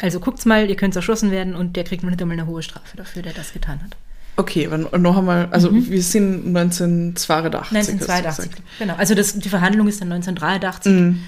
Also 0.00 0.18
guckt's 0.18 0.46
mal, 0.46 0.70
ihr 0.70 0.76
könnt 0.76 0.96
erschossen 0.96 1.30
werden 1.30 1.54
und 1.54 1.76
der 1.76 1.84
kriegt 1.84 2.02
noch 2.02 2.10
nicht 2.10 2.22
einmal 2.22 2.38
eine 2.38 2.46
hohe 2.46 2.62
Strafe 2.62 2.96
dafür, 2.96 3.20
der 3.20 3.34
das 3.34 3.52
getan 3.52 3.82
hat. 3.82 3.96
Okay, 4.36 4.66
noch 4.66 5.18
einmal, 5.18 5.48
also 5.50 5.70
wir 5.72 6.02
sind 6.02 6.56
1982. 6.56 7.60
hast 7.60 7.70
du 7.70 7.76
1982. 7.76 8.50
gesagt. 8.50 8.62
Genau. 8.78 8.94
Also 8.96 9.14
das, 9.14 9.38
die 9.38 9.48
Verhandlung 9.50 9.88
ist 9.88 10.00
dann 10.00 10.10
1983. 10.10 10.92
Mhm. 10.92 11.20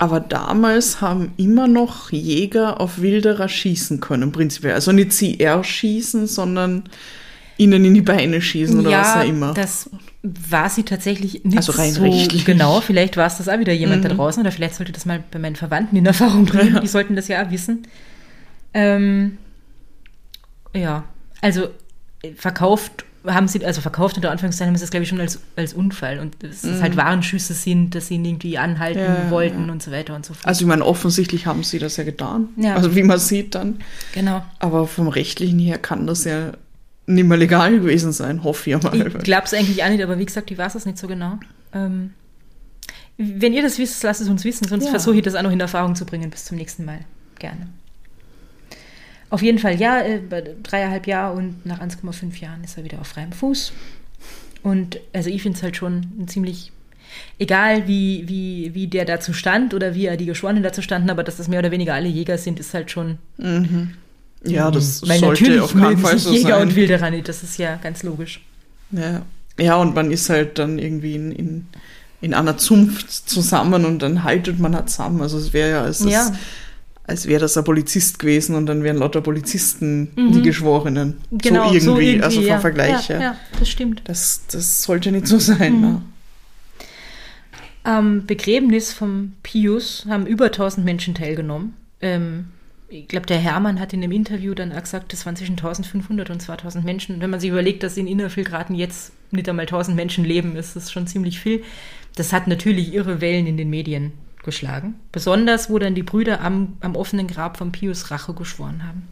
Aber 0.00 0.18
damals 0.18 1.00
haben 1.00 1.32
immer 1.36 1.68
noch 1.68 2.10
Jäger 2.10 2.80
auf 2.80 3.00
Wilderer 3.00 3.48
schießen 3.48 4.00
können, 4.00 4.32
prinzipiell. 4.32 4.74
Also 4.74 4.90
nicht 4.90 5.12
sie 5.12 5.38
erschießen, 5.38 6.26
sondern 6.26 6.88
ihnen 7.58 7.84
in 7.84 7.94
die 7.94 8.00
Beine 8.02 8.40
schießen 8.40 8.80
oder 8.80 8.90
was 8.92 9.16
auch 9.16 9.24
immer. 9.28 9.52
das 9.52 9.90
war 10.22 10.68
sie 10.70 10.82
tatsächlich 10.84 11.44
nicht 11.44 11.58
Also 11.58 11.72
rein 11.72 11.92
so 11.92 12.02
rechtlich. 12.02 12.44
genau. 12.44 12.80
Vielleicht 12.80 13.16
war 13.16 13.26
es 13.26 13.36
das 13.38 13.48
auch 13.48 13.58
wieder 13.58 13.72
jemand 13.72 14.04
da 14.04 14.08
draußen 14.08 14.40
oder 14.40 14.50
vielleicht 14.52 14.74
sollte 14.74 14.92
das 14.92 15.04
mal 15.06 15.22
bei 15.30 15.38
meinen 15.38 15.56
Verwandten 15.56 15.96
in 15.96 16.06
Erfahrung 16.06 16.44
bringen. 16.46 16.74
Ja. 16.74 16.80
Die 16.80 16.88
sollten 16.88 17.14
das 17.16 17.28
ja 17.28 17.44
auch 17.44 17.50
wissen. 17.50 17.82
Ähm, 18.74 19.38
ja, 20.74 21.04
also 21.40 21.68
äh, 22.22 22.32
verkauft 22.34 23.04
haben 23.26 23.48
sie, 23.48 23.64
also 23.64 23.80
verkauft 23.80 24.16
unter 24.16 24.30
Anführungszeichen, 24.30 24.68
haben 24.70 24.76
sie 24.76 24.82
das 24.82 24.90
glaube 24.90 25.02
ich 25.02 25.08
schon 25.08 25.20
als, 25.20 25.40
als 25.56 25.74
Unfall 25.74 26.18
und 26.20 26.36
dass 26.42 26.62
es 26.64 26.80
halt 26.80 26.96
Warnschüsse 26.96 27.52
sind, 27.52 27.94
dass 27.94 28.06
sie 28.08 28.14
ihn 28.14 28.24
irgendwie 28.24 28.56
anhalten 28.58 29.00
Mhm. 29.00 29.06
Ja, 29.06 29.24
ja, 29.24 29.30
wollten 29.30 29.66
ja. 29.66 29.72
und 29.72 29.82
so 29.82 29.90
weiter 29.90 30.14
und 30.14 30.24
so 30.24 30.34
fort. 30.34 30.46
Also 30.46 30.62
ich 30.62 30.66
meine, 30.68 30.84
offensichtlich 30.84 31.44
haben 31.46 31.62
sie 31.64 31.78
das 31.78 31.96
ja 31.96 32.04
getan. 32.04 32.48
Ja. 32.56 32.74
Also 32.76 32.94
wie 32.94 33.02
man 33.02 33.18
sieht 33.18 33.54
dann. 33.54 33.80
genau. 34.12 34.42
Aber 34.60 34.86
vom 34.86 35.08
rechtlichen 35.08 35.58
her 35.58 35.78
kann 35.78 36.06
das 36.06 36.24
ja 36.24 36.52
nicht 37.08 37.24
mehr 37.26 37.36
legal 37.38 37.72
gewesen 37.80 38.12
sein, 38.12 38.44
hoffe 38.44 38.70
ich 38.70 38.82
mal. 38.82 39.06
Ich 39.06 39.18
glaube 39.24 39.44
es 39.44 39.54
eigentlich 39.54 39.82
auch 39.82 39.88
nicht, 39.88 40.02
aber 40.02 40.18
wie 40.18 40.26
gesagt, 40.26 40.50
ich 40.50 40.58
weiß 40.58 40.74
es 40.74 40.86
nicht 40.86 40.98
so 40.98 41.06
genau. 41.08 41.38
Ähm, 41.72 42.12
wenn 43.16 43.52
ihr 43.52 43.62
das 43.62 43.78
wisst, 43.78 44.02
lasst 44.04 44.20
es 44.20 44.28
uns 44.28 44.44
wissen, 44.44 44.68
sonst 44.68 44.84
Ja. 44.84 44.90
versuche 44.90 45.16
ich 45.16 45.22
das 45.22 45.34
auch 45.34 45.42
noch 45.42 45.50
in 45.50 45.58
Erfahrung 45.60 45.94
zu 45.96 46.04
bringen 46.06 46.30
bis 46.30 46.44
zum 46.44 46.56
nächsten 46.56 46.84
Mal. 46.84 47.00
Gerne. 47.38 47.68
Auf 49.30 49.42
jeden 49.42 49.58
Fall, 49.58 49.78
ja, 49.80 50.00
äh, 50.00 50.18
bei 50.18 50.42
dreieinhalb 50.62 51.06
Jahre 51.06 51.36
und 51.36 51.66
nach 51.66 51.80
1,5 51.80 52.40
Jahren 52.40 52.62
ist 52.64 52.78
er 52.78 52.84
wieder 52.84 53.00
auf 53.00 53.08
freiem 53.08 53.32
Fuß. 53.32 53.72
Und 54.62 55.00
also 55.12 55.30
ich 55.30 55.42
finde 55.42 55.56
es 55.56 55.62
halt 55.62 55.76
schon 55.76 56.06
ein 56.18 56.28
ziemlich, 56.28 56.72
egal 57.38 57.86
wie, 57.88 58.24
wie, 58.26 58.74
wie 58.74 58.86
der 58.86 59.04
dazu 59.04 59.32
stand 59.32 59.74
oder 59.74 59.94
wie 59.94 60.06
er 60.06 60.16
die 60.16 60.26
Geschworenen 60.26 60.62
dazu 60.62 60.82
standen, 60.82 61.10
aber 61.10 61.24
dass 61.24 61.36
das 61.36 61.48
mehr 61.48 61.58
oder 61.58 61.70
weniger 61.70 61.94
alle 61.94 62.08
Jäger 62.08 62.38
sind, 62.38 62.58
ist 62.60 62.72
halt 62.74 62.90
schon. 62.90 63.18
Ja, 64.44 64.70
das 64.70 65.02
Weil 65.08 65.18
sollte 65.18 65.42
natürlich 65.42 65.62
auf 65.62 65.72
keinen 65.72 65.98
Fall 65.98 66.18
so 66.18 66.32
Jäger 66.32 66.58
sein. 66.58 66.68
und 66.68 66.76
Wilderer 66.76 67.10
nicht, 67.10 67.28
das 67.28 67.42
ist 67.42 67.58
ja 67.58 67.76
ganz 67.76 68.02
logisch. 68.02 68.40
Ja. 68.90 69.22
ja, 69.58 69.76
und 69.76 69.94
man 69.94 70.10
ist 70.10 70.30
halt 70.30 70.58
dann 70.58 70.78
irgendwie 70.78 71.14
in, 71.14 71.32
in, 71.32 71.66
in 72.20 72.34
einer 72.34 72.56
Zunft 72.56 73.10
zusammen 73.10 73.84
und 73.84 74.00
dann 74.00 74.24
haltet 74.24 74.58
man 74.58 74.74
halt 74.74 74.90
zusammen. 74.90 75.20
Also 75.20 75.38
es 75.38 75.52
wäre 75.52 75.70
ja, 75.70 75.82
als, 75.82 76.04
Ja. 76.04 76.32
Als 77.04 77.26
wäre 77.26 77.40
das 77.40 77.56
ein 77.56 77.64
Polizist 77.64 78.18
gewesen 78.18 78.54
und 78.54 78.66
dann 78.66 78.82
wären 78.82 78.98
lauter 78.98 79.22
Polizisten 79.22 80.10
die 80.14 80.42
Geschworenen. 80.42 81.16
Genau, 81.30 81.68
so, 81.68 81.96
irgendwie, 81.96 82.22
also 82.22 82.38
vom 82.40 82.46
ja. 82.46 82.60
Vergleich 82.60 83.08
Ja, 83.08 83.20
ja, 83.20 83.36
das 83.58 83.70
stimmt. 83.70 84.02
Das, 84.04 84.42
das 84.52 84.82
sollte 84.82 85.10
nicht 85.10 85.26
so 85.26 85.38
sein. 85.38 85.80
Ne? 85.80 86.02
Am 87.82 88.26
Begräbnis 88.26 88.92
vom 88.92 89.32
Pius 89.42 90.04
haben 90.06 90.26
über 90.26 90.46
1000 90.46 90.84
Menschen 90.84 91.14
teilgenommen. 91.14 91.72
Ähm, 92.02 92.48
ich 92.88 93.06
glaube, 93.06 93.26
der 93.26 93.38
Hermann 93.38 93.80
hat 93.80 93.92
in 93.92 94.00
dem 94.00 94.12
Interview 94.12 94.54
dann 94.54 94.72
auch 94.72 94.80
gesagt, 94.80 95.12
das 95.12 95.26
waren 95.26 95.36
zwischen 95.36 95.58
1500 95.58 96.30
und 96.30 96.40
2000 96.40 96.84
Menschen. 96.84 97.16
Und 97.16 97.20
wenn 97.20 97.30
man 97.30 97.40
sich 97.40 97.50
überlegt, 97.50 97.82
dass 97.82 97.98
in 97.98 98.06
Innervillgraten 98.06 98.74
jetzt 98.74 99.12
nicht 99.30 99.48
einmal 99.48 99.66
1000 99.66 99.94
Menschen 99.94 100.24
leben, 100.24 100.56
ist 100.56 100.74
das 100.74 100.90
schon 100.90 101.06
ziemlich 101.06 101.38
viel. 101.38 101.62
Das 102.16 102.32
hat 102.32 102.46
natürlich 102.46 102.94
irre 102.94 103.20
Wellen 103.20 103.46
in 103.46 103.58
den 103.58 103.68
Medien 103.68 104.12
geschlagen. 104.42 104.94
Besonders, 105.12 105.68
wo 105.68 105.78
dann 105.78 105.94
die 105.94 106.02
Brüder 106.02 106.40
am, 106.40 106.78
am 106.80 106.96
offenen 106.96 107.26
Grab 107.26 107.58
von 107.58 107.72
Pius 107.72 108.10
Rache 108.10 108.32
geschworen 108.32 108.86
haben. 108.86 109.06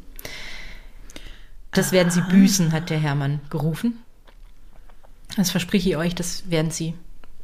Das 1.72 1.92
werden 1.92 2.10
sie 2.10 2.22
büßen, 2.22 2.72
hat 2.72 2.88
der 2.88 2.98
Hermann 2.98 3.40
gerufen. 3.50 3.98
Das 5.36 5.50
verspreche 5.50 5.90
ich 5.90 5.96
euch, 5.98 6.14
das 6.14 6.48
werden 6.48 6.70
sie, 6.70 6.94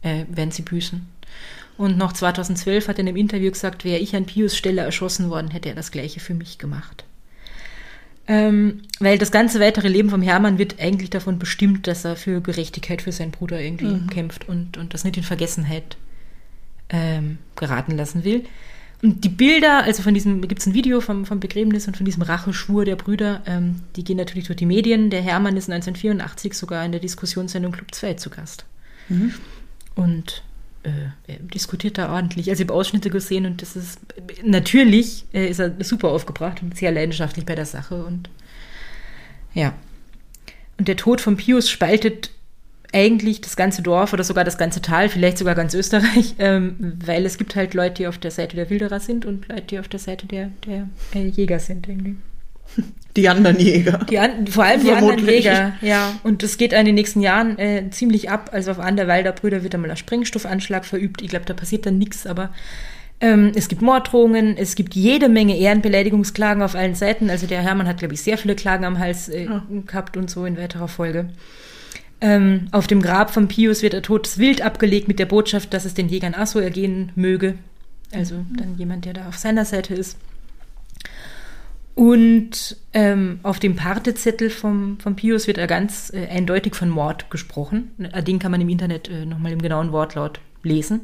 äh, 0.01 0.25
werden 0.31 0.51
sie 0.51 0.63
büßen. 0.63 1.07
Und 1.79 1.97
noch 1.97 2.13
2012 2.13 2.89
hat 2.89 2.97
er 2.97 3.01
in 3.01 3.09
einem 3.09 3.17
Interview 3.17 3.51
gesagt, 3.51 3.85
wäre 3.85 3.99
ich 3.99 4.15
an 4.15 4.27
Pius 4.27 4.57
Stelle 4.57 4.83
erschossen 4.83 5.31
worden, 5.31 5.51
hätte 5.51 5.71
er 5.71 5.75
das 5.75 5.91
Gleiche 5.91 6.21
für 6.21 6.35
mich 6.35 6.59
gemacht. 6.59 7.05
Ähm, 8.29 8.83
weil 9.01 9.19
das 9.19 9.33
ganze 9.33 9.59
weitere 9.59 9.89
Leben 9.89 10.11
vom 10.11 10.23
Hermann 10.23 10.59
wird 10.59 10.81
eigentlich 10.81 11.11
davon 11.11 11.39
bestimmt, 11.39 11.87
dass 11.87 12.05
er 12.05 12.15
für 12.15 12.41
Gerechtigkeit 12.41 13.03
für 13.03 13.11
seinen 13.11 13.33
Bruder 13.33 13.61
irgendwie 13.61 13.87
mhm. 13.87 14.07
kämpft 14.09 14.49
und, 14.49 14.77
und 14.77 14.95
das 14.95 15.03
nicht 15.05 15.17
in 15.17 15.25
Vergessenheit 15.25 15.97
ähm, 16.89 17.39
geraten 17.57 17.97
lassen 17.97 18.23
will. 18.23 18.45
Und 19.03 19.25
die 19.25 19.29
Bilder, 19.29 19.83
also 19.83 20.05
von 20.05 20.15
diesem, 20.15 20.41
gibt 20.43 20.61
es 20.61 20.67
ein 20.67 20.75
Video 20.75 21.01
vom, 21.01 21.27
vom 21.27 21.41
Begräbnis 21.41 21.89
und 21.89 21.97
von 21.97 22.07
diesem 22.07 22.23
Racheschwur 22.23 22.85
der 22.85 22.95
Brüder, 22.95 23.43
ähm, 23.47 23.81
die 23.97 24.05
gehen 24.05 24.17
natürlich 24.17 24.47
durch 24.47 24.59
die 24.59 24.67
Medien. 24.67 25.11
Der 25.11 25.23
Hermann 25.23 25.57
ist 25.57 25.69
1984 25.69 26.55
sogar 26.55 26.85
in 26.85 26.93
der 26.93 27.01
Diskussionssendung 27.01 27.73
Club 27.73 27.93
2 27.93 28.15
zu 28.15 28.31
Gast. 28.31 28.65
Mhm. 29.09 29.35
Und 29.97 30.45
äh, 30.83 31.33
er 31.33 31.39
diskutiert 31.39 31.99
da 31.99 32.13
ordentlich. 32.13 32.51
Also 32.51 32.63
ich 32.63 32.69
habe 32.69 32.79
Ausschnitte 32.79 33.11
gesehen 33.11 33.47
und 33.47 33.63
das 33.63 33.77
ist 33.77 34.01
natürlich 34.43 35.25
äh, 35.33 35.47
ist 35.47 35.61
er 35.61 35.73
super 35.85 36.09
aufgebracht 36.09 36.63
und 36.63 36.77
sehr 36.77 36.93
leidenschaftlich 36.93 37.47
bei 37.47 37.55
der 37.55 37.67
Sache. 37.67 38.05
Und 38.05 38.29
ja. 39.55 39.75
Und 40.79 40.89
der 40.89 40.97
Tod 40.97 41.21
von 41.21 41.37
Pius 41.37 41.71
spaltet 41.71 42.31
eigentlich 42.93 43.41
das 43.41 43.57
ganze 43.57 43.83
Dorf 43.83 44.13
oder 44.13 44.25
sogar 44.25 44.45
das 44.45 44.59
ganze 44.59 44.83
Tal, 44.83 45.09
vielleicht 45.09 45.39
sogar 45.39 45.55
ganz 45.55 45.75
Österreich, 45.75 46.35
ähm, 46.39 46.99
weil 47.05 47.25
es 47.25 47.39
gibt 47.39 47.57
halt 47.57 47.75
Leute, 47.75 47.95
die 47.95 48.07
auf 48.07 48.19
der 48.19 48.31
Seite 48.31 48.57
der 48.57 48.71
Wilderer 48.71 49.01
sind 49.01 49.25
und 49.25 49.49
Leute, 49.49 49.63
die 49.63 49.79
auf 49.79 49.89
der 49.89 50.01
Seite 50.01 50.27
der, 50.27 50.51
der 50.67 50.89
äh, 51.15 51.27
Jäger 51.27 51.59
sind 51.59 51.89
irgendwie. 51.89 52.17
Die 53.17 53.29
anderen 53.29 53.59
Jäger. 53.59 54.07
Die 54.09 54.19
an, 54.19 54.47
vor 54.47 54.65
allem 54.65 54.83
die 54.83 54.91
anderen 54.91 55.29
Jäger, 55.29 55.75
ja. 55.83 56.19
Und 56.23 56.43
das 56.43 56.57
geht 56.57 56.73
in 56.73 56.87
den 56.87 56.95
nächsten 56.95 57.21
Jahren 57.21 57.59
äh, 57.59 57.91
ziemlich 57.91 58.31
ab. 58.31 58.49
Also 58.55 58.71
auf 58.71 58.79
einen 58.79 58.97
der 58.97 59.07
Walder 59.07 59.33
Brüder 59.33 59.63
wird 59.63 59.75
einmal 59.75 59.91
ein 59.91 59.99
Sprengstoffanschlag 59.99 60.87
verübt. 60.87 61.21
Ich 61.21 61.29
glaube, 61.29 61.45
da 61.45 61.53
passiert 61.53 61.85
dann 61.85 61.99
nichts, 61.99 62.27
aber 62.27 62.55
ähm, 63.21 63.53
es 63.55 63.69
gibt 63.69 63.83
Morddrohungen, 63.83 64.57
es 64.57 64.75
gibt 64.75 64.95
jede 64.95 65.29
Menge 65.29 65.59
Ehrenbeleidigungsklagen 65.59 66.63
auf 66.63 66.75
allen 66.75 66.95
Seiten. 66.95 67.29
Also 67.29 67.47
der 67.47 67.61
Hermann 67.61 67.87
hat, 67.87 67.99
glaube 67.99 68.15
ich, 68.15 68.23
sehr 68.23 68.39
viele 68.39 68.57
Klagen 68.57 68.85
am 68.85 68.99
Hals 68.99 69.29
äh, 69.29 69.45
ja. 69.45 69.63
gehabt 69.87 70.17
und 70.17 70.31
so 70.31 70.45
in 70.45 70.57
weiterer 70.57 70.89
Folge. 70.89 71.29
Ähm, 72.21 72.69
auf 72.73 72.87
dem 72.87 73.03
Grab 73.03 73.31
von 73.31 73.47
Pius 73.47 73.83
wird 73.83 73.95
er 73.95 74.03
totes 74.03 74.39
Wild 74.39 74.63
abgelegt 74.63 75.07
mit 75.07 75.19
der 75.19 75.27
Botschaft, 75.27 75.75
dass 75.75 75.85
es 75.85 75.95
den 75.95 76.09
Jägern 76.09 76.35
auch 76.35 76.47
so 76.47 76.61
ergehen 76.61 77.13
möge. 77.15 77.55
Also 78.13 78.45
dann 78.57 78.77
jemand, 78.77 79.05
der 79.05 79.13
da 79.13 79.29
auf 79.29 79.39
seiner 79.39 79.65
Seite 79.65 79.95
ist. 79.95 80.17
Und 81.95 82.77
ähm, 82.95 83.41
auf 83.43 83.59
dem 83.59 83.77
Partezettel 83.77 84.49
vom, 84.49 84.99
vom 84.99 85.15
Pius 85.15 85.47
wird 85.47 85.59
er 85.59 85.67
ganz 85.67 86.11
äh, 86.13 86.27
eindeutig 86.29 86.75
von 86.75 86.89
Mord 86.89 87.31
gesprochen. 87.31 87.91
Den 88.27 88.39
kann 88.39 88.51
man 88.51 88.61
im 88.61 88.69
Internet 88.69 89.09
äh, 89.09 89.27
nochmal 89.27 89.53
im 89.53 89.61
genauen 89.61 89.93
Wortlaut 89.93 90.41
lesen. 90.63 91.03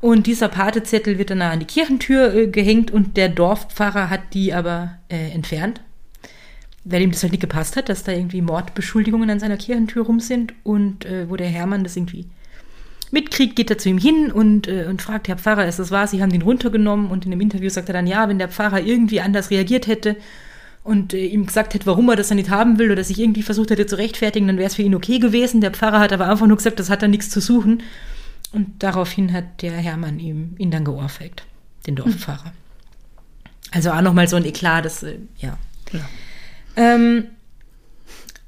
Und 0.00 0.26
dieser 0.26 0.48
Partezettel 0.48 1.18
wird 1.18 1.30
dann 1.30 1.42
an 1.42 1.60
die 1.60 1.66
Kirchentür 1.66 2.34
äh, 2.34 2.46
gehängt 2.46 2.90
und 2.90 3.16
der 3.16 3.28
Dorfpfarrer 3.28 4.08
hat 4.10 4.34
die 4.34 4.52
aber 4.52 4.98
äh, 5.08 5.30
entfernt 5.30 5.80
weil 6.84 7.02
ihm 7.02 7.10
das 7.10 7.22
halt 7.22 7.32
nicht 7.32 7.40
gepasst 7.40 7.76
hat, 7.76 7.88
dass 7.88 8.04
da 8.04 8.12
irgendwie 8.12 8.42
Mordbeschuldigungen 8.42 9.30
an 9.30 9.40
seiner 9.40 9.56
Kirchentür 9.56 10.04
rum 10.04 10.20
sind 10.20 10.52
und 10.62 11.04
äh, 11.06 11.28
wo 11.28 11.36
der 11.36 11.48
Hermann 11.48 11.82
das 11.82 11.96
irgendwie 11.96 12.26
mitkriegt, 13.14 13.56
geht 13.56 13.70
er 13.70 13.78
zu 13.78 13.88
ihm 13.88 13.96
hin 13.96 14.30
und, 14.30 14.68
äh, 14.68 14.84
und 14.88 15.00
fragt, 15.00 15.28
Herr 15.28 15.38
Pfarrer, 15.38 15.66
ist 15.66 15.78
das 15.78 15.90
wahr? 15.90 16.06
Sie 16.06 16.20
haben 16.20 16.30
den 16.30 16.42
runtergenommen 16.42 17.10
und 17.10 17.24
in 17.24 17.30
dem 17.30 17.40
Interview 17.40 17.70
sagt 17.70 17.88
er 17.88 17.94
dann, 17.94 18.06
ja, 18.06 18.28
wenn 18.28 18.38
der 18.38 18.50
Pfarrer 18.50 18.82
irgendwie 18.82 19.22
anders 19.22 19.50
reagiert 19.50 19.86
hätte 19.86 20.16
und 20.82 21.14
äh, 21.14 21.24
ihm 21.24 21.46
gesagt 21.46 21.72
hätte, 21.72 21.86
warum 21.86 22.10
er 22.10 22.16
das 22.16 22.28
dann 22.28 22.36
nicht 22.36 22.50
haben 22.50 22.78
will 22.78 22.92
oder 22.92 23.02
sich 23.02 23.18
irgendwie 23.18 23.42
versucht 23.42 23.70
hätte 23.70 23.86
zu 23.86 23.96
rechtfertigen, 23.96 24.46
dann 24.46 24.58
wäre 24.58 24.66
es 24.66 24.74
für 24.74 24.82
ihn 24.82 24.94
okay 24.94 25.18
gewesen. 25.18 25.62
Der 25.62 25.70
Pfarrer 25.70 26.00
hat 26.00 26.12
aber 26.12 26.28
einfach 26.28 26.46
nur 26.46 26.58
gesagt, 26.58 26.78
das 26.78 26.90
hat 26.90 27.02
da 27.02 27.08
nichts 27.08 27.30
zu 27.30 27.40
suchen. 27.40 27.82
Und 28.52 28.82
daraufhin 28.82 29.32
hat 29.32 29.62
der 29.62 29.72
Hermann 29.72 30.20
ihm, 30.20 30.54
ihn 30.58 30.70
dann 30.70 30.84
geohrfeigt, 30.84 31.44
den 31.86 31.96
Dorfpfarrer. 31.96 32.52
Also 33.72 33.90
auch 33.90 34.02
nochmal 34.02 34.28
so 34.28 34.36
ein 34.36 34.44
Eklat, 34.44 34.84
das, 34.84 35.02
äh, 35.02 35.18
ja. 35.38 35.58
ja. 35.92 36.00
Ähm, 36.76 37.24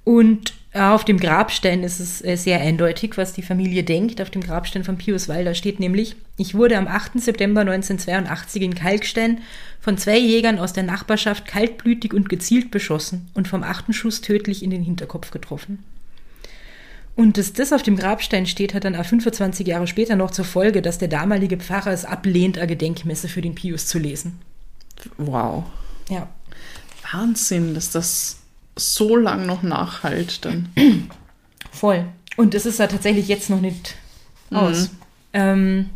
und 0.05 0.53
auf 0.77 1.05
dem 1.05 1.19
Grabstein 1.19 1.83
ist 1.83 2.01
es 2.01 2.25
äh, 2.25 2.37
sehr 2.37 2.61
eindeutig, 2.61 3.17
was 3.17 3.33
die 3.33 3.43
Familie 3.43 3.83
denkt. 3.83 4.21
Auf 4.21 4.31
dem 4.31 4.43
Grabstein 4.43 4.85
von 4.85 4.99
Pius 4.99 5.29
Walder 5.29 5.55
steht 5.55 5.81
nämlich, 5.81 6.17
ich 6.37 6.55
wurde 6.55 6.77
am 6.77 6.87
8. 6.87 7.21
September 7.21 7.63
1982 7.63 8.63
in 8.63 8.75
Kalkstein 8.75 9.41
von 9.81 9.97
zwei 9.97 10.19
Jägern 10.19 10.59
aus 10.59 10.73
der 10.73 10.83
Nachbarschaft 10.83 11.47
kaltblütig 11.47 12.13
und 12.13 12.29
gezielt 12.29 12.71
beschossen 12.71 13.29
und 13.35 13.49
vom 13.49 13.63
achten 13.63 13.93
Schuss 13.93 14.21
tödlich 14.21 14.63
in 14.63 14.71
den 14.71 14.83
Hinterkopf 14.83 15.31
getroffen. 15.31 15.83
Und 17.15 17.39
dass 17.39 17.55
das 17.55 17.73
auf 17.73 17.83
dem 17.83 17.97
Grabstein 17.97 18.47
steht, 18.47 18.75
hat 18.75 18.85
dann 18.85 18.95
auch 18.95 19.07
25 19.07 19.67
Jahre 19.67 19.87
später 19.87 20.17
noch 20.17 20.31
zur 20.31 20.45
Folge, 20.45 20.83
dass 20.83 20.99
der 20.99 21.09
damalige 21.09 21.57
Pfarrer 21.57 21.93
es 21.93 22.05
ablehnt, 22.05 22.59
eine 22.59 22.67
Gedenkmesse 22.67 23.29
für 23.29 23.41
den 23.41 23.55
Pius 23.55 23.87
zu 23.87 23.99
lesen. 23.99 24.39
Wow. 25.17 25.65
Ja. 26.11 26.29
Wahnsinn, 27.11 27.75
dass 27.75 27.91
das 27.91 28.41
so 28.77 29.17
lang 29.17 29.47
noch 29.47 29.63
nachhalt 29.63 30.45
dann. 30.45 30.69
Voll. 31.73 32.05
Und 32.37 32.55
das 32.55 32.67
ist 32.67 32.79
ja 32.79 32.87
tatsächlich 32.87 33.29
jetzt 33.29 33.51
noch 33.51 33.61
nicht 33.61 33.95
aus. 34.51 34.91
Mhm. 34.91 34.97
Ähm, 35.33 35.91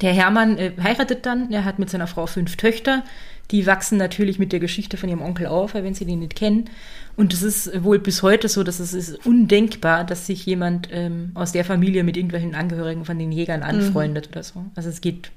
der 0.00 0.12
Hermann 0.12 0.56
äh, 0.58 0.72
heiratet 0.82 1.26
dann, 1.26 1.52
er 1.52 1.64
hat 1.64 1.78
mit 1.78 1.90
seiner 1.90 2.06
Frau 2.06 2.26
fünf 2.26 2.56
Töchter. 2.56 3.04
Die 3.50 3.66
wachsen 3.66 3.98
natürlich 3.98 4.38
mit 4.38 4.52
der 4.52 4.60
Geschichte 4.60 4.96
von 4.96 5.08
ihrem 5.08 5.22
Onkel 5.22 5.46
auf, 5.46 5.74
wenn 5.74 5.94
sie 5.94 6.04
den 6.04 6.20
nicht 6.20 6.36
kennen. 6.36 6.70
Und 7.16 7.34
es 7.34 7.42
ist 7.42 7.82
wohl 7.82 7.98
bis 7.98 8.22
heute 8.22 8.48
so, 8.48 8.62
dass 8.62 8.78
es 8.78 8.94
ist 8.94 9.26
undenkbar, 9.26 10.04
dass 10.04 10.26
sich 10.26 10.46
jemand 10.46 10.88
ähm, 10.92 11.32
aus 11.34 11.50
der 11.50 11.64
Familie 11.64 12.04
mit 12.04 12.16
irgendwelchen 12.16 12.54
Angehörigen 12.54 13.04
von 13.04 13.18
den 13.18 13.32
Jägern 13.32 13.62
anfreundet 13.62 14.26
mhm. 14.26 14.32
oder 14.32 14.42
so. 14.44 14.64
Also 14.76 14.88
es 14.88 15.00
geht 15.00 15.32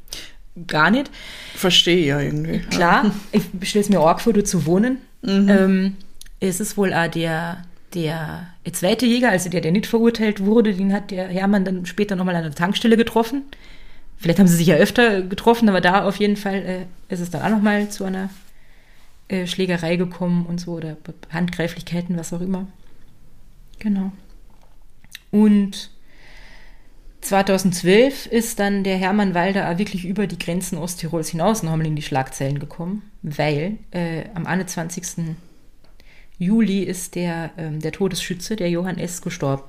gar 0.67 0.91
nicht. 0.91 1.09
Verstehe 1.55 2.05
ja 2.05 2.19
irgendwie. 2.19 2.59
Klar, 2.59 3.11
ich 3.31 3.69
stelle 3.69 3.83
es 3.83 3.89
mir 3.89 3.99
arg 3.99 4.21
vor, 4.21 4.33
du 4.33 4.43
zu 4.43 4.67
wohnen. 4.67 4.99
Mhm. 5.23 5.49
Ähm, 5.49 5.97
es 6.49 6.59
ist 6.59 6.77
wohl 6.77 6.93
auch 6.93 7.07
der, 7.07 7.63
der 7.93 8.47
zweite 8.71 9.05
Jäger, 9.05 9.29
also 9.29 9.49
der, 9.49 9.61
der 9.61 9.71
nicht 9.71 9.85
verurteilt 9.85 10.43
wurde, 10.43 10.73
den 10.73 10.93
hat 10.93 11.11
der 11.11 11.27
Hermann 11.27 11.65
dann 11.65 11.85
später 11.85 12.15
nochmal 12.15 12.35
an 12.35 12.43
der 12.43 12.53
Tankstelle 12.53 12.97
getroffen. 12.97 13.43
Vielleicht 14.17 14.39
haben 14.39 14.47
sie 14.47 14.57
sich 14.57 14.67
ja 14.67 14.75
öfter 14.75 15.21
getroffen, 15.21 15.69
aber 15.69 15.81
da 15.81 16.05
auf 16.05 16.17
jeden 16.17 16.37
Fall 16.37 16.55
äh, 16.55 17.13
ist 17.13 17.19
es 17.19 17.29
dann 17.29 17.41
auch 17.41 17.49
nochmal 17.49 17.89
zu 17.89 18.03
einer 18.03 18.29
äh, 19.27 19.47
Schlägerei 19.47 19.95
gekommen 19.95 20.45
und 20.45 20.59
so 20.59 20.73
oder 20.73 20.97
Handgreiflichkeiten, 21.31 22.17
was 22.17 22.33
auch 22.33 22.41
immer. 22.41 22.67
Genau. 23.79 24.11
Und 25.31 25.89
2012 27.21 28.27
ist 28.27 28.59
dann 28.59 28.83
der 28.83 28.97
Hermann 28.97 29.33
Walder 29.33 29.77
wirklich 29.77 30.05
über 30.05 30.27
die 30.27 30.37
Grenzen 30.37 30.77
Osttirols 30.77 31.29
hinaus 31.29 31.63
nochmal 31.63 31.87
in 31.87 31.95
die 31.95 32.01
Schlagzeilen 32.01 32.59
gekommen, 32.59 33.01
weil 33.21 33.77
äh, 33.91 34.25
am 34.33 34.45
21. 34.45 35.35
Juli 36.37 36.83
ist 36.83 37.15
der, 37.15 37.51
ähm, 37.57 37.79
der 37.79 37.91
Todesschütze, 37.91 38.55
der 38.55 38.69
Johann 38.69 38.97
S., 38.97 39.21
gestorben. 39.21 39.63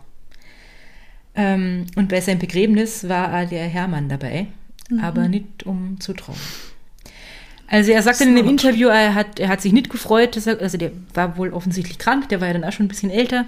Ähm, 1.35 1.87
und 1.97 2.09
bei 2.09 2.21
seinem 2.21 2.39
Begräbnis 2.39 3.09
war 3.09 3.47
der 3.47 3.67
Hermann 3.67 4.09
dabei, 4.09 4.47
mhm. 4.89 5.01
aber 5.01 5.29
nicht 5.29 5.65
um 5.65 5.99
zu 6.01 6.13
trauen. 6.13 6.39
Also 7.67 7.93
er 7.93 8.03
sagte 8.03 8.25
in 8.25 8.37
dem 8.37 8.49
Interview, 8.49 8.89
er 8.89 9.15
hat, 9.15 9.41
er 9.41 9.49
hat 9.49 9.61
sich 9.61 9.73
nicht 9.73 9.91
gefreut, 9.91 10.37
er, 10.47 10.61
also 10.61 10.79
der 10.79 10.93
war 11.13 11.37
wohl 11.37 11.53
offensichtlich 11.53 11.99
krank, 11.99 12.29
der 12.29 12.41
war 12.41 12.49
ja 12.49 12.53
dann 12.53 12.65
auch 12.65 12.73
schon 12.73 12.87
ein 12.87 12.89
bisschen 12.89 13.11
älter. 13.11 13.47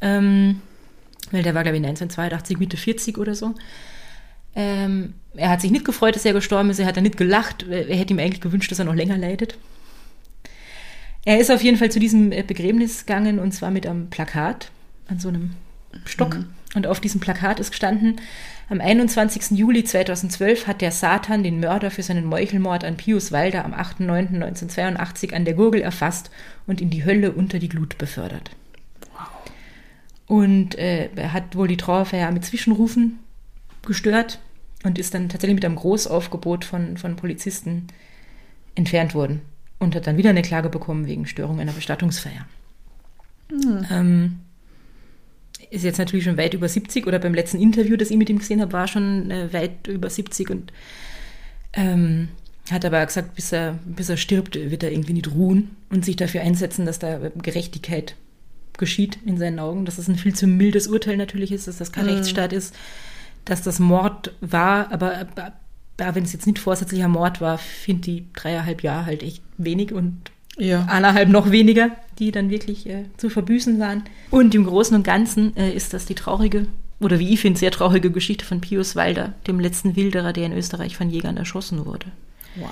Ähm, 0.00 0.60
weil 1.30 1.42
der 1.42 1.54
war, 1.54 1.62
glaube 1.62 1.76
ich, 1.76 1.84
1982, 1.84 2.58
Mitte 2.58 2.76
40 2.76 3.18
oder 3.18 3.34
so. 3.34 3.54
Ähm, 4.54 5.14
er 5.34 5.50
hat 5.50 5.60
sich 5.60 5.70
nicht 5.70 5.84
gefreut, 5.84 6.16
dass 6.16 6.24
er 6.24 6.32
gestorben 6.32 6.70
ist, 6.70 6.78
er 6.78 6.86
hat 6.86 6.96
dann 6.96 7.04
nicht 7.04 7.16
gelacht, 7.16 7.66
er 7.68 7.96
hätte 7.96 8.14
ihm 8.14 8.18
eigentlich 8.18 8.40
gewünscht, 8.40 8.70
dass 8.70 8.78
er 8.78 8.86
noch 8.86 8.94
länger 8.94 9.18
leidet. 9.18 9.58
Er 11.28 11.38
ist 11.38 11.50
auf 11.50 11.62
jeden 11.62 11.76
Fall 11.76 11.90
zu 11.90 12.00
diesem 12.00 12.32
äh, 12.32 12.42
Begräbnis 12.42 13.04
gegangen 13.04 13.38
und 13.38 13.52
zwar 13.52 13.70
mit 13.70 13.86
einem 13.86 14.08
Plakat 14.08 14.70
an 15.08 15.18
so 15.18 15.28
einem 15.28 15.50
Stock. 16.06 16.38
Mhm. 16.38 16.46
Und 16.74 16.86
auf 16.86 17.00
diesem 17.00 17.20
Plakat 17.20 17.60
ist 17.60 17.70
gestanden, 17.70 18.18
am 18.70 18.80
21. 18.80 19.50
Juli 19.50 19.84
2012 19.84 20.66
hat 20.66 20.80
der 20.80 20.90
Satan 20.90 21.42
den 21.42 21.60
Mörder 21.60 21.90
für 21.90 22.02
seinen 22.02 22.24
Meuchelmord 22.24 22.82
an 22.82 22.96
Pius 22.96 23.30
Walder 23.30 23.66
am 23.66 23.74
8.9.1982 23.74 25.34
an 25.34 25.44
der 25.44 25.52
Gurgel 25.52 25.82
erfasst 25.82 26.30
und 26.66 26.80
in 26.80 26.88
die 26.88 27.04
Hölle 27.04 27.32
unter 27.32 27.58
die 27.58 27.68
Glut 27.68 27.98
befördert. 27.98 28.52
Und 30.26 30.78
äh, 30.78 31.10
er 31.14 31.34
hat 31.34 31.54
wohl 31.56 31.68
die 31.68 31.76
Trauerfeier 31.76 32.32
mit 32.32 32.46
Zwischenrufen 32.46 33.18
gestört 33.86 34.38
und 34.82 34.98
ist 34.98 35.12
dann 35.12 35.28
tatsächlich 35.28 35.56
mit 35.56 35.64
einem 35.66 35.76
Großaufgebot 35.76 36.64
von, 36.64 36.96
von 36.96 37.16
Polizisten 37.16 37.88
entfernt 38.74 39.14
worden 39.14 39.42
und 39.78 39.94
hat 39.94 40.06
dann 40.06 40.16
wieder 40.16 40.30
eine 40.30 40.42
Klage 40.42 40.68
bekommen 40.68 41.06
wegen 41.06 41.26
Störung 41.26 41.60
einer 41.60 41.72
Bestattungsfeier. 41.72 42.46
Mhm. 43.50 43.86
Ähm, 43.90 44.38
ist 45.70 45.84
jetzt 45.84 45.98
natürlich 45.98 46.24
schon 46.24 46.36
weit 46.36 46.54
über 46.54 46.68
70 46.68 47.06
oder 47.06 47.18
beim 47.18 47.34
letzten 47.34 47.60
Interview, 47.60 47.96
das 47.96 48.10
ich 48.10 48.16
mit 48.16 48.30
ihm 48.30 48.38
gesehen 48.38 48.60
habe, 48.60 48.72
war 48.72 48.88
schon 48.88 49.30
äh, 49.30 49.52
weit 49.52 49.86
über 49.86 50.08
70 50.08 50.50
und 50.50 50.72
ähm, 51.74 52.28
hat 52.70 52.84
aber 52.84 53.04
gesagt, 53.04 53.34
bis 53.34 53.52
er, 53.52 53.78
bis 53.84 54.08
er 54.08 54.16
stirbt, 54.16 54.54
wird 54.54 54.82
er 54.82 54.92
irgendwie 54.92 55.14
nicht 55.14 55.30
ruhen 55.30 55.76
und 55.90 56.04
sich 56.04 56.16
dafür 56.16 56.42
einsetzen, 56.42 56.86
dass 56.86 56.98
da 56.98 57.30
Gerechtigkeit 57.36 58.16
geschieht 58.76 59.18
in 59.24 59.38
seinen 59.38 59.58
Augen, 59.58 59.84
dass 59.84 59.96
das 59.96 60.08
ein 60.08 60.16
viel 60.16 60.34
zu 60.34 60.46
mildes 60.46 60.86
Urteil 60.86 61.16
natürlich 61.16 61.52
ist, 61.52 61.66
dass 61.66 61.78
das 61.78 61.92
kein 61.92 62.06
mhm. 62.06 62.12
Rechtsstaat 62.12 62.52
ist, 62.52 62.74
dass 63.44 63.62
das 63.62 63.78
Mord 63.78 64.34
war, 64.40 64.92
aber, 64.92 65.26
aber 66.00 66.14
wenn 66.14 66.24
es 66.24 66.32
jetzt 66.32 66.46
nicht 66.46 66.58
vorsätzlicher 66.58 67.08
Mord 67.08 67.40
war, 67.40 67.58
finde 67.58 68.02
die 68.02 68.24
dreieinhalb 68.34 68.82
Jahre 68.82 69.06
halt 69.06 69.22
echt 69.22 69.42
wenig 69.56 69.92
und 69.92 70.16
Ja. 70.56 70.82
anderthalb 70.86 71.28
noch 71.28 71.50
weniger, 71.50 71.90
die 72.18 72.30
dann 72.32 72.50
wirklich 72.50 72.88
äh, 72.88 73.04
zu 73.16 73.30
verbüßen 73.30 73.78
waren. 73.80 74.02
Und 74.30 74.54
im 74.54 74.64
Großen 74.64 74.94
und 74.96 75.02
Ganzen 75.04 75.56
äh, 75.56 75.72
ist 75.72 75.92
das 75.94 76.06
die 76.06 76.14
traurige, 76.14 76.66
oder 77.00 77.18
wie 77.18 77.32
ich 77.34 77.40
finde, 77.40 77.58
sehr 77.58 77.70
traurige 77.70 78.10
Geschichte 78.10 78.44
von 78.44 78.60
Pius 78.60 78.96
Walder, 78.96 79.34
dem 79.46 79.60
letzten 79.60 79.94
Wilderer, 79.96 80.32
der 80.32 80.46
in 80.46 80.52
Österreich 80.52 80.96
von 80.96 81.10
Jägern 81.10 81.36
erschossen 81.36 81.84
wurde. 81.86 82.06
Wow. 82.56 82.70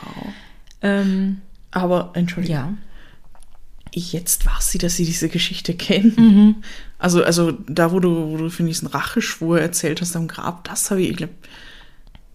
Ähm, 0.83 1.41
Aber, 1.71 2.11
Entschuldigung. 2.15 2.55
ja. 2.57 2.73
Jetzt 3.93 4.45
weiß 4.45 4.73
sie, 4.73 4.79
dass 4.79 4.97
sie 4.97 5.07
diese 5.07 5.29
Geschichte 5.31 5.73
kennen. 5.75 6.13
Mhm. 6.19 6.55
Also, 6.99 7.23
also 7.25 7.53
da, 7.67 7.93
wo 7.93 8.01
du, 8.01 8.31
wo 8.33 8.37
du 8.37 8.51
für 8.51 8.63
diesen 8.65 8.89
Racheschwur 8.89 9.61
erzählt 9.61 10.01
hast 10.03 10.17
am 10.17 10.29
Grab, 10.29 10.65
das 10.65 10.91
habe 10.91 11.01
ich, 11.03 11.11
ich 11.11 11.17
glaube, 11.17 11.33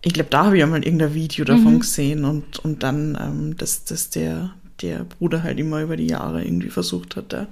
ich 0.03 0.13
glaub, 0.13 0.29
da 0.31 0.45
habe 0.45 0.57
ich 0.57 0.63
einmal 0.63 0.83
irgendein 0.83 1.13
Video 1.13 1.45
davon 1.45 1.75
Mhm. 1.75 1.79
gesehen 1.79 2.25
und, 2.25 2.59
und 2.59 2.83
dann, 2.83 3.17
ähm, 3.21 3.57
dass, 3.57 3.83
dass 3.85 4.09
der, 4.09 4.51
der 4.81 5.03
Bruder 5.03 5.43
halt 5.43 5.59
immer 5.59 5.81
über 5.81 5.95
die 5.97 6.07
Jahre 6.07 6.43
irgendwie 6.43 6.69
versucht 6.69 7.15
hat, 7.15 7.33
da 7.33 7.47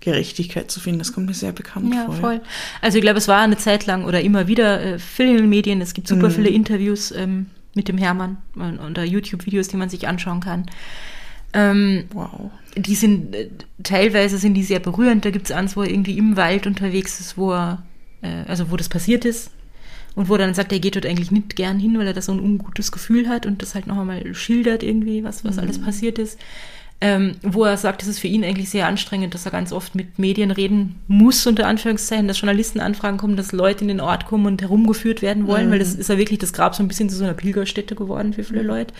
Gerechtigkeit 0.00 0.70
zu 0.70 0.80
finden. 0.80 0.98
Das 0.98 1.12
kommt 1.12 1.26
mir 1.26 1.34
sehr 1.34 1.52
bekannt 1.52 1.94
Ja, 1.94 2.04
vor. 2.06 2.14
voll. 2.16 2.40
Also 2.82 2.98
ich 2.98 3.02
glaube, 3.02 3.18
es 3.18 3.28
war 3.28 3.40
eine 3.42 3.56
Zeit 3.56 3.86
lang 3.86 4.04
oder 4.04 4.20
immer 4.20 4.48
wieder 4.48 4.82
äh, 4.82 4.98
viel 4.98 5.28
in 5.30 5.36
den 5.38 5.48
Medien. 5.48 5.80
Es 5.80 5.94
gibt 5.94 6.08
super 6.08 6.28
Mhm. 6.28 6.32
viele 6.32 6.48
Interviews 6.50 7.10
ähm, 7.12 7.46
mit 7.74 7.88
dem 7.88 7.96
Hermann 7.96 8.38
und, 8.54 8.78
oder 8.80 9.04
YouTube-Videos, 9.04 9.68
die 9.68 9.76
man 9.76 9.88
sich 9.88 10.06
anschauen 10.06 10.40
kann. 10.40 10.66
Ähm, 11.52 12.04
Wow. 12.12 12.50
die 12.76 12.96
sind, 12.96 13.34
äh, 13.34 13.48
teilweise 13.82 14.38
sind 14.38 14.54
die 14.54 14.64
sehr 14.64 14.80
berührend. 14.80 15.24
Da 15.24 15.30
gibt 15.30 15.46
es 15.46 15.52
eins, 15.52 15.76
wo 15.76 15.82
er 15.82 15.90
irgendwie 15.90 16.18
im 16.18 16.36
Wald 16.36 16.66
unterwegs 16.66 17.20
ist, 17.20 17.38
wo 17.38 17.52
er, 17.52 17.82
äh, 18.22 18.42
also 18.48 18.70
wo 18.70 18.76
das 18.76 18.88
passiert 18.88 19.24
ist. 19.24 19.50
Und 20.14 20.28
wo 20.28 20.34
er 20.34 20.38
dann 20.38 20.54
sagt, 20.54 20.72
er 20.72 20.78
geht 20.78 20.94
dort 20.94 21.06
eigentlich 21.06 21.32
nicht 21.32 21.56
gern 21.56 21.78
hin, 21.78 21.98
weil 21.98 22.06
er 22.06 22.12
da 22.12 22.22
so 22.22 22.32
ein 22.32 22.40
ungutes 22.40 22.92
Gefühl 22.92 23.28
hat 23.28 23.46
und 23.46 23.62
das 23.62 23.74
halt 23.74 23.86
noch 23.86 23.98
einmal 23.98 24.34
schildert 24.34 24.82
irgendwie, 24.82 25.24
was, 25.24 25.44
was 25.44 25.58
alles 25.58 25.80
passiert 25.80 26.18
ist. 26.18 26.38
Ähm, 27.00 27.32
wo 27.42 27.64
er 27.64 27.76
sagt, 27.76 28.02
es 28.02 28.08
ist 28.08 28.20
für 28.20 28.28
ihn 28.28 28.44
eigentlich 28.44 28.70
sehr 28.70 28.86
anstrengend, 28.86 29.34
dass 29.34 29.44
er 29.44 29.50
ganz 29.50 29.72
oft 29.72 29.96
mit 29.96 30.18
Medien 30.18 30.52
reden 30.52 30.94
muss, 31.08 31.44
unter 31.46 31.66
Anführungszeichen, 31.66 32.28
dass 32.28 32.40
Journalisten 32.40 32.80
anfragen 32.80 33.18
kommen, 33.18 33.36
dass 33.36 33.52
Leute 33.52 33.82
in 33.82 33.88
den 33.88 34.00
Ort 34.00 34.26
kommen 34.26 34.46
und 34.46 34.62
herumgeführt 34.62 35.20
werden 35.20 35.48
wollen, 35.48 35.70
weil 35.70 35.80
das 35.80 35.94
ist 35.94 36.08
ja 36.08 36.16
wirklich 36.16 36.38
das 36.38 36.52
Grab 36.52 36.74
so 36.74 36.82
ein 36.82 36.88
bisschen 36.88 37.10
zu 37.10 37.16
so 37.16 37.24
einer 37.24 37.34
Pilgerstätte 37.34 37.96
geworden 37.96 38.32
für 38.32 38.44
viele 38.44 38.62
Leute. 38.62 38.94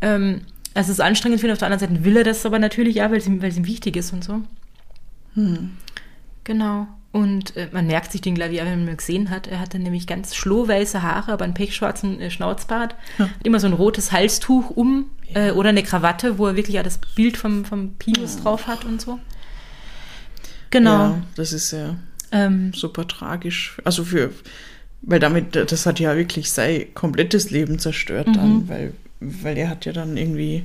Ähm, 0.00 0.40
also 0.72 0.90
es 0.90 0.98
ist 0.98 1.00
anstrengend 1.00 1.40
für 1.40 1.46
ihn, 1.46 1.52
auf 1.52 1.58
der 1.58 1.70
anderen 1.70 1.94
Seite 1.94 2.04
will 2.04 2.16
er 2.16 2.24
das 2.24 2.46
aber 2.46 2.58
natürlich 2.58 2.96
ja, 2.96 3.10
weil 3.10 3.18
es 3.18 3.26
ihm, 3.26 3.42
weil 3.42 3.50
es 3.50 3.56
ihm 3.58 3.66
wichtig 3.66 3.96
ist 3.96 4.12
und 4.12 4.24
so. 4.24 4.40
Genau. 6.44 6.88
Und 7.12 7.56
äh, 7.56 7.68
man 7.72 7.86
merkt 7.88 8.12
sich 8.12 8.20
den, 8.20 8.36
auch, 8.40 8.40
wenn 8.66 8.84
man 8.84 8.88
ihn 8.88 8.96
gesehen 8.96 9.30
hat. 9.30 9.48
Er 9.48 9.58
hatte 9.58 9.78
nämlich 9.80 10.06
ganz 10.06 10.34
schlohweiße 10.36 11.02
Haare, 11.02 11.32
aber 11.32 11.44
einen 11.44 11.54
pechschwarzen 11.54 12.20
äh, 12.20 12.30
Schnauzbart. 12.30 12.94
Hat 13.18 13.30
immer 13.42 13.58
so 13.58 13.66
ein 13.66 13.72
rotes 13.72 14.12
Halstuch 14.12 14.70
um 14.70 15.06
äh, 15.34 15.50
oder 15.50 15.70
eine 15.70 15.82
Krawatte, 15.82 16.38
wo 16.38 16.46
er 16.46 16.54
wirklich 16.56 16.76
ja 16.76 16.84
das 16.84 16.98
Bild 17.16 17.36
vom, 17.36 17.64
vom 17.64 17.94
Pius 17.94 18.36
drauf 18.40 18.68
hat 18.68 18.84
und 18.84 19.00
so. 19.00 19.18
Genau. 20.70 20.90
Ja, 20.90 21.22
das 21.34 21.52
ist 21.52 21.72
ja 21.72 21.96
Ähm, 22.32 22.72
super 22.74 23.08
tragisch. 23.08 23.76
Also 23.82 24.04
für, 24.04 24.30
weil 25.02 25.18
damit, 25.18 25.56
das 25.56 25.86
hat 25.86 25.98
ja 25.98 26.16
wirklich 26.16 26.52
sein 26.52 26.94
komplettes 26.94 27.50
Leben 27.50 27.80
zerstört 27.80 28.28
Mhm. 28.28 28.32
dann, 28.34 28.68
weil, 28.68 28.92
weil 29.18 29.58
er 29.58 29.68
hat 29.68 29.84
ja 29.84 29.92
dann 29.92 30.16
irgendwie 30.16 30.62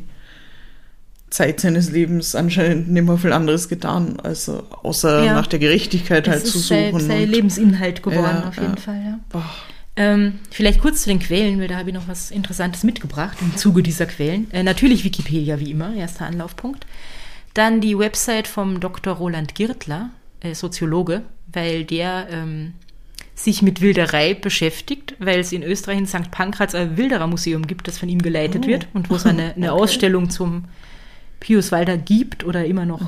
Zeit 1.29 1.59
seines 1.59 1.91
Lebens 1.91 2.35
anscheinend 2.35 2.89
nicht 2.89 3.05
mehr 3.05 3.17
viel 3.17 3.33
anderes 3.33 3.67
getan, 3.67 4.19
also 4.21 4.63
außer 4.83 5.25
Ja. 5.25 5.33
nach 5.33 5.47
der 5.47 5.59
Gerechtigkeit 5.59 6.27
halt 6.27 6.43
es 6.43 6.51
zu 6.51 6.59
ist 6.59 6.67
sein, 6.67 6.91
suchen. 6.93 7.07
sein 7.07 7.23
und- 7.23 7.29
Lebensinhalt 7.31 8.03
geworden, 8.03 8.37
Ja, 8.41 8.47
auf 8.47 8.55
jeden 8.57 8.75
ja. 8.75 8.81
Fall. 8.81 9.43
Ähm, 9.97 10.39
vielleicht 10.51 10.79
kurz 10.81 11.03
zu 11.03 11.09
den 11.09 11.19
Quellen, 11.19 11.59
weil 11.59 11.67
da 11.69 11.77
habe 11.77 11.89
ich 11.89 11.95
noch 11.95 12.07
was 12.07 12.29
Interessantes 12.31 12.83
mitgebracht 12.83 13.37
im 13.41 13.55
Zuge 13.55 13.81
dieser 13.81 14.05
Quellen. 14.05 14.51
Äh, 14.51 14.63
natürlich 14.63 15.03
Wikipedia, 15.05 15.59
wie 15.59 15.71
immer, 15.71 15.93
erster 15.95 16.25
Anlaufpunkt. 16.25 16.85
Dann 17.53 17.79
die 17.79 17.97
Website 17.97 18.47
vom 18.49 18.81
Dr. 18.81 19.13
Roland 19.13 19.55
Girtler, 19.55 20.09
äh, 20.41 20.53
Soziologe, 20.53 21.21
weil 21.51 21.85
der 21.85 22.27
ähm, 22.29 22.73
sich 23.35 23.61
mit 23.61 23.79
Wilderei 23.81 24.33
beschäftigt, 24.33 25.15
weil 25.19 25.39
es 25.39 25.53
in 25.53 25.63
Österreich 25.63 25.97
in 25.97 26.07
St. 26.07 26.29
Pankraz 26.31 26.75
ein 26.75 26.97
Wilderermuseum 26.97 27.65
gibt, 27.65 27.87
das 27.87 27.97
von 27.97 28.09
ihm 28.09 28.21
geleitet 28.21 28.63
Oh, 28.65 28.67
wird 28.67 28.87
und 28.93 29.09
wo 29.09 29.15
es 29.15 29.25
eine, 29.25 29.53
eine 29.55 29.71
okay. 29.73 29.81
Ausstellung 29.83 30.29
zum 30.29 30.65
Pius 31.45 31.71
Walder 31.71 31.95
gibt 31.95 32.43
oder 32.43 32.65
immer 32.65 32.87
noch, 32.87 33.01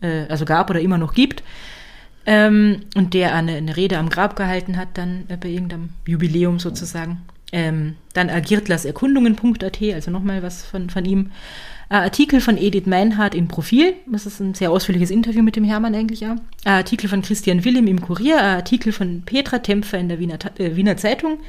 äh, 0.00 0.24
also 0.30 0.46
gab 0.46 0.70
oder 0.70 0.80
immer 0.80 0.96
noch 0.96 1.12
gibt. 1.12 1.42
Ähm, 2.24 2.82
und 2.94 3.12
der 3.12 3.34
eine, 3.34 3.52
eine 3.52 3.76
Rede 3.76 3.98
am 3.98 4.08
Grab 4.08 4.34
gehalten 4.34 4.78
hat, 4.78 4.88
dann 4.94 5.24
äh, 5.28 5.36
bei 5.36 5.48
irgendeinem 5.48 5.90
Jubiläum 6.06 6.58
sozusagen. 6.58 7.20
Ähm, 7.52 7.96
dann 8.14 8.30
Agirtlers 8.30 8.86
Erkundungen.at, 8.86 9.82
also 9.94 10.10
nochmal 10.10 10.42
was 10.42 10.64
von, 10.64 10.88
von 10.88 11.04
ihm. 11.04 11.32
Äh, 11.90 11.96
Artikel 11.96 12.40
von 12.40 12.56
Edith 12.56 12.86
Meinhardt 12.86 13.34
in 13.34 13.48
Profil, 13.48 13.92
das 14.06 14.24
ist 14.24 14.40
ein 14.40 14.54
sehr 14.54 14.70
ausführliches 14.70 15.10
Interview 15.10 15.42
mit 15.42 15.56
dem 15.56 15.64
Hermann 15.64 15.94
eigentlich, 15.94 16.20
ja. 16.20 16.36
Äh, 16.64 16.70
Artikel 16.70 17.10
von 17.10 17.20
Christian 17.20 17.62
Willim 17.62 17.88
im 17.88 18.00
Kurier, 18.00 18.36
äh, 18.36 18.56
Artikel 18.56 18.92
von 18.92 19.22
Petra 19.26 19.58
Tempfer 19.58 19.98
in 19.98 20.08
der 20.08 20.18
Wiener, 20.18 20.38
äh, 20.56 20.76
Wiener 20.76 20.96
Zeitung, 20.96 21.40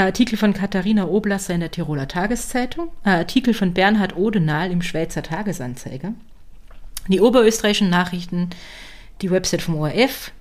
Artikel 0.00 0.36
von 0.36 0.54
Katharina 0.54 1.06
Oblasser 1.06 1.54
in 1.54 1.60
der 1.60 1.70
Tiroler 1.70 2.08
Tageszeitung, 2.08 2.88
äh, 3.04 3.10
Artikel 3.10 3.54
von 3.54 3.72
Bernhard 3.72 4.16
Odenal 4.16 4.70
im 4.70 4.82
Schweizer 4.82 5.22
Tagesanzeiger, 5.22 6.14
die 7.08 7.20
oberösterreichischen 7.20 7.90
Nachrichten, 7.90 8.50
die 9.20 9.30
Website 9.30 9.62
vom 9.62 9.76
ORF, 9.76 10.32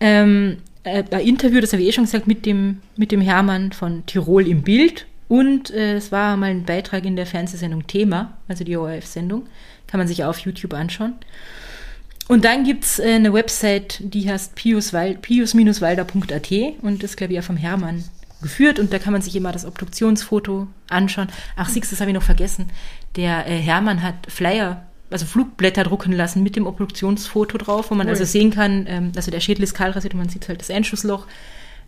ähm, 0.00 0.58
äh, 0.82 1.04
ein 1.10 1.20
Interview, 1.20 1.60
das 1.60 1.72
habe 1.72 1.82
ich 1.82 1.88
eh 1.88 1.92
schon 1.92 2.04
gesagt, 2.04 2.26
mit 2.26 2.46
dem, 2.46 2.80
mit 2.96 3.12
dem 3.12 3.20
Hermann 3.20 3.72
von 3.72 4.04
Tirol 4.06 4.48
im 4.48 4.62
Bild. 4.62 5.06
Und 5.28 5.70
äh, 5.70 5.94
es 5.94 6.10
war 6.10 6.36
mal 6.36 6.50
ein 6.50 6.64
Beitrag 6.64 7.04
in 7.04 7.14
der 7.16 7.26
Fernsehsendung 7.26 7.86
Thema, 7.86 8.36
also 8.48 8.64
die 8.64 8.76
ORF-Sendung. 8.76 9.46
Kann 9.86 9.98
man 9.98 10.08
sich 10.08 10.24
auf 10.24 10.38
YouTube 10.40 10.74
anschauen. 10.74 11.14
Und 12.26 12.44
dann 12.44 12.64
gibt 12.64 12.84
es 12.84 12.98
äh, 12.98 13.14
eine 13.14 13.32
Website, 13.32 14.00
die 14.00 14.28
heißt 14.28 14.54
pius-walder.at 14.54 16.52
und 16.82 17.02
das, 17.02 17.16
glaube 17.16 17.32
ich, 17.34 17.38
auch 17.38 17.44
vom 17.44 17.56
Hermann 17.56 18.04
geführt. 18.42 18.78
Und 18.78 18.92
da 18.92 18.98
kann 18.98 19.12
man 19.12 19.22
sich 19.22 19.36
immer 19.36 19.52
das 19.52 19.64
Obduktionsfoto 19.64 20.66
anschauen. 20.88 21.28
Ach, 21.56 21.68
siehst, 21.68 21.92
das 21.92 22.00
habe 22.00 22.10
ich 22.10 22.14
noch 22.14 22.22
vergessen. 22.22 22.70
Der 23.16 23.46
äh, 23.46 23.56
Hermann 23.58 24.02
hat 24.02 24.14
Flyer, 24.28 24.84
also 25.10 25.26
Flugblätter 25.26 25.84
drucken 25.84 26.12
lassen 26.12 26.42
mit 26.42 26.56
dem 26.56 26.66
Obduktionsfoto 26.66 27.58
drauf, 27.58 27.90
wo 27.90 27.94
man 27.94 28.06
Ui. 28.06 28.10
also 28.10 28.24
sehen 28.24 28.50
kann, 28.50 28.86
ähm, 28.88 29.12
also 29.16 29.30
der 29.30 29.40
Schädel 29.40 29.64
ist 29.64 29.74
kahlrasiert 29.74 30.14
und 30.14 30.20
man 30.20 30.28
sieht 30.28 30.48
halt 30.48 30.60
das 30.60 30.70
Einschussloch 30.70 31.26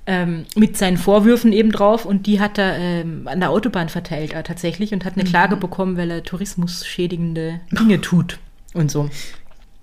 ähm, 0.06 0.46
mit 0.56 0.76
seinen 0.76 0.96
Vorwürfen 0.96 1.52
eben 1.52 1.70
drauf 1.70 2.04
und 2.04 2.26
die 2.26 2.40
hat 2.40 2.58
er 2.58 2.76
ähm, 2.76 3.28
an 3.28 3.40
der 3.40 3.50
Autobahn 3.50 3.88
verteilt 3.88 4.32
äh, 4.32 4.42
tatsächlich 4.42 4.92
und 4.92 5.04
hat 5.04 5.14
eine 5.14 5.24
Klage 5.24 5.56
bekommen, 5.56 5.96
weil 5.96 6.10
er 6.10 6.24
tourismusschädigende 6.24 7.60
Dinge 7.70 8.00
tut 8.00 8.38
und 8.74 8.90
so. 8.90 9.08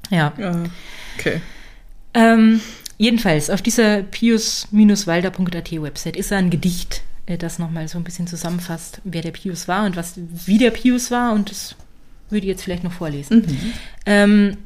Ja. 0.09 0.33
Ja, 0.37 0.63
okay. 1.17 1.41
Ähm, 2.13 2.59
jedenfalls, 2.99 3.49
auf 3.49 3.63
dieser 3.63 4.03
pius-walder.at 4.03 5.71
Website 5.81 6.15
ist 6.15 6.31
ein 6.31 6.51
Gedicht, 6.51 7.01
äh, 7.25 7.39
das 7.39 7.57
nochmal 7.57 7.87
so 7.87 7.97
ein 7.97 8.03
bisschen 8.03 8.27
zusammenfasst, 8.27 9.01
wer 9.03 9.23
der 9.23 9.31
Pius 9.31 9.67
war 9.67 9.85
und 9.85 9.95
was, 9.95 10.13
wie 10.17 10.59
der 10.59 10.69
Pius 10.69 11.09
war 11.09 11.33
und 11.33 11.49
das 11.49 11.75
würde 12.29 12.45
ich 12.45 12.49
jetzt 12.49 12.63
vielleicht 12.63 12.83
noch 12.83 12.93
vorlesen. 12.93 13.73
Ähm, 14.05 14.57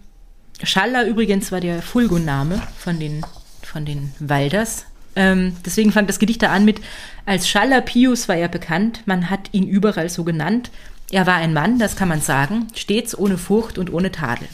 Schaller 0.61 1.05
übrigens 1.05 1.51
war 1.51 1.61
der 1.61 1.81
Fulgo-Name 1.81 2.61
von 2.77 2.99
den, 2.99 3.25
von 3.61 3.85
den 3.85 4.11
Walders. 4.19 4.85
Ähm, 5.15 5.55
deswegen 5.65 5.91
fand 5.91 6.09
das 6.09 6.19
Gedicht 6.19 6.41
da 6.41 6.51
an 6.51 6.65
mit, 6.65 6.81
als 7.25 7.47
Schaller 7.47 7.81
Pius 7.81 8.27
war 8.27 8.35
er 8.35 8.47
bekannt, 8.47 9.03
man 9.05 9.29
hat 9.29 9.49
ihn 9.51 9.67
überall 9.67 10.09
so 10.09 10.23
genannt. 10.23 10.71
Er 11.11 11.27
war 11.27 11.35
ein 11.35 11.53
Mann, 11.53 11.79
das 11.79 11.95
kann 11.95 12.07
man 12.07 12.21
sagen, 12.21 12.67
stets 12.73 13.17
ohne 13.17 13.37
Furcht 13.37 13.77
und 13.77 13.93
ohne 13.93 14.11
Tadel. 14.11 14.47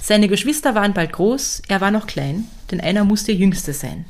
Seine 0.00 0.28
Geschwister 0.28 0.74
waren 0.74 0.94
bald 0.94 1.12
groß, 1.12 1.62
er 1.68 1.80
war 1.80 1.90
noch 1.90 2.06
klein, 2.06 2.44
denn 2.72 2.80
einer 2.80 3.04
muss 3.04 3.24
der 3.24 3.34
Jüngste 3.34 3.72
sein. 3.72 4.04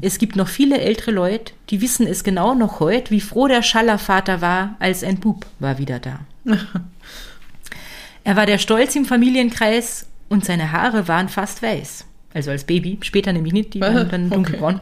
Es 0.00 0.18
gibt 0.18 0.36
noch 0.36 0.48
viele 0.48 0.80
ältere 0.80 1.12
Leute, 1.12 1.52
die 1.70 1.80
wissen 1.80 2.06
es 2.06 2.24
genau 2.24 2.54
noch 2.54 2.80
heut, 2.80 3.10
wie 3.10 3.20
froh 3.20 3.46
der 3.46 3.62
Schallervater 3.62 4.40
war, 4.40 4.76
als 4.80 5.04
ein 5.04 5.20
Bub 5.20 5.46
war 5.60 5.78
wieder 5.78 6.00
da. 6.00 6.20
er 8.24 8.36
war 8.36 8.46
der 8.46 8.58
Stolz 8.58 8.96
im 8.96 9.04
Familienkreis 9.04 10.06
und 10.28 10.44
seine 10.44 10.72
Haare 10.72 11.06
waren 11.06 11.28
fast 11.28 11.62
weiß. 11.62 12.06
Also 12.34 12.50
als 12.50 12.64
Baby, 12.64 12.98
später 13.02 13.32
nämlich 13.32 13.52
nicht, 13.52 13.74
die 13.74 13.80
waren 13.80 14.08
dann 14.08 14.26
Okay. 14.26 14.34
dunkelbraun. 14.34 14.80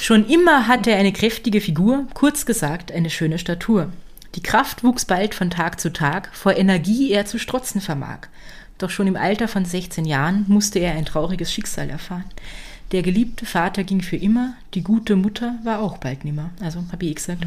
Schon 0.00 0.26
immer 0.28 0.66
hatte 0.66 0.90
er 0.90 0.98
eine 0.98 1.12
kräftige 1.12 1.60
Figur, 1.60 2.06
kurz 2.14 2.46
gesagt 2.46 2.92
eine 2.92 3.10
schöne 3.10 3.38
Statur. 3.38 3.92
Die 4.34 4.42
Kraft 4.42 4.82
wuchs 4.82 5.04
bald 5.04 5.34
von 5.34 5.50
Tag 5.50 5.80
zu 5.80 5.92
Tag, 5.92 6.30
vor 6.32 6.56
Energie 6.56 7.12
er 7.12 7.24
zu 7.26 7.38
strotzen 7.38 7.80
vermag. 7.80 8.28
Doch 8.78 8.90
schon 8.90 9.06
im 9.06 9.16
Alter 9.16 9.48
von 9.48 9.64
16 9.64 10.04
Jahren 10.04 10.44
musste 10.48 10.78
er 10.78 10.94
ein 10.94 11.06
trauriges 11.06 11.52
Schicksal 11.52 11.90
erfahren. 11.90 12.24
Der 12.92 13.02
geliebte 13.02 13.46
Vater 13.46 13.84
ging 13.84 14.00
für 14.00 14.16
immer, 14.16 14.54
die 14.74 14.82
gute 14.82 15.16
Mutter 15.16 15.58
war 15.64 15.80
auch 15.80 15.98
bald 15.98 16.24
nimmer. 16.24 16.50
Also 16.60 16.84
habe 16.92 17.04
ich 17.04 17.10
eh 17.10 17.14
gesagt. 17.14 17.46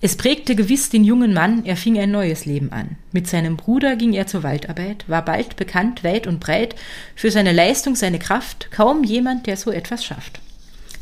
Es 0.00 0.16
prägte 0.16 0.54
gewiss 0.54 0.90
den 0.90 1.04
jungen 1.04 1.32
Mann, 1.32 1.64
er 1.64 1.76
fing 1.76 1.98
ein 1.98 2.10
neues 2.10 2.44
Leben 2.44 2.72
an. 2.72 2.96
Mit 3.12 3.26
seinem 3.28 3.56
Bruder 3.56 3.96
ging 3.96 4.12
er 4.12 4.26
zur 4.26 4.42
Waldarbeit, 4.42 5.04
war 5.08 5.24
bald 5.24 5.56
bekannt 5.56 6.04
weit 6.04 6.26
und 6.26 6.40
breit, 6.40 6.74
für 7.14 7.30
seine 7.30 7.52
Leistung, 7.52 7.94
seine 7.94 8.18
Kraft, 8.18 8.70
kaum 8.70 9.04
jemand, 9.04 9.46
der 9.46 9.56
so 9.56 9.70
etwas 9.70 10.04
schafft. 10.04 10.40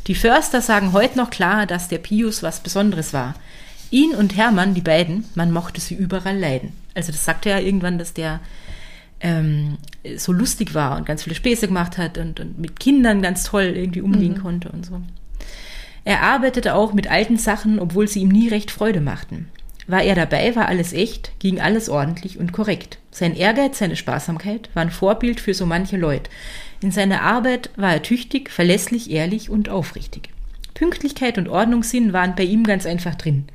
Die 0.07 0.15
Förster 0.15 0.61
sagen 0.61 0.93
heute 0.93 1.17
noch 1.17 1.31
klar, 1.31 1.65
dass 1.65 1.87
der 1.87 1.97
Pius 1.97 2.43
was 2.43 2.61
Besonderes 2.61 3.13
war. 3.13 3.35
ihn 3.89 4.15
und 4.15 4.35
Hermann, 4.35 4.73
die 4.73 4.81
beiden, 4.81 5.25
man 5.35 5.51
mochte 5.51 5.79
sie 5.79 5.93
überall 5.95 6.37
leiden. 6.37 6.73
Also 6.95 7.11
das 7.11 7.25
sagte 7.25 7.49
er 7.49 7.61
irgendwann, 7.61 7.97
dass 7.97 8.13
der 8.13 8.39
ähm, 9.23 9.77
so 10.17 10.31
lustig 10.31 10.75
war 10.75 10.97
und 10.97 11.05
ganz 11.05 11.23
viele 11.23 11.35
Späße 11.35 11.67
gemacht 11.67 11.97
hat 11.97 12.17
und, 12.17 12.39
und 12.39 12.59
mit 12.59 12.79
Kindern 12.79 13.21
ganz 13.21 13.45
toll 13.45 13.73
irgendwie 13.75 14.01
umgehen 14.01 14.33
mhm. 14.33 14.41
konnte 14.41 14.69
und 14.69 14.85
so. 14.85 15.01
Er 16.05 16.21
arbeitete 16.21 16.75
auch 16.75 16.93
mit 16.93 17.09
alten 17.09 17.37
Sachen, 17.37 17.79
obwohl 17.79 18.07
sie 18.07 18.19
ihm 18.21 18.29
nie 18.29 18.49
recht 18.49 18.69
Freude 18.69 18.99
machten. 18.99 19.47
War 19.87 20.03
er 20.03 20.15
dabei, 20.15 20.55
war 20.55 20.67
alles 20.67 20.93
echt, 20.93 21.31
ging 21.39 21.59
alles 21.59 21.89
ordentlich 21.89 22.37
und 22.37 22.51
korrekt. 22.51 22.99
Sein 23.11 23.35
Ehrgeiz, 23.35 23.79
seine 23.79 23.95
Sparsamkeit 23.95 24.69
waren 24.73 24.91
Vorbild 24.91 25.39
für 25.39 25.53
so 25.53 25.65
manche 25.65 25.97
Leute. 25.97 26.29
In 26.81 26.91
seiner 26.91 27.21
Arbeit 27.21 27.69
war 27.77 27.93
er 27.93 28.01
tüchtig, 28.01 28.49
verlässlich, 28.49 29.09
ehrlich 29.11 29.49
und 29.49 29.69
aufrichtig. 29.69 30.29
Pünktlichkeit 30.73 31.37
und 31.37 31.47
Ordnungssinn 31.47 32.11
waren 32.11 32.35
bei 32.35 32.43
ihm 32.43 32.63
ganz 32.63 32.85
einfach 32.85 33.15
drin. 33.15 33.45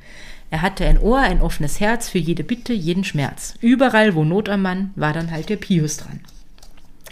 Er 0.51 0.61
hatte 0.61 0.85
ein 0.85 0.99
Ohr, 0.99 1.19
ein 1.19 1.41
offenes 1.41 1.79
Herz 1.79 2.09
für 2.09 2.17
jede 2.17 2.43
Bitte, 2.43 2.73
jeden 2.73 3.03
Schmerz. 3.03 3.55
Überall, 3.61 4.15
wo 4.15 4.23
Not 4.23 4.49
am 4.49 4.63
Mann, 4.63 4.91
war 4.95 5.13
dann 5.13 5.31
halt 5.31 5.49
der 5.49 5.57
Pius 5.57 5.97
dran. 5.97 6.19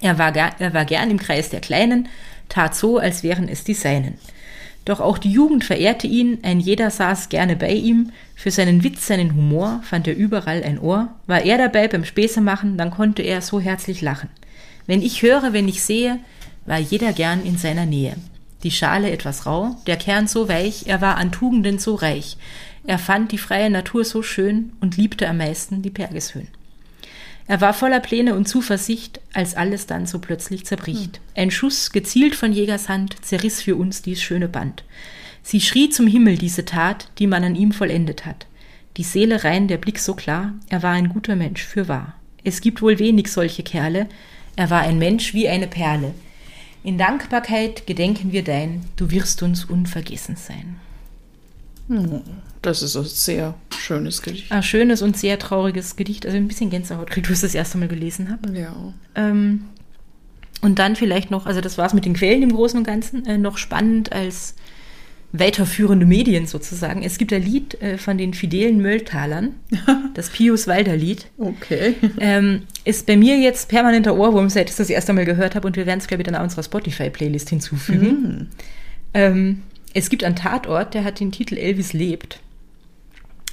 Er 0.02 0.18
war, 0.18 0.36
er 0.36 0.74
war 0.74 0.86
gern 0.86 1.12
im 1.12 1.20
Kreis 1.20 1.50
der 1.50 1.62
Kleinen, 1.62 2.08
tat 2.50 2.76
so, 2.76 2.98
als 2.98 3.24
wären 3.24 3.48
es 3.50 3.64
die 3.64 3.74
Seinen. 3.74 4.18
Doch 4.86 5.02
auch 5.02 5.18
die 5.18 5.32
Jugend 5.32 5.66
verehrte 5.66 6.08
ihn, 6.08 6.40
ein 6.44 6.62
jeder 6.62 6.90
saß 6.90 7.28
gerne 7.28 7.58
bei 7.58 7.72
ihm, 7.72 8.12
für 8.36 8.52
seinen 8.52 8.86
Witz, 8.86 9.08
seinen 9.08 9.36
Humor 9.36 9.82
fand 9.84 10.08
er 10.08 10.16
überall 10.16 10.64
ein 10.64 10.80
Ohr, 10.80 11.10
war 11.26 11.42
er 11.42 11.58
dabei 11.58 11.90
beim 11.90 12.06
Späße 12.06 12.40
machen, 12.40 12.78
dann 12.78 12.92
konnte 12.92 13.22
er 13.22 13.42
so 13.42 13.60
herzlich 13.60 14.02
lachen. 14.02 14.30
Wenn 14.86 15.02
ich 15.02 15.22
höre, 15.24 15.52
wenn 15.52 15.68
ich 15.68 15.84
sehe, 15.84 16.20
war 16.66 16.78
jeder 16.78 17.12
gern 17.12 17.44
in 17.44 17.58
seiner 17.58 17.86
Nähe. 17.86 18.16
Die 18.64 18.72
Schale 18.72 19.12
etwas 19.12 19.46
rau, 19.46 19.76
der 19.88 19.98
Kern 19.98 20.28
so 20.28 20.48
weich, 20.48 20.84
er 20.88 21.02
war 21.02 21.18
an 21.18 21.32
Tugenden 21.34 21.80
so 21.80 21.96
reich. 21.96 22.38
Er 22.88 22.98
fand 22.98 23.34
die 23.34 23.38
freie 23.38 23.70
Natur 23.70 24.06
so 24.06 24.24
schön 24.24 24.72
und 24.80 24.96
liebte 24.96 25.28
am 25.28 25.38
meisten 25.38 25.82
die 25.82 25.90
Bergeshöhen. 25.90 26.48
Er 27.46 27.60
war 27.60 27.74
voller 27.74 28.00
Pläne 28.00 28.34
und 28.34 28.48
Zuversicht, 28.48 29.20
als 29.34 29.56
alles 29.56 29.88
dann 29.88 30.06
so 30.06 30.20
plötzlich 30.20 30.66
zerbricht. 30.66 31.18
Hm. 31.18 31.24
Ein 31.36 31.52
Schuss, 31.52 31.92
gezielt 31.92 32.34
von 32.36 32.54
Jägers 32.54 32.88
Hand, 32.88 33.18
zerriss 33.24 33.62
für 33.62 33.76
uns 33.76 34.02
dies 34.02 34.22
schöne 34.22 34.48
Band. 34.48 34.86
Sie 35.44 35.60
schrie 35.60 35.90
zum 35.90 36.08
Himmel 36.08 36.38
diese 36.38 36.64
Tat, 36.64 37.10
die 37.20 37.28
man 37.28 37.44
an 37.44 37.56
ihm 37.56 37.74
vollendet 37.74 38.26
hat. 38.26 38.48
Die 38.96 39.04
Seele 39.04 39.44
rein, 39.44 39.68
der 39.68 39.78
Blick 39.78 40.00
so 40.00 40.14
klar, 40.14 40.54
er 40.70 40.82
war 40.82 40.94
ein 40.94 41.10
guter 41.10 41.36
Mensch, 41.36 41.64
für 41.64 41.90
wahr. 41.90 42.16
Es 42.46 42.62
gibt 42.62 42.82
wohl 42.82 43.00
wenig 43.00 43.32
solche 43.32 43.64
Kerle, 43.64 44.08
er 44.56 44.70
war 44.70 44.82
ein 44.82 44.98
Mensch 44.98 45.34
wie 45.34 45.50
eine 45.50 45.68
Perle. 45.68 46.14
In 46.84 46.98
Dankbarkeit 46.98 47.86
gedenken 47.86 48.32
wir 48.32 48.44
dein, 48.44 48.86
du 48.96 49.12
wirst 49.12 49.44
uns 49.44 49.66
unvergessen 49.66 50.38
sein. 50.38 50.80
Das 52.62 52.82
ist 52.82 52.96
ein 52.96 53.06
sehr 53.06 53.56
schönes 53.78 54.22
Gedicht. 54.22 54.52
Ein 54.52 54.64
schönes 54.64 55.02
und 55.02 55.18
sehr 55.18 55.40
trauriges 55.40 55.96
Gedicht. 55.96 56.26
Also 56.26 56.38
ein 56.38 56.48
bisschen 56.48 56.70
Gänsehaut 56.70 57.10
kriegt, 57.10 57.30
wo 57.30 57.34
ich 57.34 57.40
das 57.40 57.56
erste 57.56 57.78
Mal 57.78 57.88
gelesen 57.88 58.30
habe. 58.30 58.58
Ja. 58.58 58.76
Ähm, 59.16 59.66
und 60.62 60.80
dann 60.80 60.96
vielleicht 60.96 61.32
noch, 61.32 61.46
also 61.46 61.62
das 61.62 61.78
war 61.78 61.86
es 61.86 61.94
mit 61.94 62.06
den 62.06 62.14
Quellen 62.14 62.42
im 62.42 62.52
Großen 62.52 62.78
und 62.78 62.84
Ganzen, 62.84 63.26
äh, 63.26 63.38
noch 63.38 63.58
spannend 63.58 64.12
als 64.12 64.56
weiterführende 65.34 66.06
Medien 66.06 66.48
sozusagen. 66.48 67.04
Es 67.04 67.18
gibt 67.18 67.34
ein 67.34 67.44
Lied 67.44 67.82
äh, 67.82 67.98
von 67.98 68.18
den 68.18 68.34
fidelen 68.34 68.82
Mölltalern, 68.82 69.56
das 70.14 70.30
Pius 70.30 70.68
Walder 70.68 70.96
Lied. 70.96 71.28
Okay. 71.38 71.96
Ähm, 72.20 72.64
ist 72.86 73.06
bei 73.06 73.18
mir 73.18 73.38
jetzt 73.38 73.70
permanenter 73.70 74.16
Ohrwurm, 74.18 74.50
seit 74.50 74.70
ich 74.70 74.76
das 74.76 74.90
erste 74.90 75.14
Mal 75.14 75.26
gehört 75.26 75.56
habe 75.56 75.68
und 75.68 75.76
wir 75.76 75.86
werden 75.86 76.00
es, 76.00 76.08
glaube 76.08 76.24
ich, 76.24 76.26
dann 76.26 76.36
auch 76.36 76.44
unserer 76.44 76.64
Spotify-Playlist 76.64 77.50
hinzufügen. 77.50 78.10
Mhm. 78.10 78.48
Ähm, 79.14 79.62
es 79.98 80.10
gibt 80.10 80.24
einen 80.24 80.36
Tatort, 80.36 80.94
der 80.94 81.04
hat 81.04 81.20
den 81.20 81.32
Titel 81.32 81.58
Elvis 81.58 81.92
lebt 81.92 82.40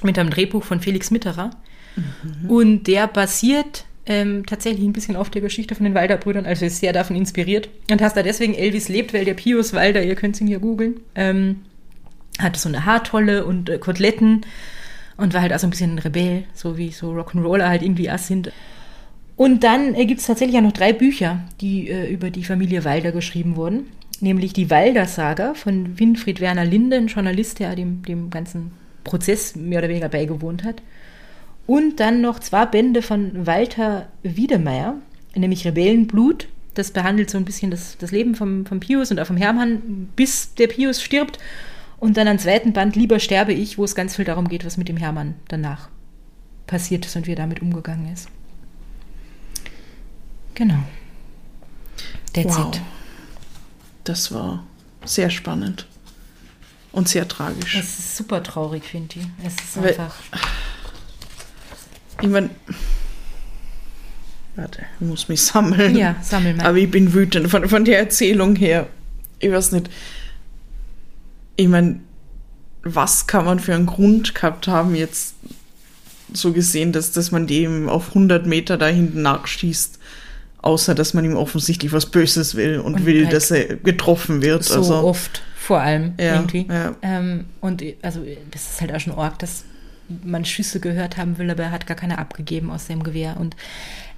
mit 0.02 0.18
einem 0.18 0.28
Drehbuch 0.28 0.62
von 0.62 0.80
Felix 0.80 1.10
Mitterer. 1.10 1.50
Mhm. 1.96 2.50
Und 2.50 2.86
der 2.86 3.06
basiert 3.06 3.86
ähm, 4.04 4.44
tatsächlich 4.44 4.84
ein 4.84 4.92
bisschen 4.92 5.16
auf 5.16 5.30
der 5.30 5.40
Geschichte 5.40 5.74
von 5.74 5.84
den 5.84 5.94
Walder-Brüdern, 5.94 6.44
also 6.44 6.66
ist 6.66 6.80
sehr 6.80 6.92
davon 6.92 7.16
inspiriert. 7.16 7.70
Und 7.90 8.02
hast 8.02 8.14
da 8.14 8.22
deswegen 8.22 8.52
Elvis 8.52 8.90
lebt, 8.90 9.14
weil 9.14 9.24
der 9.24 9.32
Pius 9.32 9.72
Walder, 9.72 10.02
ihr 10.02 10.16
könnt 10.16 10.38
ihn 10.38 10.46
hier 10.46 10.58
googeln, 10.58 11.00
ähm, 11.14 11.62
hatte 12.38 12.60
so 12.60 12.68
eine 12.68 12.84
Haartolle 12.84 13.46
und 13.46 13.70
äh, 13.70 13.78
Koteletten 13.78 14.44
und 15.16 15.32
war 15.32 15.40
halt 15.40 15.54
auch 15.54 15.58
so 15.58 15.66
ein 15.66 15.70
bisschen 15.70 15.94
ein 15.94 15.98
Rebell, 15.98 16.44
so 16.52 16.76
wie 16.76 16.90
so 16.90 17.12
Rock'n'Roller 17.12 17.68
halt 17.68 17.80
irgendwie 17.80 18.10
auch 18.10 18.18
sind. 18.18 18.52
Und 19.36 19.64
dann 19.64 19.94
äh, 19.94 20.04
gibt 20.04 20.20
es 20.20 20.26
tatsächlich 20.26 20.58
auch 20.58 20.62
noch 20.62 20.72
drei 20.72 20.92
Bücher, 20.92 21.42
die 21.62 21.88
äh, 21.88 22.12
über 22.12 22.28
die 22.28 22.44
Familie 22.44 22.84
Walder 22.84 23.12
geschrieben 23.12 23.56
wurden. 23.56 23.86
Nämlich 24.20 24.52
die 24.52 24.70
Walder-Saga 24.70 25.54
von 25.54 25.98
Winfried 25.98 26.40
Werner 26.40 26.64
Linde, 26.64 26.96
ein 26.96 27.08
Journalist, 27.08 27.58
der 27.58 27.74
dem, 27.74 28.02
dem 28.02 28.30
ganzen 28.30 28.72
Prozess 29.02 29.54
mehr 29.56 29.80
oder 29.80 29.88
weniger 29.88 30.08
beigewohnt 30.08 30.64
hat. 30.64 30.82
Und 31.66 32.00
dann 32.00 32.20
noch 32.20 32.38
zwei 32.40 32.66
Bände 32.66 33.02
von 33.02 33.46
Walter 33.46 34.08
Wiedemeyer, 34.22 34.96
nämlich 35.34 35.66
Rebellenblut. 35.66 36.48
Das 36.74 36.90
behandelt 36.90 37.30
so 37.30 37.38
ein 37.38 37.44
bisschen 37.44 37.70
das, 37.70 37.96
das 37.98 38.10
Leben 38.10 38.34
vom, 38.34 38.66
vom 38.66 38.80
Pius 38.80 39.10
und 39.10 39.20
auch 39.20 39.26
vom 39.26 39.36
Hermann, 39.36 40.08
bis 40.16 40.54
der 40.54 40.66
Pius 40.66 41.02
stirbt. 41.02 41.38
Und 41.98 42.16
dann 42.16 42.28
am 42.28 42.38
zweiten 42.38 42.72
Band 42.72 42.96
Lieber 42.96 43.18
sterbe 43.18 43.52
ich, 43.52 43.78
wo 43.78 43.84
es 43.84 43.94
ganz 43.94 44.16
viel 44.16 44.24
darum 44.24 44.48
geht, 44.48 44.64
was 44.64 44.76
mit 44.76 44.88
dem 44.88 44.96
Hermann 44.96 45.34
danach 45.48 45.88
passiert 46.66 47.06
ist 47.06 47.16
und 47.16 47.26
wie 47.26 47.32
er 47.32 47.36
damit 47.36 47.62
umgegangen 47.62 48.12
ist. 48.12 48.28
Genau. 50.54 50.78
That's 52.32 52.58
wow. 52.58 52.74
it. 52.74 52.80
Das 54.04 54.32
war 54.32 54.64
sehr 55.04 55.30
spannend. 55.30 55.86
Und 56.92 57.08
sehr 57.08 57.26
tragisch. 57.26 57.74
Es 57.74 57.98
ist 57.98 58.16
super 58.16 58.42
traurig, 58.42 58.84
finde 58.84 59.16
ich. 59.18 59.26
Es 59.44 59.54
ist 59.54 59.78
einfach. 59.78 60.14
Ich 62.22 62.28
meine. 62.28 62.50
Warte, 64.54 64.82
ich 65.00 65.06
muss 65.06 65.28
mich 65.28 65.42
sammeln. 65.42 65.96
Ja, 65.96 66.14
sammeln 66.22 66.58
mal. 66.58 66.66
Aber 66.66 66.78
ich 66.78 66.88
bin 66.88 67.12
wütend 67.12 67.50
von, 67.50 67.68
von 67.68 67.84
der 67.84 67.98
Erzählung 67.98 68.54
her. 68.54 68.86
Ich 69.40 69.50
weiß 69.50 69.72
nicht. 69.72 69.90
Ich 71.56 71.66
meine, 71.66 71.98
was 72.84 73.26
kann 73.26 73.44
man 73.44 73.58
für 73.58 73.74
einen 73.74 73.86
Grund 73.86 74.34
gehabt 74.34 74.68
haben, 74.68 74.94
jetzt 74.94 75.34
so 76.32 76.52
gesehen, 76.52 76.92
dass, 76.92 77.10
dass 77.10 77.32
man 77.32 77.46
dem 77.46 77.88
auf 77.88 78.08
100 78.08 78.46
Meter 78.46 78.76
da 78.76 78.86
hinten 78.86 79.22
nachschießt? 79.22 79.93
Außer, 80.64 80.94
dass 80.94 81.12
man 81.12 81.26
ihm 81.26 81.36
offensichtlich 81.36 81.92
was 81.92 82.06
Böses 82.06 82.54
will 82.54 82.78
und, 82.78 82.94
und 82.94 83.06
will, 83.06 83.26
halt 83.26 83.36
dass 83.36 83.50
er 83.50 83.76
getroffen 83.76 84.40
wird. 84.40 84.64
So 84.64 84.76
also. 84.76 84.94
oft 84.94 85.42
vor 85.58 85.80
allem 85.80 86.14
ja, 86.18 86.36
irgendwie. 86.36 86.66
Ja. 86.66 86.96
Ähm, 87.02 87.44
und 87.60 87.82
also 88.00 88.20
das 88.50 88.70
ist 88.70 88.80
halt 88.80 88.94
auch 88.94 89.00
schon 89.00 89.12
arg, 89.12 89.38
dass 89.40 89.64
man 90.24 90.46
Schüsse 90.46 90.80
gehört 90.80 91.18
haben 91.18 91.36
will, 91.36 91.50
aber 91.50 91.64
er 91.64 91.70
hat 91.70 91.86
gar 91.86 91.98
keine 91.98 92.16
abgegeben 92.16 92.70
aus 92.70 92.86
seinem 92.86 93.02
Gewehr. 93.02 93.36
Und 93.38 93.56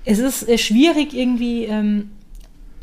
es 0.04 0.20
ist 0.20 0.48
äh, 0.48 0.56
schwierig 0.56 1.14
irgendwie 1.14 1.64
ähm, 1.64 2.10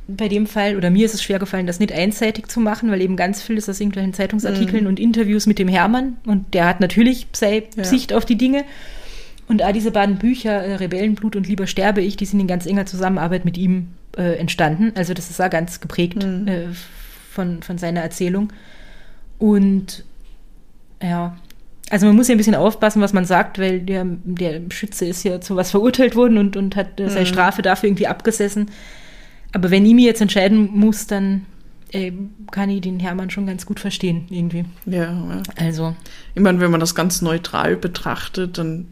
bei 0.10 0.28
dem 0.28 0.46
Fall, 0.46 0.76
oder 0.76 0.90
mir 0.90 1.06
ist 1.06 1.14
es 1.14 1.24
schwer 1.24 1.40
gefallen, 1.40 1.66
das 1.66 1.80
nicht 1.80 1.94
einseitig 1.94 2.48
zu 2.48 2.60
machen, 2.60 2.92
weil 2.92 3.02
eben 3.02 3.16
ganz 3.16 3.42
viel 3.42 3.58
ist 3.58 3.70
aus 3.70 3.80
irgendwelchen 3.80 4.14
Zeitungsartikeln 4.14 4.84
mhm. 4.84 4.90
und 4.90 5.00
Interviews 5.00 5.46
mit 5.46 5.58
dem 5.58 5.70
Hermann 5.70 6.18
und 6.26 6.54
der 6.54 6.66
hat 6.66 6.82
natürlich 6.82 7.28
seine 7.32 7.64
ja. 7.78 7.86
Sicht 7.86 8.12
auf 8.12 8.26
die 8.26 8.38
Dinge. 8.38 8.66
Und 9.48 9.62
all 9.62 9.74
diese 9.74 9.92
beiden 9.92 10.18
Bücher, 10.18 10.52
äh, 10.52 10.76
Rebellenblut 10.76 11.36
und 11.36 11.48
Lieber 11.48 11.68
sterbe 11.68 12.02
ich, 12.02 12.18
die 12.18 12.26
sind 12.26 12.40
in 12.40 12.48
ganz 12.48 12.66
enger 12.66 12.86
Zusammenarbeit 12.86 13.46
mit 13.46 13.58
ihm 13.58 13.90
äh, 14.18 14.38
entstanden. 14.38 14.94
Also 14.96 15.14
das 15.14 15.30
ist 15.30 15.40
da 15.40 15.48
ganz 15.48 15.82
geprägt 15.82 16.24
mhm. 16.24 16.48
äh, 16.48 16.68
von, 17.32 17.62
von 17.62 17.78
seiner 17.78 18.02
Erzählung. 18.02 18.54
Und 19.40 20.06
ja, 21.02 21.36
also 21.90 22.06
man 22.08 22.16
muss 22.16 22.28
ja 22.28 22.36
ein 22.36 22.38
bisschen 22.38 22.56
aufpassen, 22.56 23.02
was 23.02 23.14
man 23.14 23.26
sagt, 23.26 23.60
weil 23.60 23.82
der, 23.82 24.06
der 24.24 24.62
Schütze 24.70 25.06
ist 25.06 25.24
ja 25.24 25.42
zu 25.42 25.56
was 25.56 25.72
verurteilt 25.72 26.16
worden 26.16 26.38
und, 26.38 26.56
und 26.56 26.76
hat 26.76 27.00
äh, 27.00 27.10
seine 27.10 27.26
mhm. 27.26 27.34
Strafe 27.34 27.62
dafür 27.62 27.90
irgendwie 27.90 28.08
abgesessen. 28.08 28.72
Aber 29.52 29.70
wenn 29.70 29.86
ich 29.86 29.94
mir 29.94 30.08
jetzt 30.08 30.22
entscheiden 30.22 30.70
muss, 30.74 31.06
dann 31.06 31.46
äh, 31.92 32.12
kann 32.52 32.70
ich 32.70 32.82
den 32.82 33.00
Hermann 33.00 33.30
schon 33.30 33.46
ganz 33.46 33.66
gut 33.66 33.80
verstehen, 33.80 34.26
irgendwie. 34.30 34.66
Ja, 34.86 35.04
ja. 35.04 35.44
Also. 35.58 35.96
Ich 36.34 36.42
meine, 36.42 36.60
wenn 36.60 36.72
man 36.72 36.80
das 36.80 36.96
ganz 36.96 37.22
neutral 37.22 37.76
betrachtet, 37.76 38.58
dann 38.58 38.88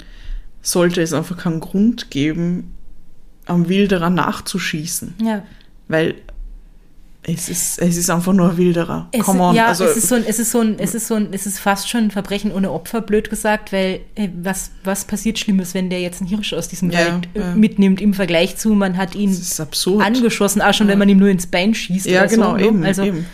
sollte 0.61 1.01
es 1.01 1.13
einfach 1.13 1.37
keinen 1.37 1.59
Grund 1.59 2.11
geben, 2.11 2.75
am 3.45 3.69
Wilderer 3.69 4.09
nachzuschießen. 4.09 5.15
Ja. 5.21 5.43
Weil 5.87 6.15
es 7.23 7.49
ist, 7.49 7.79
es 7.79 7.97
ist 7.97 8.09
einfach 8.09 8.33
nur 8.33 8.57
wilderer. 8.57 9.07
Es, 9.11 9.21
Come 9.21 9.43
on. 9.43 9.55
Ja, 9.55 9.67
also, 9.67 9.83
es 9.83 9.95
ist 9.95 10.07
so 10.07 10.15
ein, 10.15 10.23
es 10.25 10.39
ist 10.39 10.51
so 10.51 10.61
ein, 10.61 10.79
es 10.79 10.95
ist 10.95 11.07
so 11.07 11.13
ein, 11.13 11.27
es 11.31 11.45
ist 11.45 11.59
fast 11.59 11.87
schon 11.87 12.05
ein 12.05 12.11
Verbrechen 12.11 12.51
ohne 12.51 12.71
Opfer, 12.71 13.01
blöd 13.01 13.29
gesagt, 13.29 13.71
weil 13.71 13.99
äh, 14.15 14.29
was, 14.41 14.71
was 14.83 15.05
passiert 15.05 15.37
Schlimmes, 15.37 15.75
wenn 15.75 15.91
der 15.91 16.01
jetzt 16.01 16.21
einen 16.21 16.29
Hirsch 16.29 16.53
aus 16.53 16.67
diesem 16.67 16.89
ja, 16.89 16.99
Wald 16.99 17.29
äh, 17.35 17.39
ja. 17.39 17.55
mitnimmt 17.55 18.01
im 18.01 18.15
Vergleich 18.15 18.57
zu, 18.57 18.69
man 18.69 18.97
hat 18.97 19.13
ihn 19.13 19.37
angeschossen, 19.99 20.63
auch 20.63 20.73
schon, 20.73 20.87
ja. 20.87 20.93
wenn 20.93 20.99
man 20.99 21.09
ihm 21.09 21.19
nur 21.19 21.29
ins 21.29 21.45
Bein 21.45 21.75
schießt. 21.75 22.07
Ja, 22.07 22.25
genau, 22.25 22.51
so, 22.51 22.57
ne? 22.57 22.65
eben. 22.65 22.83
Also 22.83 23.03
eben, 23.03 23.25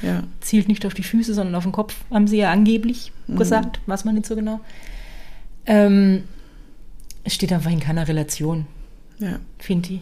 zielt 0.41 0.67
nicht 0.67 0.85
auf 0.85 0.93
die 0.93 1.03
Füße, 1.03 1.33
sondern 1.33 1.55
auf 1.55 1.63
den 1.63 1.71
Kopf, 1.71 1.95
haben 2.11 2.27
sie 2.27 2.37
ja 2.37 2.51
angeblich 2.51 3.13
mhm. 3.27 3.37
gesagt, 3.37 3.79
weiß 3.85 4.03
man 4.03 4.15
nicht 4.15 4.27
so 4.27 4.35
genau. 4.35 4.59
Ähm, 5.65 6.23
es 7.27 7.33
steht 7.33 7.51
einfach 7.51 7.71
in 7.71 7.81
keiner 7.81 8.07
Relation, 8.07 8.65
ja. 9.19 9.39
finde 9.59 9.95
ich, 9.95 9.99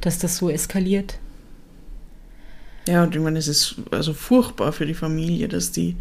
dass 0.00 0.20
das 0.20 0.36
so 0.36 0.48
eskaliert. 0.48 1.18
Ja, 2.86 3.02
und 3.02 3.16
ich 3.16 3.20
meine, 3.20 3.38
es 3.38 3.48
ist 3.48 3.74
also 3.90 4.14
furchtbar 4.14 4.72
für 4.72 4.86
die 4.86 4.94
Familie, 4.94 5.48
dass 5.48 5.72
die 5.72 5.96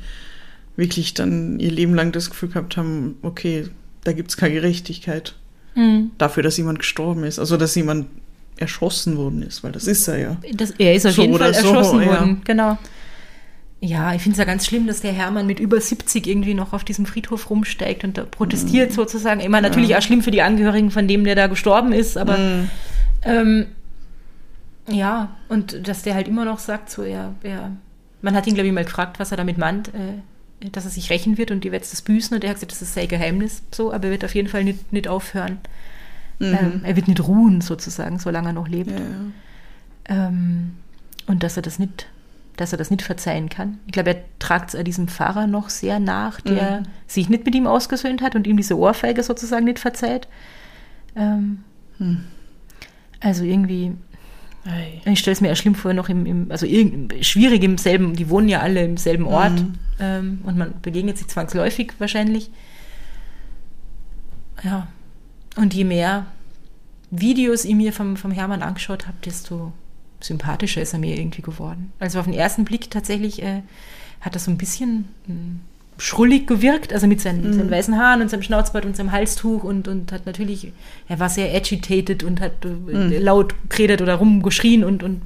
wirklich 0.75 1.15
dann 1.15 1.59
ihr 1.59 1.71
Leben 1.71 1.95
lang 1.95 2.11
das 2.11 2.29
Gefühl 2.29 2.49
gehabt 2.49 2.77
haben, 2.77 3.17
okay, 3.23 3.69
da 4.03 4.13
gibt 4.13 4.29
es 4.29 4.37
keine 4.37 4.53
Gerechtigkeit 4.53 5.35
Mhm. 5.75 6.11
dafür, 6.17 6.41
dass 6.43 6.57
jemand 6.57 6.79
gestorben 6.79 7.23
ist. 7.23 7.39
Also, 7.39 7.57
dass 7.57 7.75
jemand 7.75 8.07
erschossen 8.57 9.17
worden 9.17 9.41
ist, 9.41 9.63
weil 9.63 9.71
das 9.71 9.87
ist 9.87 10.07
er 10.07 10.17
ja. 10.17 10.37
Das, 10.53 10.71
er 10.71 10.93
ist 10.93 11.05
auf 11.05 11.13
So 11.13 11.21
jeden 11.23 11.37
Fall 11.37 11.53
so, 11.53 11.67
erschossen 11.67 12.01
ja. 12.01 12.07
worden, 12.07 12.41
genau. 12.43 12.77
Ja, 13.81 14.13
ich 14.13 14.21
finde 14.23 14.33
es 14.33 14.39
ja 14.39 14.43
ganz 14.43 14.65
schlimm, 14.65 14.87
dass 14.87 14.99
der 14.99 15.13
Hermann 15.13 15.47
mit 15.47 15.59
über 15.61 15.79
70 15.79 16.27
irgendwie 16.27 16.53
noch 16.53 16.73
auf 16.73 16.83
diesem 16.83 17.05
Friedhof 17.05 17.49
rumsteigt 17.49 18.03
und 18.03 18.17
da 18.17 18.23
Mhm. 18.23 18.31
protestiert 18.31 18.91
sozusagen. 18.91 19.39
Immer 19.39 19.61
natürlich 19.61 19.95
auch 19.95 20.01
schlimm 20.01 20.21
für 20.21 20.31
die 20.31 20.41
Angehörigen 20.41 20.91
von 20.91 21.07
dem, 21.07 21.23
der 21.23 21.35
da 21.35 21.47
gestorben 21.47 21.93
ist, 21.93 22.17
aber 22.17 22.37
Mhm. 22.37 22.69
ähm, 23.23 23.65
ja, 24.89 25.29
und 25.49 25.87
dass 25.87 26.01
der 26.01 26.15
halt 26.15 26.27
immer 26.27 26.45
noch 26.45 26.59
sagt, 26.59 26.89
so, 26.89 27.03
er, 27.03 27.33
er 27.43 27.71
man 28.21 28.35
hat 28.35 28.47
ihn, 28.47 28.53
glaube 28.53 28.67
ich, 28.67 28.73
mal 28.73 28.83
gefragt, 28.83 29.17
was 29.19 29.31
er 29.31 29.37
damit 29.37 29.57
meint, 29.57 29.89
äh, 29.89 30.67
dass 30.71 30.83
er 30.83 30.91
sich 30.91 31.09
rächen 31.09 31.37
wird 31.37 31.51
und 31.51 31.63
die 31.63 31.71
wird 31.71 31.83
das 31.89 32.01
büßen 32.01 32.35
und 32.35 32.43
er 32.43 32.49
hat 32.49 32.57
gesagt, 32.57 32.73
das 32.73 32.81
ist 32.81 32.93
sein 32.95 33.07
Geheimnis, 33.07 33.61
so, 33.73 33.93
aber 33.93 34.05
er 34.05 34.11
wird 34.11 34.25
auf 34.25 34.35
jeden 34.35 34.49
Fall 34.49 34.65
nicht, 34.65 34.91
nicht 34.91 35.07
aufhören. 35.07 35.59
Ähm, 36.41 36.81
er 36.83 36.95
wird 36.97 37.07
nicht 37.07 37.21
ruhen, 37.25 37.61
sozusagen, 37.61 38.17
solange 38.19 38.49
er 38.49 38.53
noch 38.53 38.67
lebt. 38.67 38.91
Mhm. 38.91 39.33
Ja, 40.09 40.15
ja. 40.15 40.27
Ähm, 40.27 40.71
und 41.27 41.43
dass 41.43 41.55
er 41.57 41.61
das 41.63 41.79
nicht, 41.79 42.07
dass 42.59 42.71
er 42.71 42.77
das 42.77 42.91
nicht 42.91 43.01
verzeihen 43.01 43.49
kann. 43.49 43.79
Ich 43.85 43.93
glaube, 43.93 44.09
er 44.15 44.23
tragt 44.39 44.73
es 44.73 44.83
diesem 44.83 45.07
Pfarrer 45.07 45.47
noch 45.47 45.69
sehr 45.69 45.99
nach, 45.99 46.41
der 46.41 46.81
Mhm. 46.81 46.85
sich 47.07 47.29
nicht 47.29 47.45
mit 47.45 47.55
ihm 47.55 47.67
ausgesöhnt 47.67 48.21
hat 48.21 48.35
und 48.35 48.47
ihm 48.47 48.57
diese 48.57 48.77
Ohrfeige 48.77 49.23
sozusagen 49.23 49.65
nicht 49.65 49.79
verzeiht. 49.79 50.27
Ähm, 51.15 51.63
Hm. 51.97 52.23
Also 53.19 53.43
irgendwie, 53.43 53.91
ich 55.05 55.19
stelle 55.19 55.33
es 55.33 55.41
mir 55.41 55.49
ja 55.49 55.55
schlimm 55.55 55.75
vor, 55.75 55.93
noch 55.93 56.07
im, 56.09 56.25
im 56.25 56.51
also 56.51 56.65
schwierig 57.21 57.63
im 57.63 57.77
selben, 57.77 58.15
die 58.15 58.29
wohnen 58.29 58.47
ja 58.47 58.59
alle 58.61 58.83
im 58.85 58.95
selben 58.97 59.25
Ort 59.25 59.59
Mhm. 59.59 59.73
ähm, 59.99 60.39
und 60.45 60.57
man 60.57 60.73
begegnet 60.81 61.17
sich 61.17 61.27
zwangsläufig 61.27 61.91
wahrscheinlich. 61.99 62.49
Ja. 64.63 64.87
Und 65.57 65.73
je 65.73 65.83
mehr 65.83 66.25
Videos 67.11 67.65
ich 67.65 67.75
mir 67.75 67.91
vom, 67.91 68.15
vom 68.15 68.31
Hermann 68.31 68.61
angeschaut 68.61 69.07
habe, 69.07 69.17
desto 69.25 69.73
sympathischer 70.21 70.81
ist 70.81 70.93
er 70.93 70.99
mir 70.99 71.17
irgendwie 71.17 71.41
geworden. 71.41 71.91
Also 71.99 72.19
auf 72.19 72.25
den 72.25 72.33
ersten 72.33 72.65
Blick 72.65 72.89
tatsächlich 72.91 73.41
äh, 73.41 73.61
hat 74.21 74.35
er 74.35 74.39
so 74.39 74.51
ein 74.51 74.57
bisschen 74.57 75.05
mh, 75.27 75.35
schrullig 75.97 76.47
gewirkt, 76.47 76.93
also 76.93 77.07
mit 77.07 77.19
seinen, 77.19 77.51
seinen 77.53 77.69
weißen 77.69 77.97
Haaren 77.97 78.21
und 78.21 78.29
seinem 78.29 78.41
Schnauzbart 78.43 78.85
und 78.85 78.95
seinem 78.95 79.11
Halstuch 79.11 79.63
und, 79.65 79.87
und 79.89 80.11
hat 80.13 80.25
natürlich, 80.25 80.71
er 81.09 81.19
war 81.19 81.29
sehr 81.29 81.53
agitated 81.53 82.23
und 82.23 82.39
hat 82.39 82.53
äh, 82.65 83.17
laut 83.19 83.53
geredet 83.67 84.01
oder 84.01 84.15
rumgeschrien 84.15 84.83
und, 84.85 85.03
und 85.03 85.21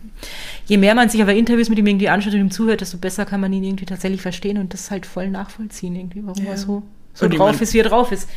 je 0.65 0.77
mehr 0.77 0.95
man 0.95 1.09
sich 1.09 1.21
aber 1.21 1.33
Interviews 1.35 1.69
mit 1.69 1.77
ihm 1.77 1.85
irgendwie 1.87 2.09
anschaut 2.09 2.33
und 2.33 2.39
ihm 2.39 2.51
zuhört, 2.51 2.81
desto 2.81 2.97
besser 2.97 3.25
kann 3.25 3.39
man 3.41 3.53
ihn 3.53 3.63
irgendwie 3.63 3.85
tatsächlich 3.85 4.21
verstehen 4.21 4.57
und 4.57 4.73
das 4.73 4.89
halt 4.89 5.05
voll 5.05 5.29
nachvollziehen 5.29 5.95
irgendwie, 5.95 6.21
warum 6.25 6.43
Ja. 6.43 6.51
er 6.51 6.57
so, 6.57 6.81
so 7.13 7.25
Und 7.25 7.37
drauf 7.37 7.61
ist, 7.61 7.73
wie 7.75 7.79
er 7.79 7.89
drauf 7.89 8.11
ist. 8.11 8.27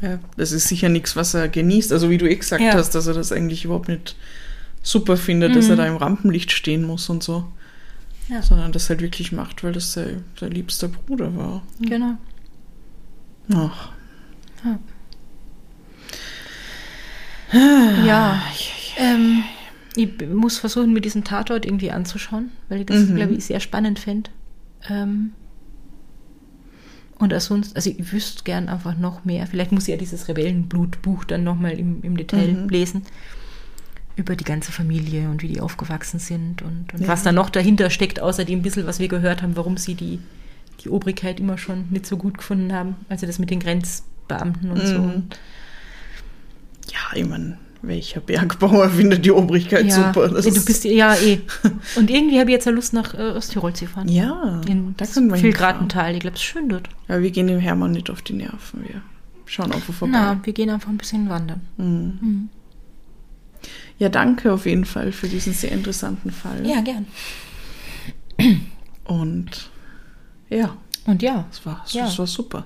Ja, 0.00 0.18
das 0.36 0.52
ist 0.52 0.68
sicher 0.68 0.88
nichts, 0.88 1.14
was 1.16 1.34
er 1.34 1.48
genießt. 1.48 1.92
Also 1.92 2.10
wie 2.10 2.18
du 2.18 2.28
eh 2.28 2.36
gesagt 2.36 2.62
Ja. 2.62 2.72
hast, 2.74 2.94
dass 2.94 3.06
er 3.06 3.14
das 3.14 3.32
eigentlich 3.32 3.64
überhaupt 3.64 3.88
nicht 3.88 4.16
super 4.84 5.16
findet, 5.16 5.56
dass 5.56 5.68
er 5.68 5.74
da 5.76 5.86
im 5.86 5.96
Rampenlicht 5.96 6.52
stehen 6.52 6.84
muss 6.84 7.08
und 7.10 7.22
so. 7.24 7.44
Ja. 8.28 8.40
Sondern 8.42 8.70
das 8.70 8.88
halt 8.88 9.00
wirklich 9.02 9.32
macht, 9.32 9.64
weil 9.64 9.72
das 9.72 9.92
sein, 9.94 10.22
sein 10.38 10.52
liebster 10.52 10.86
Bruder 10.88 11.36
war. 11.36 11.62
Genau. 11.80 12.16
Ach. 13.52 13.90
Ja, 18.04 18.42
ähm, 18.96 19.44
ich 19.94 20.08
muss 20.28 20.58
versuchen, 20.58 20.92
mir 20.92 21.00
diesen 21.00 21.24
Tatort 21.24 21.64
irgendwie 21.66 21.90
anzuschauen, 21.90 22.50
weil 22.68 22.80
ich 22.80 22.86
das, 22.86 23.08
Mhm. 23.08 23.16
glaube 23.16 23.34
ich, 23.34 23.44
sehr 23.44 23.60
spannend 23.60 23.98
fände. 23.98 24.30
Ähm, 24.88 25.32
und 27.18 27.32
auch 27.32 27.40
sonst, 27.40 27.76
also 27.76 27.90
ich 27.90 28.12
wüsste 28.12 28.42
gern 28.44 28.68
einfach 28.68 28.96
noch 28.98 29.24
mehr. 29.24 29.46
Vielleicht 29.46 29.70
muss 29.70 29.84
ich 29.84 29.92
ja 29.92 29.96
dieses 29.96 30.26
Rebellenblutbuch 30.28 31.24
dann 31.24 31.44
nochmal 31.44 31.78
im, 31.78 32.02
im 32.02 32.16
Detail 32.16 32.54
Mhm. 32.54 32.68
lesen. 32.68 33.02
Über 34.16 34.36
die 34.36 34.44
ganze 34.44 34.70
Familie 34.70 35.28
und 35.28 35.42
wie 35.42 35.48
die 35.48 35.60
aufgewachsen 35.60 36.20
sind 36.20 36.62
und, 36.62 36.92
und 36.94 37.00
Ja. 37.00 37.08
was 37.08 37.22
da 37.24 37.32
noch 37.32 37.50
dahinter 37.50 37.90
steckt, 37.90 38.20
außer 38.20 38.44
dem 38.44 38.62
bisschen, 38.62 38.86
was 38.86 39.00
wir 39.00 39.08
gehört 39.08 39.42
haben, 39.42 39.56
warum 39.56 39.76
sie 39.76 39.94
die, 39.96 40.20
die 40.84 40.88
Obrigkeit 40.88 41.40
immer 41.40 41.58
schon 41.58 41.86
nicht 41.90 42.06
so 42.06 42.16
gut 42.16 42.38
gefunden 42.38 42.72
haben. 42.72 42.94
Also 43.08 43.26
das 43.26 43.38
mit 43.40 43.50
den 43.50 43.58
Grenzbeamten 43.60 44.70
und 44.70 44.86
so. 44.86 44.98
Mhm. 44.98 45.04
Und 45.14 45.38
Ja, 46.92 47.16
ich 47.16 47.26
meine, 47.26 47.58
welcher 47.82 48.20
Bergbauer 48.20 48.88
findet 48.90 49.24
die 49.24 49.30
Obrigkeit 49.32 49.90
super? 49.92 50.28
Das 50.28 50.44
du 50.44 50.50
ist- 50.50 50.64
bist 50.64 50.84
ja 50.84 51.14
eh. 51.16 51.40
Und 51.96 52.08
irgendwie 52.08 52.38
habe 52.38 52.50
ich 52.50 52.54
jetzt 52.54 52.66
ja 52.66 52.72
Lust 52.72 52.92
nach 52.92 53.14
äh, 53.14 53.32
Osttirol 53.32 53.72
zu 53.74 53.86
fahren. 53.86 54.08
Ja, 54.08 54.60
In 54.68 54.88
da 54.88 55.04
das 55.04 55.14
können 55.14 55.26
wir 55.28 55.34
hinfahren. 55.36 55.40
Filgratental. 55.40 56.14
Ich 56.14 56.20
glaube, 56.20 56.36
es 56.36 56.40
ist 56.40 56.46
schön 56.46 56.68
dort. 56.68 56.88
Ja, 57.08 57.20
wir 57.20 57.30
gehen 57.30 57.46
dem 57.48 57.58
Hermann 57.60 57.90
nicht 57.92 58.10
auf 58.10 58.22
die 58.22 58.34
Nerven. 58.34 58.84
Wir 58.84 59.02
schauen 59.46 59.72
einfach 59.72 59.92
vorbei. 59.92 60.12
Na, 60.14 60.40
wir 60.42 60.52
gehen 60.52 60.70
einfach 60.70 60.88
ein 60.88 60.98
bisschen 60.98 61.28
wandern. 61.28 61.60
Mhm. 61.78 62.18
Mhm. 62.20 62.48
Ja, 63.98 64.08
danke 64.08 64.52
auf 64.52 64.66
jeden 64.66 64.84
Fall 64.84 65.12
für 65.12 65.28
diesen 65.28 65.52
sehr 65.52 65.70
interessanten 65.72 66.30
Fall. 66.30 66.66
Ja, 66.66 66.80
gern. 66.80 67.06
Und 69.04 69.70
ja, 70.50 70.76
Und 71.06 71.20
ja, 71.22 71.44
das 71.50 71.66
war, 71.66 71.84
Ja. 71.90 72.06
war 72.18 72.26
super. 72.26 72.64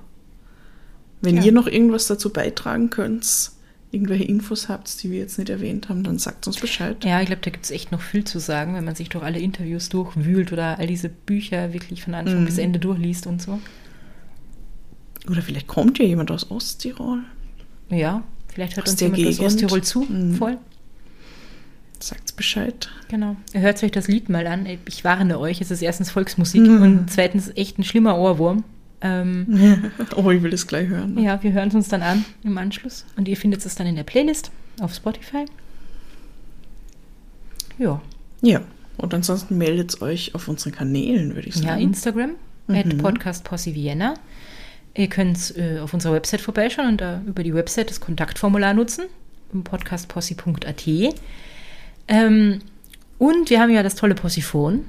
Wenn 1.21 1.39
Ja. 1.39 1.43
ihr 1.45 1.53
noch 1.53 1.67
irgendwas 1.67 2.07
dazu 2.07 2.31
beitragen 2.33 2.89
könnt, 2.89 3.51
irgendwelche 3.91 4.23
Infos 4.25 4.69
habt, 4.69 5.03
die 5.03 5.11
wir 5.11 5.19
jetzt 5.19 5.39
nicht 5.39 5.49
erwähnt 5.51 5.89
haben, 5.89 6.05
dann 6.05 6.19
sagt 6.19 6.47
uns 6.47 6.59
Bescheid. 6.61 7.05
ja, 7.05 7.21
ich 7.21 7.27
glaube, 7.27 7.41
da 7.43 7.51
gibt 7.51 7.65
es 7.65 7.73
echt 7.73 7.91
noch 7.91 8.01
viel 8.01 8.23
zu 8.23 8.39
sagen, 8.39 8.75
wenn 8.75 8.85
man 8.85 8.95
sich 8.95 9.09
durch 9.09 9.25
alle 9.25 9.41
Interviews 9.41 9.89
durchwühlt 9.89 10.53
oder 10.53 10.79
all 10.79 10.87
diese 10.87 11.09
Bücher 11.09 11.73
wirklich 11.73 12.05
von 12.05 12.15
Anfang 12.15 12.43
Mhm. 12.43 12.47
bis 12.47 12.59
Ende 12.59 12.79
durchliest 12.79 13.27
und 13.27 13.43
so. 13.43 13.59
Oder 15.29 15.43
vielleicht 15.43 15.67
kommt 15.67 15.99
ja 15.99 16.05
jemand 16.05 16.31
aus 16.31 16.49
Osttirol. 16.51 17.23
Ja, 17.91 18.23
vielleicht 18.53 18.77
hört 18.77 18.87
Aus 18.87 18.93
uns 18.93 19.01
jemand 19.01 19.21
aus 19.27 19.37
Gegend. 19.39 19.47
Osttirol 19.47 19.83
zu. 19.83 20.03
Mhm. 20.03 20.35
Voll. 20.37 20.59
Bescheid. 22.39 22.89
Genau. 23.09 23.37
Ihr 23.53 23.61
hört 23.61 23.83
euch 23.83 23.91
das 23.91 24.09
Lied 24.09 24.31
mal 24.31 24.47
an. 24.47 24.67
Ich 24.89 25.05
warne 25.05 25.39
euch, 25.39 25.61
es 25.61 25.71
ist 25.71 25.83
erstens 25.83 26.11
Volksmusik 26.11 26.63
Mhm. 26.63 26.83
und 26.83 27.11
zweitens 27.11 27.53
echt 27.55 27.79
ein 27.79 27.85
schlimmer 27.85 28.17
Ohrwurm. 28.17 28.65
Ähm, 29.03 29.91
Oh, 30.17 30.31
ich 30.31 30.43
will 30.43 30.51
das 30.51 30.67
gleich 30.67 30.89
hören. 30.89 31.19
Ja, 31.19 31.43
wir 31.43 31.53
hören 31.53 31.69
es 31.69 31.75
uns 31.75 31.89
dann 31.89 32.01
an 32.03 32.25
im 32.43 32.57
Anschluss. 32.57 33.05
Und 33.17 33.29
ihr 33.29 33.37
findet 33.37 33.65
es 33.67 33.75
dann 33.75 33.87
in 33.87 33.95
der 33.97 34.03
Playlist 34.05 34.51
auf 34.81 34.95
Spotify. 34.95 35.45
Ja, 37.79 38.01
Ja. 38.41 38.63
Und 38.97 39.15
ansonsten 39.15 39.57
meldet 39.59 40.03
euch 40.03 40.35
auf 40.35 40.49
unseren 40.49 40.73
Kanälen, 40.73 41.37
würde 41.37 41.49
ich 41.49 41.55
sagen. 41.55 41.67
ja 41.69 41.77
Instagram, 41.77 42.31
Mhm. 42.67 42.75
at 42.75 42.99
Podcast 42.99 43.45
Posse 43.45 43.73
Vienna. 43.75 44.15
Ihr 44.97 45.07
könnt 45.09 45.55
äh, 45.57 45.79
auf 45.79 45.95
unserer 45.95 46.15
Website 46.15 46.41
vorbeischauen 46.41 46.89
und 46.89 47.01
da 47.01 47.23
über 47.25 47.45
die 47.45 47.55
Website 47.55 47.91
das 47.91 48.01
Kontaktformular 48.01 48.75
nutzen, 48.75 49.05
podcastpossi.at. 49.63 50.85
Ähm, 52.09 52.61
und 53.19 53.51
wir 53.51 53.61
haben 53.61 53.71
ja 53.71 53.83
das 53.83 53.95
tolle 53.95 54.15
Possiphon, 54.15 54.85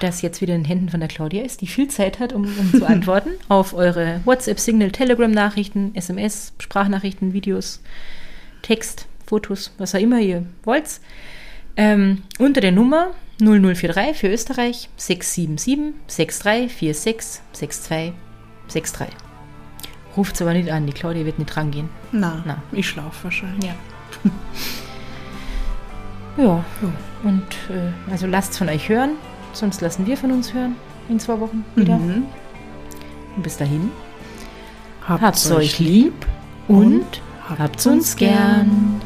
das 0.00 0.22
jetzt 0.22 0.40
wieder 0.40 0.54
in 0.54 0.62
den 0.62 0.68
Händen 0.68 0.88
von 0.88 1.00
der 1.00 1.08
Claudia 1.08 1.42
ist, 1.42 1.60
die 1.60 1.66
viel 1.66 1.88
Zeit 1.88 2.18
hat, 2.20 2.32
um, 2.32 2.44
um 2.44 2.70
zu 2.72 2.86
antworten 2.86 3.30
auf 3.48 3.74
eure 3.74 4.20
WhatsApp, 4.24 4.58
Signal, 4.58 4.90
Telegram-Nachrichten, 4.90 5.94
SMS, 5.94 6.52
Sprachnachrichten, 6.58 7.32
Videos, 7.32 7.80
Text, 8.62 9.06
Fotos, 9.26 9.72
was 9.78 9.94
auch 9.94 10.00
immer 10.00 10.20
ihr 10.20 10.44
wollt. 10.64 11.00
Ähm, 11.76 12.22
unter 12.38 12.60
der 12.60 12.72
Nummer 12.72 13.12
0043 13.38 14.16
für 14.16 14.28
Österreich 14.28 14.88
677 14.96 15.94
6346 16.06 17.42
6263. 17.52 19.08
Ruft 20.16 20.40
aber 20.42 20.52
nicht 20.52 20.70
an, 20.70 20.86
die 20.86 20.92
Claudia 20.92 21.24
wird 21.24 21.38
nicht 21.38 21.56
rangehen. 21.56 21.88
Na, 22.12 22.42
Na. 22.46 22.62
ich 22.72 22.86
schlafe 22.86 23.24
wahrscheinlich. 23.24 23.64
Ja. 23.64 23.74
ja, 26.36 26.64
und 27.24 27.42
äh, 27.70 28.10
also 28.10 28.26
lasst 28.26 28.56
von 28.56 28.68
euch 28.68 28.88
hören, 28.88 29.12
sonst 29.52 29.80
lassen 29.80 30.06
wir 30.06 30.16
von 30.16 30.32
uns 30.32 30.52
hören 30.54 30.76
in 31.08 31.18
zwei 31.20 31.38
Wochen 31.40 31.64
wieder. 31.76 31.98
Mhm. 31.98 32.24
Und 33.36 33.42
bis 33.42 33.56
dahin, 33.56 33.90
Habt's, 35.06 35.22
habt's 35.22 35.50
euch 35.50 35.78
lieb 35.78 36.26
und 36.68 37.22
habt's 37.48 37.86
uns 37.86 38.16
gern. 38.16 39.00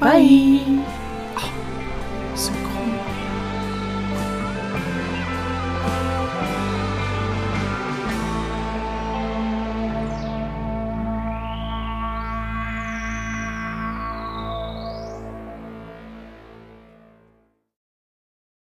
Bye. 0.00 0.60